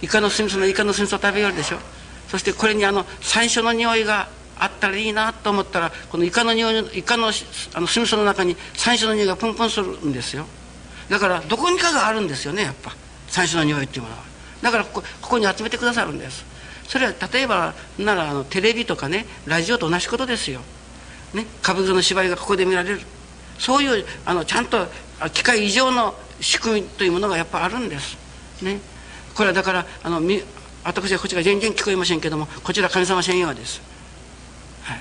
[0.00, 1.78] イカの酢味噌のイカの酢味噌食べよるでしょ。
[2.28, 4.28] そしてこれにあの最初の匂いが
[4.58, 7.28] あったらいいなと思ったらこのイカの匂いイカの
[7.74, 10.46] あの酢味噌の中に最初の匂いがプンプンするんですよ。
[11.08, 12.94] だからどこにかがあるんですよねやっぱ。
[13.28, 14.22] 最初の匂いっていうものは。
[14.62, 16.44] だからここここに集めてくださるんです。
[16.86, 20.60] それは例えばならあのテレビとかねラジオと同じことですよ、
[21.32, 23.00] ね、歌舞伎の芝居がここで見られる。
[23.58, 24.86] そういうあのちゃんと
[25.32, 28.16] 機械以上の仕組みというものがやっぱあるんです。
[28.62, 28.80] ね。
[29.34, 30.20] これはだからあの
[30.84, 33.80] 私はこっちら全然聞こえませんけどもこちら神様専用です、
[34.82, 35.00] はい、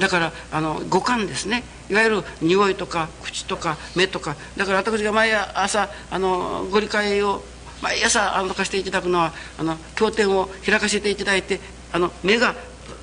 [0.00, 1.62] だからあの五感ですね。
[1.90, 4.36] いわゆる匂いとか口とか目とか。
[4.56, 7.42] だから私が毎朝あのご理解を
[7.82, 11.60] 毎朝あのかしていただくのはあの経典を開かせていただいて
[11.92, 12.54] あの目が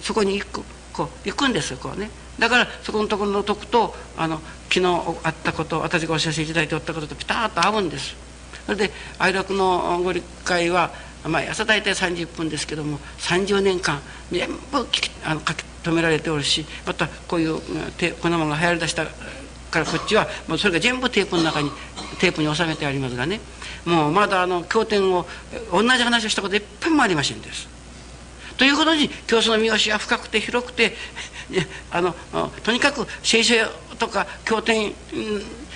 [0.01, 0.63] そこに行く
[0.93, 2.09] こう行くんですこうね。
[2.39, 4.41] だからそこのところの徳とあの
[4.73, 4.85] 昨日
[5.23, 8.15] あったこと私がお知らせいただいておったこととピタッと合うんです。
[8.69, 10.91] それで愛楽のご理解は
[11.25, 13.99] まあ、朝大体30分ですけども30年間
[14.31, 14.87] 全部
[15.25, 17.59] あの書き留められておるしまたこういう
[17.97, 21.71] テこんなものが流行りだしたからこっちはもうそれが全部テープの中に
[22.19, 23.41] テープに収めてありますがね
[23.85, 25.25] もうまだあの経典を
[25.73, 27.67] 同じ話をしたこといっぱいもありませんです。
[28.57, 30.95] ということに教祖の見教しは深くて広くて
[31.91, 32.15] あの
[32.63, 33.55] とにかく聖書
[33.97, 34.95] とか経典に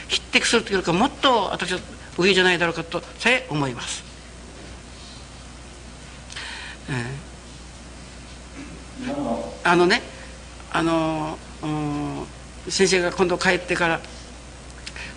[0.08, 1.80] 匹敵するというかもっと私は
[2.18, 4.04] 上じゃないだろうかとさえ思います。
[9.64, 10.02] あのね
[10.72, 11.38] あの
[12.70, 14.00] 先生が今度帰ってから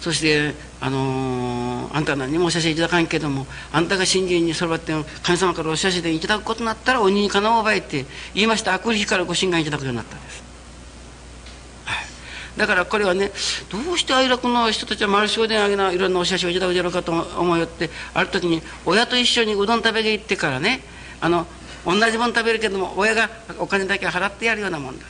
[0.01, 4.93] そしてあのあんた何もお写真いただかんけどもあんたが信心にそろばって
[5.23, 8.75] 神様からお写真でいただくことになったら鬼にかなおばえって言いました。
[8.75, 10.43] 悪日からご神願いただくようになったんです、
[12.57, 13.33] だからこれはね
[13.71, 20.81] どうして愛楽の人たちは丸正殿あげないろんなお写真をいただくじゃろうかと思いよってある時に親と一緒にうどん食べに行ってからね
[21.21, 21.47] あの
[21.85, 25.07] 同じもの食べるけども親がお金だけ払ってやるようなもんだ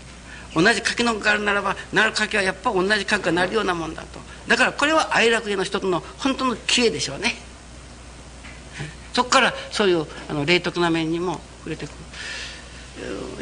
[0.56, 4.18] 同じ柿のがあるならばなる柿はやっぱ同じ柿がなるようなもんだと。
[4.48, 7.34] だからこれは愛楽園の一つの本当の知恵でしょうね。
[9.12, 11.94] そこからそういうあの霊徳な面にも触れてくる。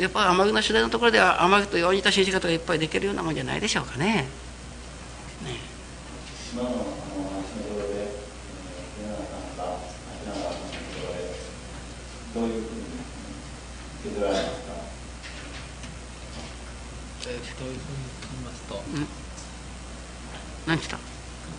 [0.01, 4.27] やっぱ天城の主題のところでは天城とよう似た信じ方がいっぱいできるようなもんじゃないでしょうかね。
[5.45, 5.75] ね。
[12.35, 12.67] どういうふうに
[14.03, 14.75] 受け取られますか
[17.27, 17.99] えー、どういうふうに
[18.33, 19.07] 言いますと、うん
[20.67, 20.99] 何した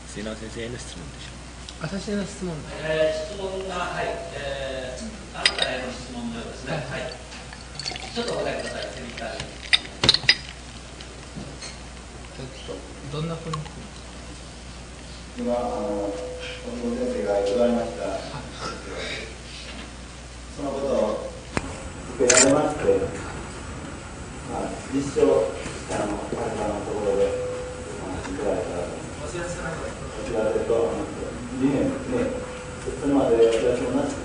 [0.07, 1.35] 瀬名先生への質問でしょ
[1.79, 6.73] 私の質問えー質問が、はい、えー、あなたへの質問のようですね。
[6.73, 7.34] はい。
[8.15, 9.43] ちょっとお答えください、セミターに。
[12.39, 12.71] えっと
[13.11, 13.55] どんなふうに
[15.37, 16.15] 今あの
[16.63, 18.15] 近藤先生が言われました
[20.55, 21.27] そのことを
[22.15, 23.03] 受けられまして、
[24.47, 27.27] まあ、実証したの彼らのところで
[27.99, 28.87] お話しいただいたら
[29.19, 29.59] お知らせ
[30.63, 31.03] とあの
[31.59, 32.31] 理念ですね
[32.95, 34.15] それまでお知らせもなし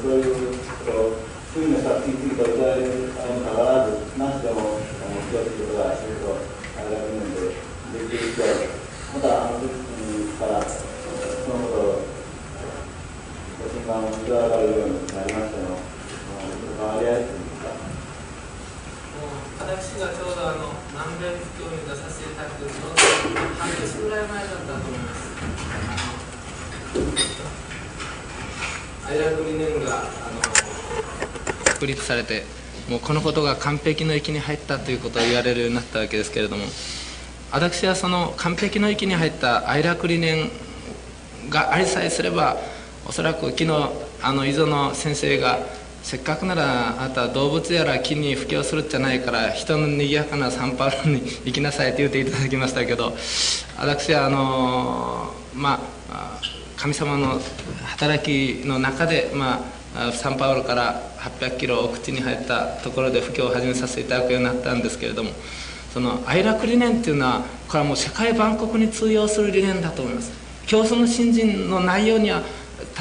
[0.00, 6.34] そういうことを次の人は次々と言われるにもかかわらずなしでもあの気をつけることが仕事
[6.74, 7.54] あれが理念で
[7.94, 8.42] できる人
[9.14, 9.70] またあの時
[10.34, 10.82] からそ
[11.54, 12.10] のことを
[13.62, 17.70] ご診断をいただかれるようになりましたの関わり合いというか
[19.62, 22.98] 私がちょうどあの南米布教に出させていただくちょうど
[23.62, 25.22] 半年ぐらい前だったと思います
[29.06, 30.53] 愛楽理念があの
[31.84, 32.44] 確立されて
[32.88, 36.64] もうこのことが完璧の域に入ったということを言われるようになったわけですけれども
[37.52, 40.50] 私はその完璧の域に入った愛楽理念
[41.50, 42.56] がありさえすれば
[43.06, 43.90] おそらく昨日
[44.22, 45.58] あの磯野先生が
[46.02, 53.12] せっかくならあなた動物やら木に布教するんじゃないから人の賑やかなサンパウロに行きなさいと言っていただきましたけど
[53.78, 55.80] 私はあのま
[56.10, 56.40] あ
[56.78, 57.40] 神様の
[57.84, 59.73] 働きの中で、まあ、
[60.12, 65.30] サンパウロから800キロを口に入ったところで布教を始めさせていただくようになったんですけれども
[65.92, 70.32] その哀楽理念っていうのはこれはもう世界万国に通用する理念だと思います。
[70.66, 72.42] 教祖の信心の内容には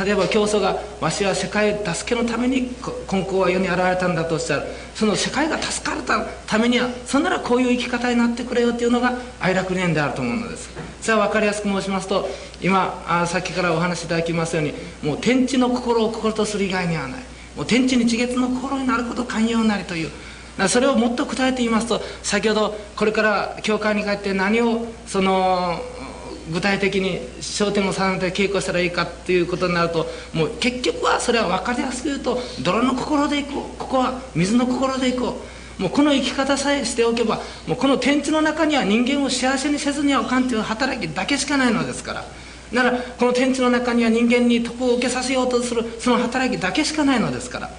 [0.03, 2.75] 例えば教祖がわしは世界助けのために
[3.11, 4.63] 根高は世に現れたんだとしたら
[4.95, 6.01] その世界が助かる
[6.47, 10.69] ためにはそんならこういう生き方になってくれよっていうのが愛楽理念であると思うのです。
[11.01, 12.29] それは分かりやすく申しますと
[12.61, 17.23] 今あさっきからお話しいただきますようにもう天地の心を心とする以外にはない。
[17.55, 20.11] もう天地に地月の心になること寛容なりという。
[20.67, 25.79] それをもっと答えて言いますと先ほどこれから教会に帰って何をその
[26.51, 33.77] 具体的に焦点を定めて稽古したらいいかっていうことになるともう結局はそれは分かりやすく言うと泥の心でいこう。
[33.77, 35.41] ここは水の心でいこ
[35.79, 35.81] う。
[35.81, 42.25] もうこの生き方さえしておけばもうこの天地の中には人間を幸せにせずにはおかんという働きだけしかないのですから。
[42.71, 47.69] ならこの天地の中には人間に徳を受けさせようとするその働きだけしかないのですから。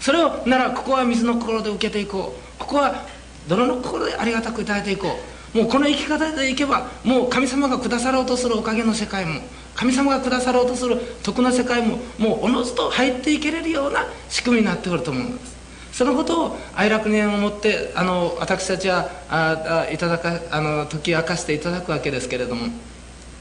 [0.00, 2.58] それをならここは水の心で受けていこう。
[2.58, 3.06] ここは
[3.48, 5.31] 泥の心でありがたくいただいていこう。
[5.54, 9.40] もうこの生き方でいけばもう神様が下さろうとするおかげの世界も
[9.74, 15.52] 神様が下さろうとする徳の世界ももうおのずと入っていけれるような仕組みになってくると思うんです。
[15.92, 22.68] そのことを愛楽念をもってあの私たちはああいただかあの解き明かしていただくわけですけれども。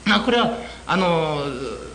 [0.04, 0.58] まあこれは
[0.88, 1.44] あの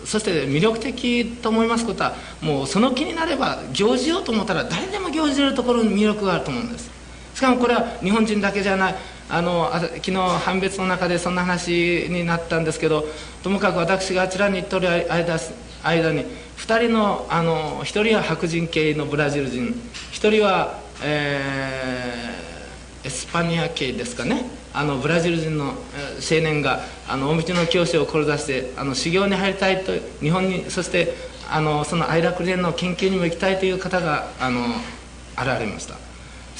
[0.05, 6.88] そして魅力的と思いますことはもうその気になれば行事ようと思ったら誰でも行じれるところに魅力があると思うんです。
[7.34, 8.94] しかもこれは日本人だけじゃない。
[9.28, 13.04] あの昨日判別の中でそんな話になったんですけど
[13.42, 15.38] ともかく私があちらに行っておる間
[15.82, 16.24] 間に
[16.56, 19.68] 2人のあの1人は白人系のブラジル人
[20.12, 24.44] 1人は、えー、エスパニア系ですかね。
[24.72, 31.14] あのブラジル人の青年があの大道の教師を志してあの修行に入りたいと日本にそして
[31.50, 34.66] あのその愛楽連の研究にも行きたいという方があの
[35.38, 36.05] 現れました。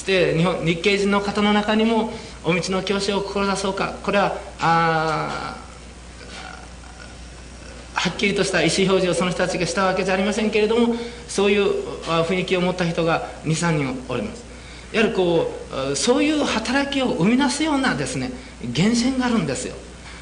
[0.07, 2.13] して日本日系人の方の中にも
[2.45, 3.93] お道の教師を志そうか。
[4.01, 5.57] これはあ
[7.93, 10.95] はっきりとした意思表示をその人たちがしたわけじゃありませんけれども
[11.27, 14.45] そういう雰囲気を持った人が23人おります。
[14.93, 15.51] やはりこ
[15.91, 18.31] うそういう働きを生み出すようなですね
[18.61, 19.75] 源泉があるんですよ。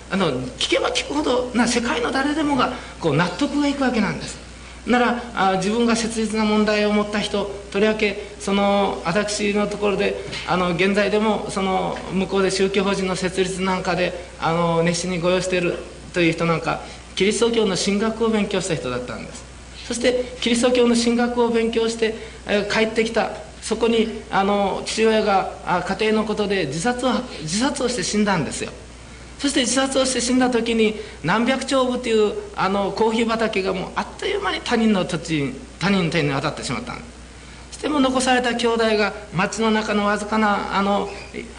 [0.10, 4.44] あの聞けば聞くほどな世界の誰でもがこう納得がいくわけなんです。
[4.88, 10.16] ならあ自分が切実な問題を持った人とりわけその私のところで
[10.48, 15.78] あの現在でもその向こうで宗教法人の設立なんかであの熱心にご用している
[16.14, 16.82] という人なんか
[17.16, 19.44] キリスト教の神学を勉強した人だったんです。
[19.88, 22.16] そしてキリスト教の神学を勉強して
[22.72, 23.32] 帰ってきた。
[23.62, 27.10] そこにあの父親が家庭のことで自殺を
[27.41, 28.72] 自殺をして死んだんですよ。
[29.40, 37.16] そして自殺をして死んだ時に何百丁部というあのコーヒー畑がもうあっという間に他人の土地他人の手に渡ってしまったんです
[37.72, 41.10] そしても残された兄弟が町の中のわずかなあの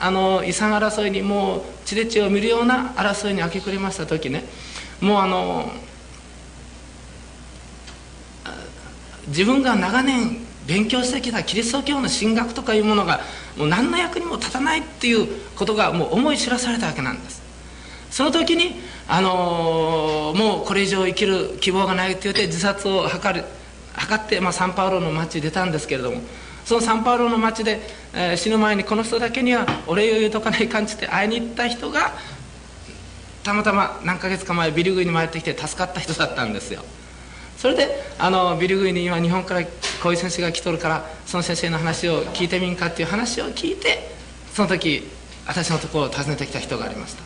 [0.01, 4.45] あの遺産争いにもう血で血を見るような争いに明け暮れました時ね。
[5.01, 5.71] もうあの
[9.29, 13.21] 自分が長年勉強してきたキリスト教の神学とかいうものが
[13.57, 17.46] もう何の役にも立たないっていうことがもう思い知らされたわけなんです。
[18.17, 18.77] その時に、
[19.09, 23.45] あのー、もうこれ以上生きる希望がないって言って自殺を図る
[23.95, 26.23] 図って、まあ、サンパウロの町に出たんですけれども
[26.65, 27.79] そのサンパウロの町で、
[28.15, 32.15] えー、死ぬ前にこの人だけにはお礼を言うとかない感じで会いに行った人が
[33.45, 36.81] たまたま何ヶ月か前ビルグイに参ってきて助かった人だったんですよ。
[37.59, 44.09] それであのビルグイに今日本からこういう先生が来とるからその先生の話を聞いてみんかっていう話を聞いて
[44.55, 45.07] その時
[45.47, 47.26] 私のところを訪ねてきた人がありました。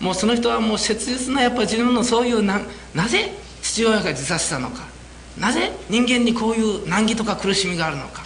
[0.00, 2.60] もうその人はもう切実なやっぱ自分のそういうな
[2.94, 3.32] なぜ
[3.62, 4.84] 父親が自殺したのか。
[5.38, 8.24] なぜ人間にこういう難儀とか苦しみがあるのか。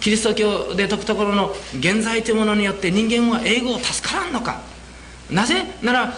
[0.00, 4.60] キリスト教で説くところの現在というものによって人間は英語を助からんのか。
[5.30, 6.14] なぜなら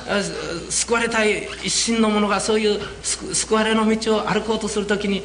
[0.68, 5.22] 救われたい一心の者がそういう救われの道を歩こうとする時に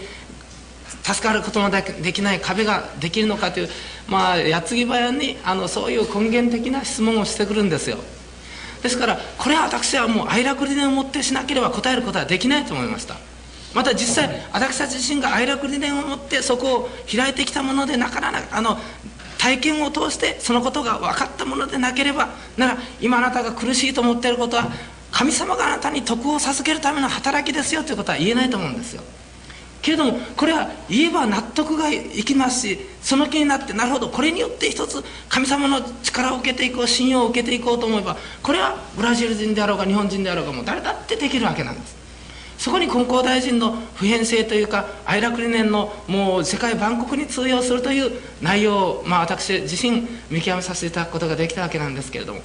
[1.03, 3.69] 助かることのできない壁ができるのかという
[4.07, 7.97] まあ矢継ぎ早にあのそういう根源的な質問をしてくるんですよ。
[8.83, 13.15] ですからこれは私はもう愛楽理念を持ってしなければ答えることはできないと思いました。
[13.73, 18.77] また実際私たち自身が愛楽理念を持ってそこを開いてきたものでなかなかあの
[19.39, 24.67] 体験を通してそのことが分かったものでなければなら今あなたが苦しいと思っていることは
[25.11, 29.03] 神様があなたに徳を授けるための働きですよということは言えないと思うんですよ。
[29.83, 42.03] けれどもこれは言えば納得がいきますしその気になってなるほどこれによって一つ神様の力を受けていこう信用を受けていこうと思えばこれはブラジル人であろうが日本人であろうがもう誰だってできるわけなんです。
[42.57, 52.39] そこに金光大臣の普遍性というか愛楽理念のもう世界万国に通用するという内容を、まあ、私自身見極めさせていただくことができたわけなんですけれども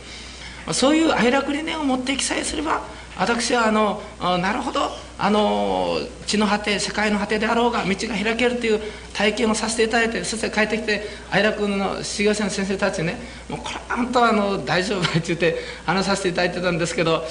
[0.73, 2.83] そういう愛楽理念を持って記載すれば
[3.19, 4.01] 私はあの
[4.39, 5.09] なるほど。
[5.21, 8.81] あの地の果て世界の果てであろうが道が開けるという
[9.13, 13.17] 体験をさせていただいてそして帰ってきて愛楽の修行者の先生たちにね
[13.49, 17.25] もうこれは本当はあの大丈夫って言って話させていただいてたんですけど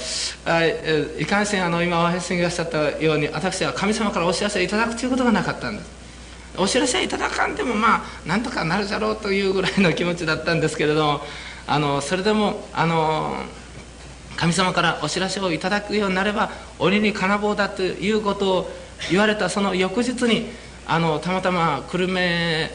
[1.17, 5.97] いかんせんあの今お話しがおっしゃったように私は神様からお知らせいただくということがなかったんです。
[6.57, 11.21] お知らせいただかんでもまあなんとかなるじゃろうというぐらいの気持ちだったんですけれども
[11.67, 13.43] あのそれでもあの
[14.37, 18.71] 神様からお知らせをいただくようになれば鬼に金棒だということを
[19.09, 20.49] 言われたその翌日に
[20.85, 22.69] あのたまたま久留米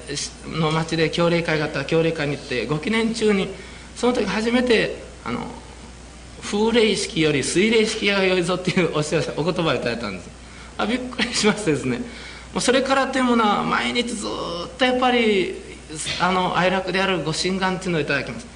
[0.61, 3.49] の町で教霊会があった教霊会に行ってご記念中に
[3.97, 5.47] その時初めてあの
[6.43, 10.31] 風霊式より水霊式が良いぞっていうお知らせお言葉をいただいたんです。
[10.77, 11.99] あびっくりしましてですね。
[12.53, 15.55] もうそれからというものは毎日ずっとやっぱり
[16.21, 18.52] あの哀楽であるご神願っていうのをいただきます。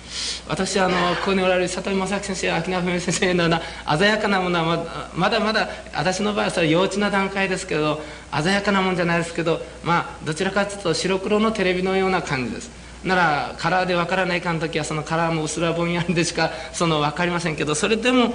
[0.48, 3.60] 私あのここにおられる里見正樹先生秋名文先生のような
[3.98, 8.00] 鮮やかなものはまだまだ私の場合はそれ幼稚な段階ですけど
[8.42, 12.86] 鮮やかなもんじゃないですけどまあどちらかというと白黒のテレビのような感じです。
[13.04, 18.34] ならカラーで分からないかの時はそのカラーも薄らぼんやりでしかその分かりませんけどそれでも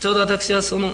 [0.00, 0.92] ちょうど私はその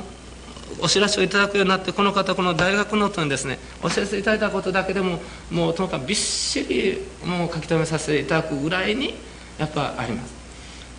[0.81, 5.20] お知らせをいただくようになってこの方この大学ノートにですねお知らせいただいたことだけでも
[5.51, 9.15] もうともかくびっしりもう書き留めさせていただくぐらいに
[9.59, 10.35] やっぱあります。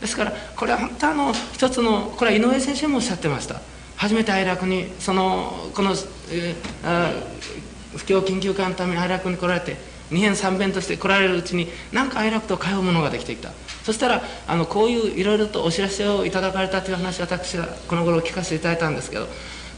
[0.02, 3.62] ですからこれは本当あの一つのこれは井上先生もおっしゃってました。
[3.96, 5.92] 初めて愛楽にそのこの、
[6.32, 9.78] えー、不況研究会のために愛楽に来られて
[10.12, 13.52] 2編3編として来られるうちに何か愛楽と通うものができてきた。
[13.84, 19.28] そしたらあのこういういろいろとお知らせをいただかれたという話私はこの頃聞かせていただいたんですけど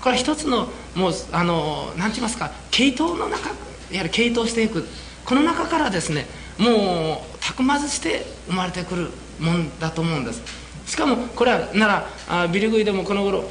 [0.02, 3.56] これは一つのもうあの何て言いますか系統の中いわ
[3.92, 4.86] ゆる系統していく。
[5.26, 6.26] この中からですね
[6.58, 9.10] もうたくまずして生まれてくる
[9.40, 10.42] もんだと思うんです。
[10.86, 13.44] しかもこれはならあビリグイでもこの頃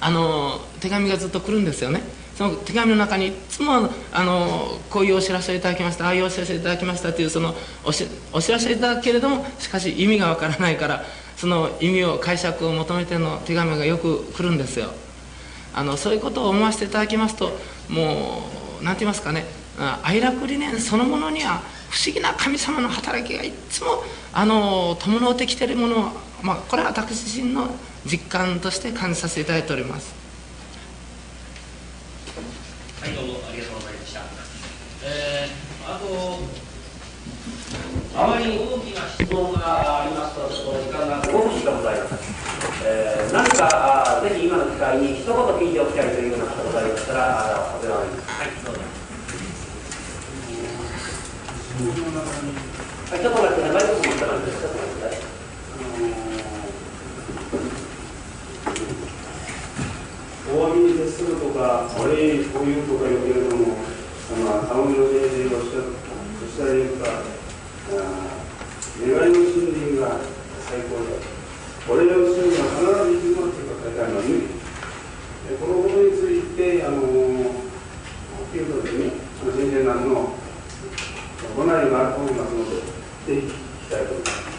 [0.00, 2.02] あの手紙がずっと来るんですよね。
[2.36, 11.04] その手紙の中にいつもあのこういうお知らせをいただきましたああいうお知らせをいただきましたというそのおしお知らせいただくけれどもしかし意味がわからないから
[11.36, 14.90] その意味を解釈を求めての手紙がよく来るんですよ。
[15.74, 17.50] あのそういうことを思わせていただきますと
[17.88, 18.42] も
[18.80, 19.44] う何て言いますかね
[20.02, 21.62] 愛楽理念そのものには
[21.94, 24.02] 不思議な神様の働きがいつも
[24.32, 26.10] あの伴ってきているものを、
[26.42, 27.68] まあ、これは私自身の
[28.04, 30.12] 実感として感じさせていただいております
[33.00, 34.22] はいどうもありがとうございました、
[35.04, 36.64] えー、あと
[38.16, 42.18] あまり大きな質問がありますと、ちょっと時間が5分しかございません。
[42.86, 48.94] えー、何かあぜひ今の機会に一言聞いておきたいというようなことがございましたら、お手紙はい、どうぞ。
[51.74, 54.62] ちょっと待って、マイク持った感じです。
[54.62, 55.18] ちょっと待ってください。
[60.54, 63.74] お詫びに徹するとか、お礼にこういうとか言うけれども、
[64.30, 67.10] あの、頼みの命令をおっしゃる、おっしゃれるか、
[69.02, 70.22] 願いの信心が
[70.62, 71.10] 最高だ。
[71.90, 74.46] お礼をするのは必ず行きますとか書いてあるのに、
[75.58, 77.02] このことについて、あの、っ
[78.52, 79.10] ていうとですね、
[79.42, 80.43] あの先生などの
[81.56, 82.80] ご内容があると思いますので、ぜ
[83.26, 83.50] ひ聞
[83.86, 84.54] きたいと思います。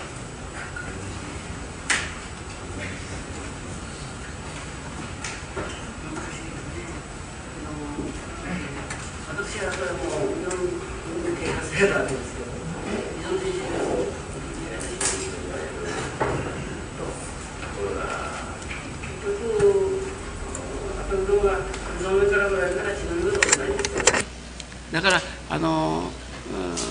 [24.91, 26.24] だからあの、うん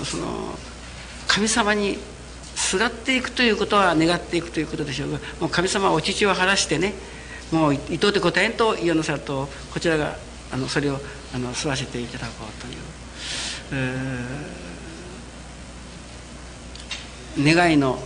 [0.05, 0.25] その
[1.27, 1.97] 神様に
[2.55, 6.93] すがっていくということは願っていくということでしょうがもう神様はお乳を晴らしてね
[7.51, 10.15] もう伊藤で答えんと言わなさるとこちらが
[10.53, 10.99] あのそれを
[11.33, 12.75] あの吸わせていただこうという、
[13.73, 14.65] えー
[17.37, 17.99] 願いの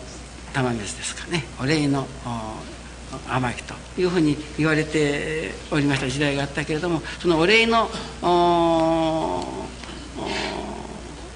[0.54, 1.46] 玉水ですかね。
[1.62, 7.90] お礼のお天城というふうに言われておりました時代があったけれどもそのお礼の
[8.22, 9.44] お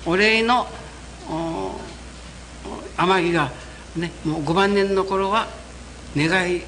[0.05, 0.67] おお礼の
[1.29, 1.79] お
[2.97, 3.51] 天城が、
[3.95, 5.47] ね、もう5万年の頃は
[6.15, 6.63] 願い一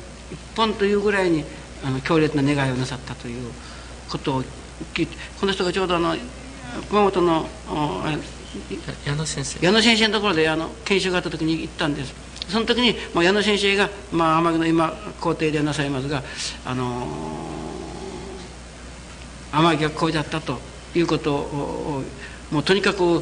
[0.56, 1.44] 本というぐらいに
[1.84, 3.52] あの強烈な願いをなさったという
[4.10, 4.44] ことを
[4.94, 6.16] 聞いてこの人がちょうどあの
[6.90, 7.46] 熊本の
[9.06, 9.66] 矢野先生。
[9.66, 12.14] 矢野先生のところであの研修があった時に行ったんです。
[12.50, 16.24] その時に、まあ、矢野先生が、まあ、天城の今皇帝でなさいますが
[16.64, 17.56] あのー
[19.56, 20.60] 天城がこうだったと
[20.94, 22.04] いうことを
[22.52, 23.22] もうとにかく、うん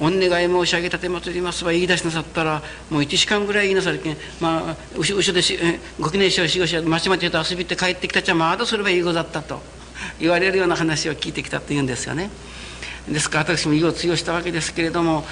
[0.00, 5.58] お願い申し上げたてまつりますは言い出しなさったらもう1時間ぐらい言いなさるけんまあ後後ろでし
[6.00, 9.60] ご記念しようしようしようまちまちと遊びって帰ってきたちはまだそれはいい子だったと
[10.18, 12.30] 言われるような話を聞いてきたと言うんですよね。
[13.08, 15.24] ですから私も意を強したわけですけれども、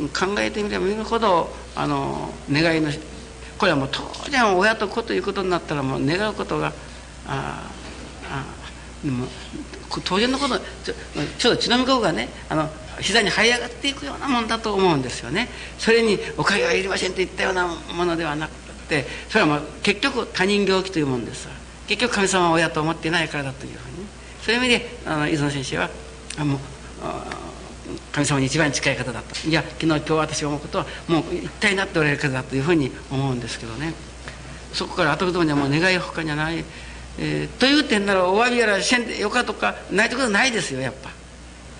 [0.00, 2.90] うん考えてみれば見るほどあの願いの
[3.58, 6.72] これはもう当然親と子ということになったらもう願うことが
[7.26, 7.70] あ
[8.28, 9.26] あも
[10.00, 10.94] 当然のことちょ
[11.38, 12.68] ちょっと血のみ子がねあの
[13.00, 15.48] 膝に這い上がっていくようなもんだと思うんですよね。
[15.78, 18.52] それにおかげはいりませんといったようなものではなく
[18.88, 21.48] てそれはもう結局他人行儀というもんです
[21.86, 24.06] 結局神様は親と思っていないからだというふうに。
[24.44, 25.90] そういう意味であの伊園先生は
[26.38, 26.58] あもう
[28.12, 33.94] 神様に一番近い方だといや昨日今日私が思うことはもう一体になっておられる方だというふうに思うんですけどね。
[34.74, 36.64] そこから後言葉にはもう願い他にはない、
[37.18, 41.10] えーという点ならお詫びやらせんでよかとかないということないですよやっぱ。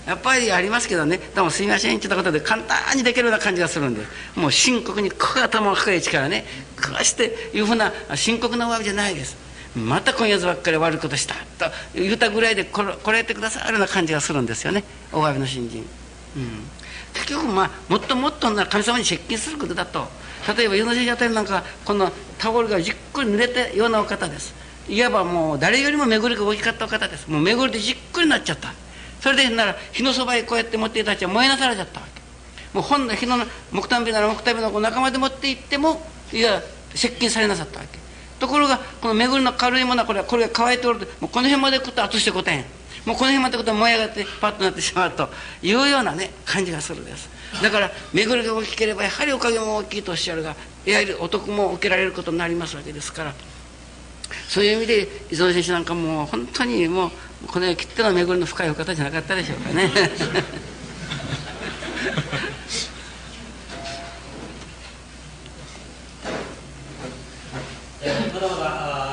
[0.06, 4.02] やっぱりありますけどね「どうもすみません」って言ったことで簡単にできるような感じがするんで。
[4.36, 6.44] もう深刻にこう頭を抱え力ね。
[6.76, 9.36] こうしていうふうな深刻なお詫びじゃないです。
[9.74, 14.84] また今夜ばっかり悪いことしたと言うたぐらいでこれこれやってくださるような感じがするんですよね。
[15.12, 15.84] お詫びの新人、
[16.36, 16.70] うん、
[17.12, 20.06] 結局まあもっともっとな神様に接近することだと。
[20.56, 24.54] 例えば世の先生あたりなんかこのタオルがじっくり濡れたようなお方です。
[24.88, 27.28] いわばもう誰よりも巡りが大きかった方です。
[27.28, 28.72] もう巡りでじっくりなっちゃった。
[29.20, 32.20] それでなら火のそばへこうやって持っていたたちは燃えなされちゃったわけ。
[32.74, 33.38] もう本の火の
[33.72, 36.02] 木炭火なら木炭火の仲間で持って行っても
[36.32, 36.60] いや
[36.94, 37.98] 接近されなさったわけ。
[38.38, 42.58] ところがこの巡りの軽いものはこれはこれが乾いておるともうこの辺まで来ると熱してこたん。
[43.06, 45.28] もうこの辺まで来ると燃え上がってパッとなってしまうと
[45.62, 47.30] いうようなね感じがするです。
[47.62, 53.34] だから巡りが大きければやはりおかげも大きいとおっしゃるがやはりお得も受けられることになりますわけですから。
[54.48, 57.10] そういう意味で伊蔵先生なんかもう本当にもう
[57.46, 59.90] この世きっての巡りの深い方じゃなかったでしょうかね。
[68.02, 68.64] えーまだまだ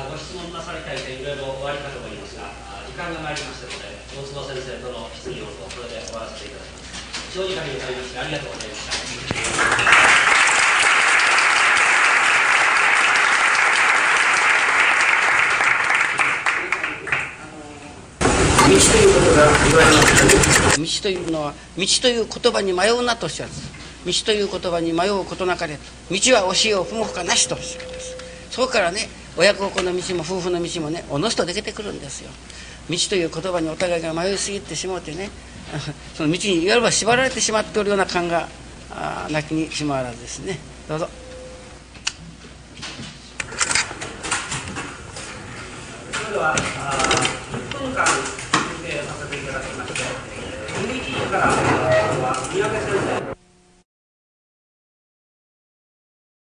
[0.04, 2.50] あご質問なさりたい点いろいろおありかと思いますが
[2.86, 8.81] 時間が参りましたので大坪先生との質疑応答これで終わらせていただきます長時間にわたりましてありがとうございました
[18.72, 20.02] ということが言われま
[20.72, 23.72] す道というのは道という言葉に迷うなとおっしゃるんです。
[24.06, 25.78] 道という言葉に迷うことなかれ
[26.10, 27.54] 道は教えを踏むほかなしと。
[27.54, 28.16] おっしゃるんです
[28.50, 32.30] そこからね親孝行の道も夫婦の道もねおのずと出てくるんですよ。
[32.88, 35.30] 道という言葉にお互いが迷いすぎてしもうてね
[36.16, 38.48] その道にいわば縛られてしまっておるような感が
[39.30, 40.58] なきにしもあらずですね。
[40.88, 41.08] どうぞ。
[46.12, 46.56] それでは
[51.30, 51.46] から、
[52.52, 53.31] 見分けしください。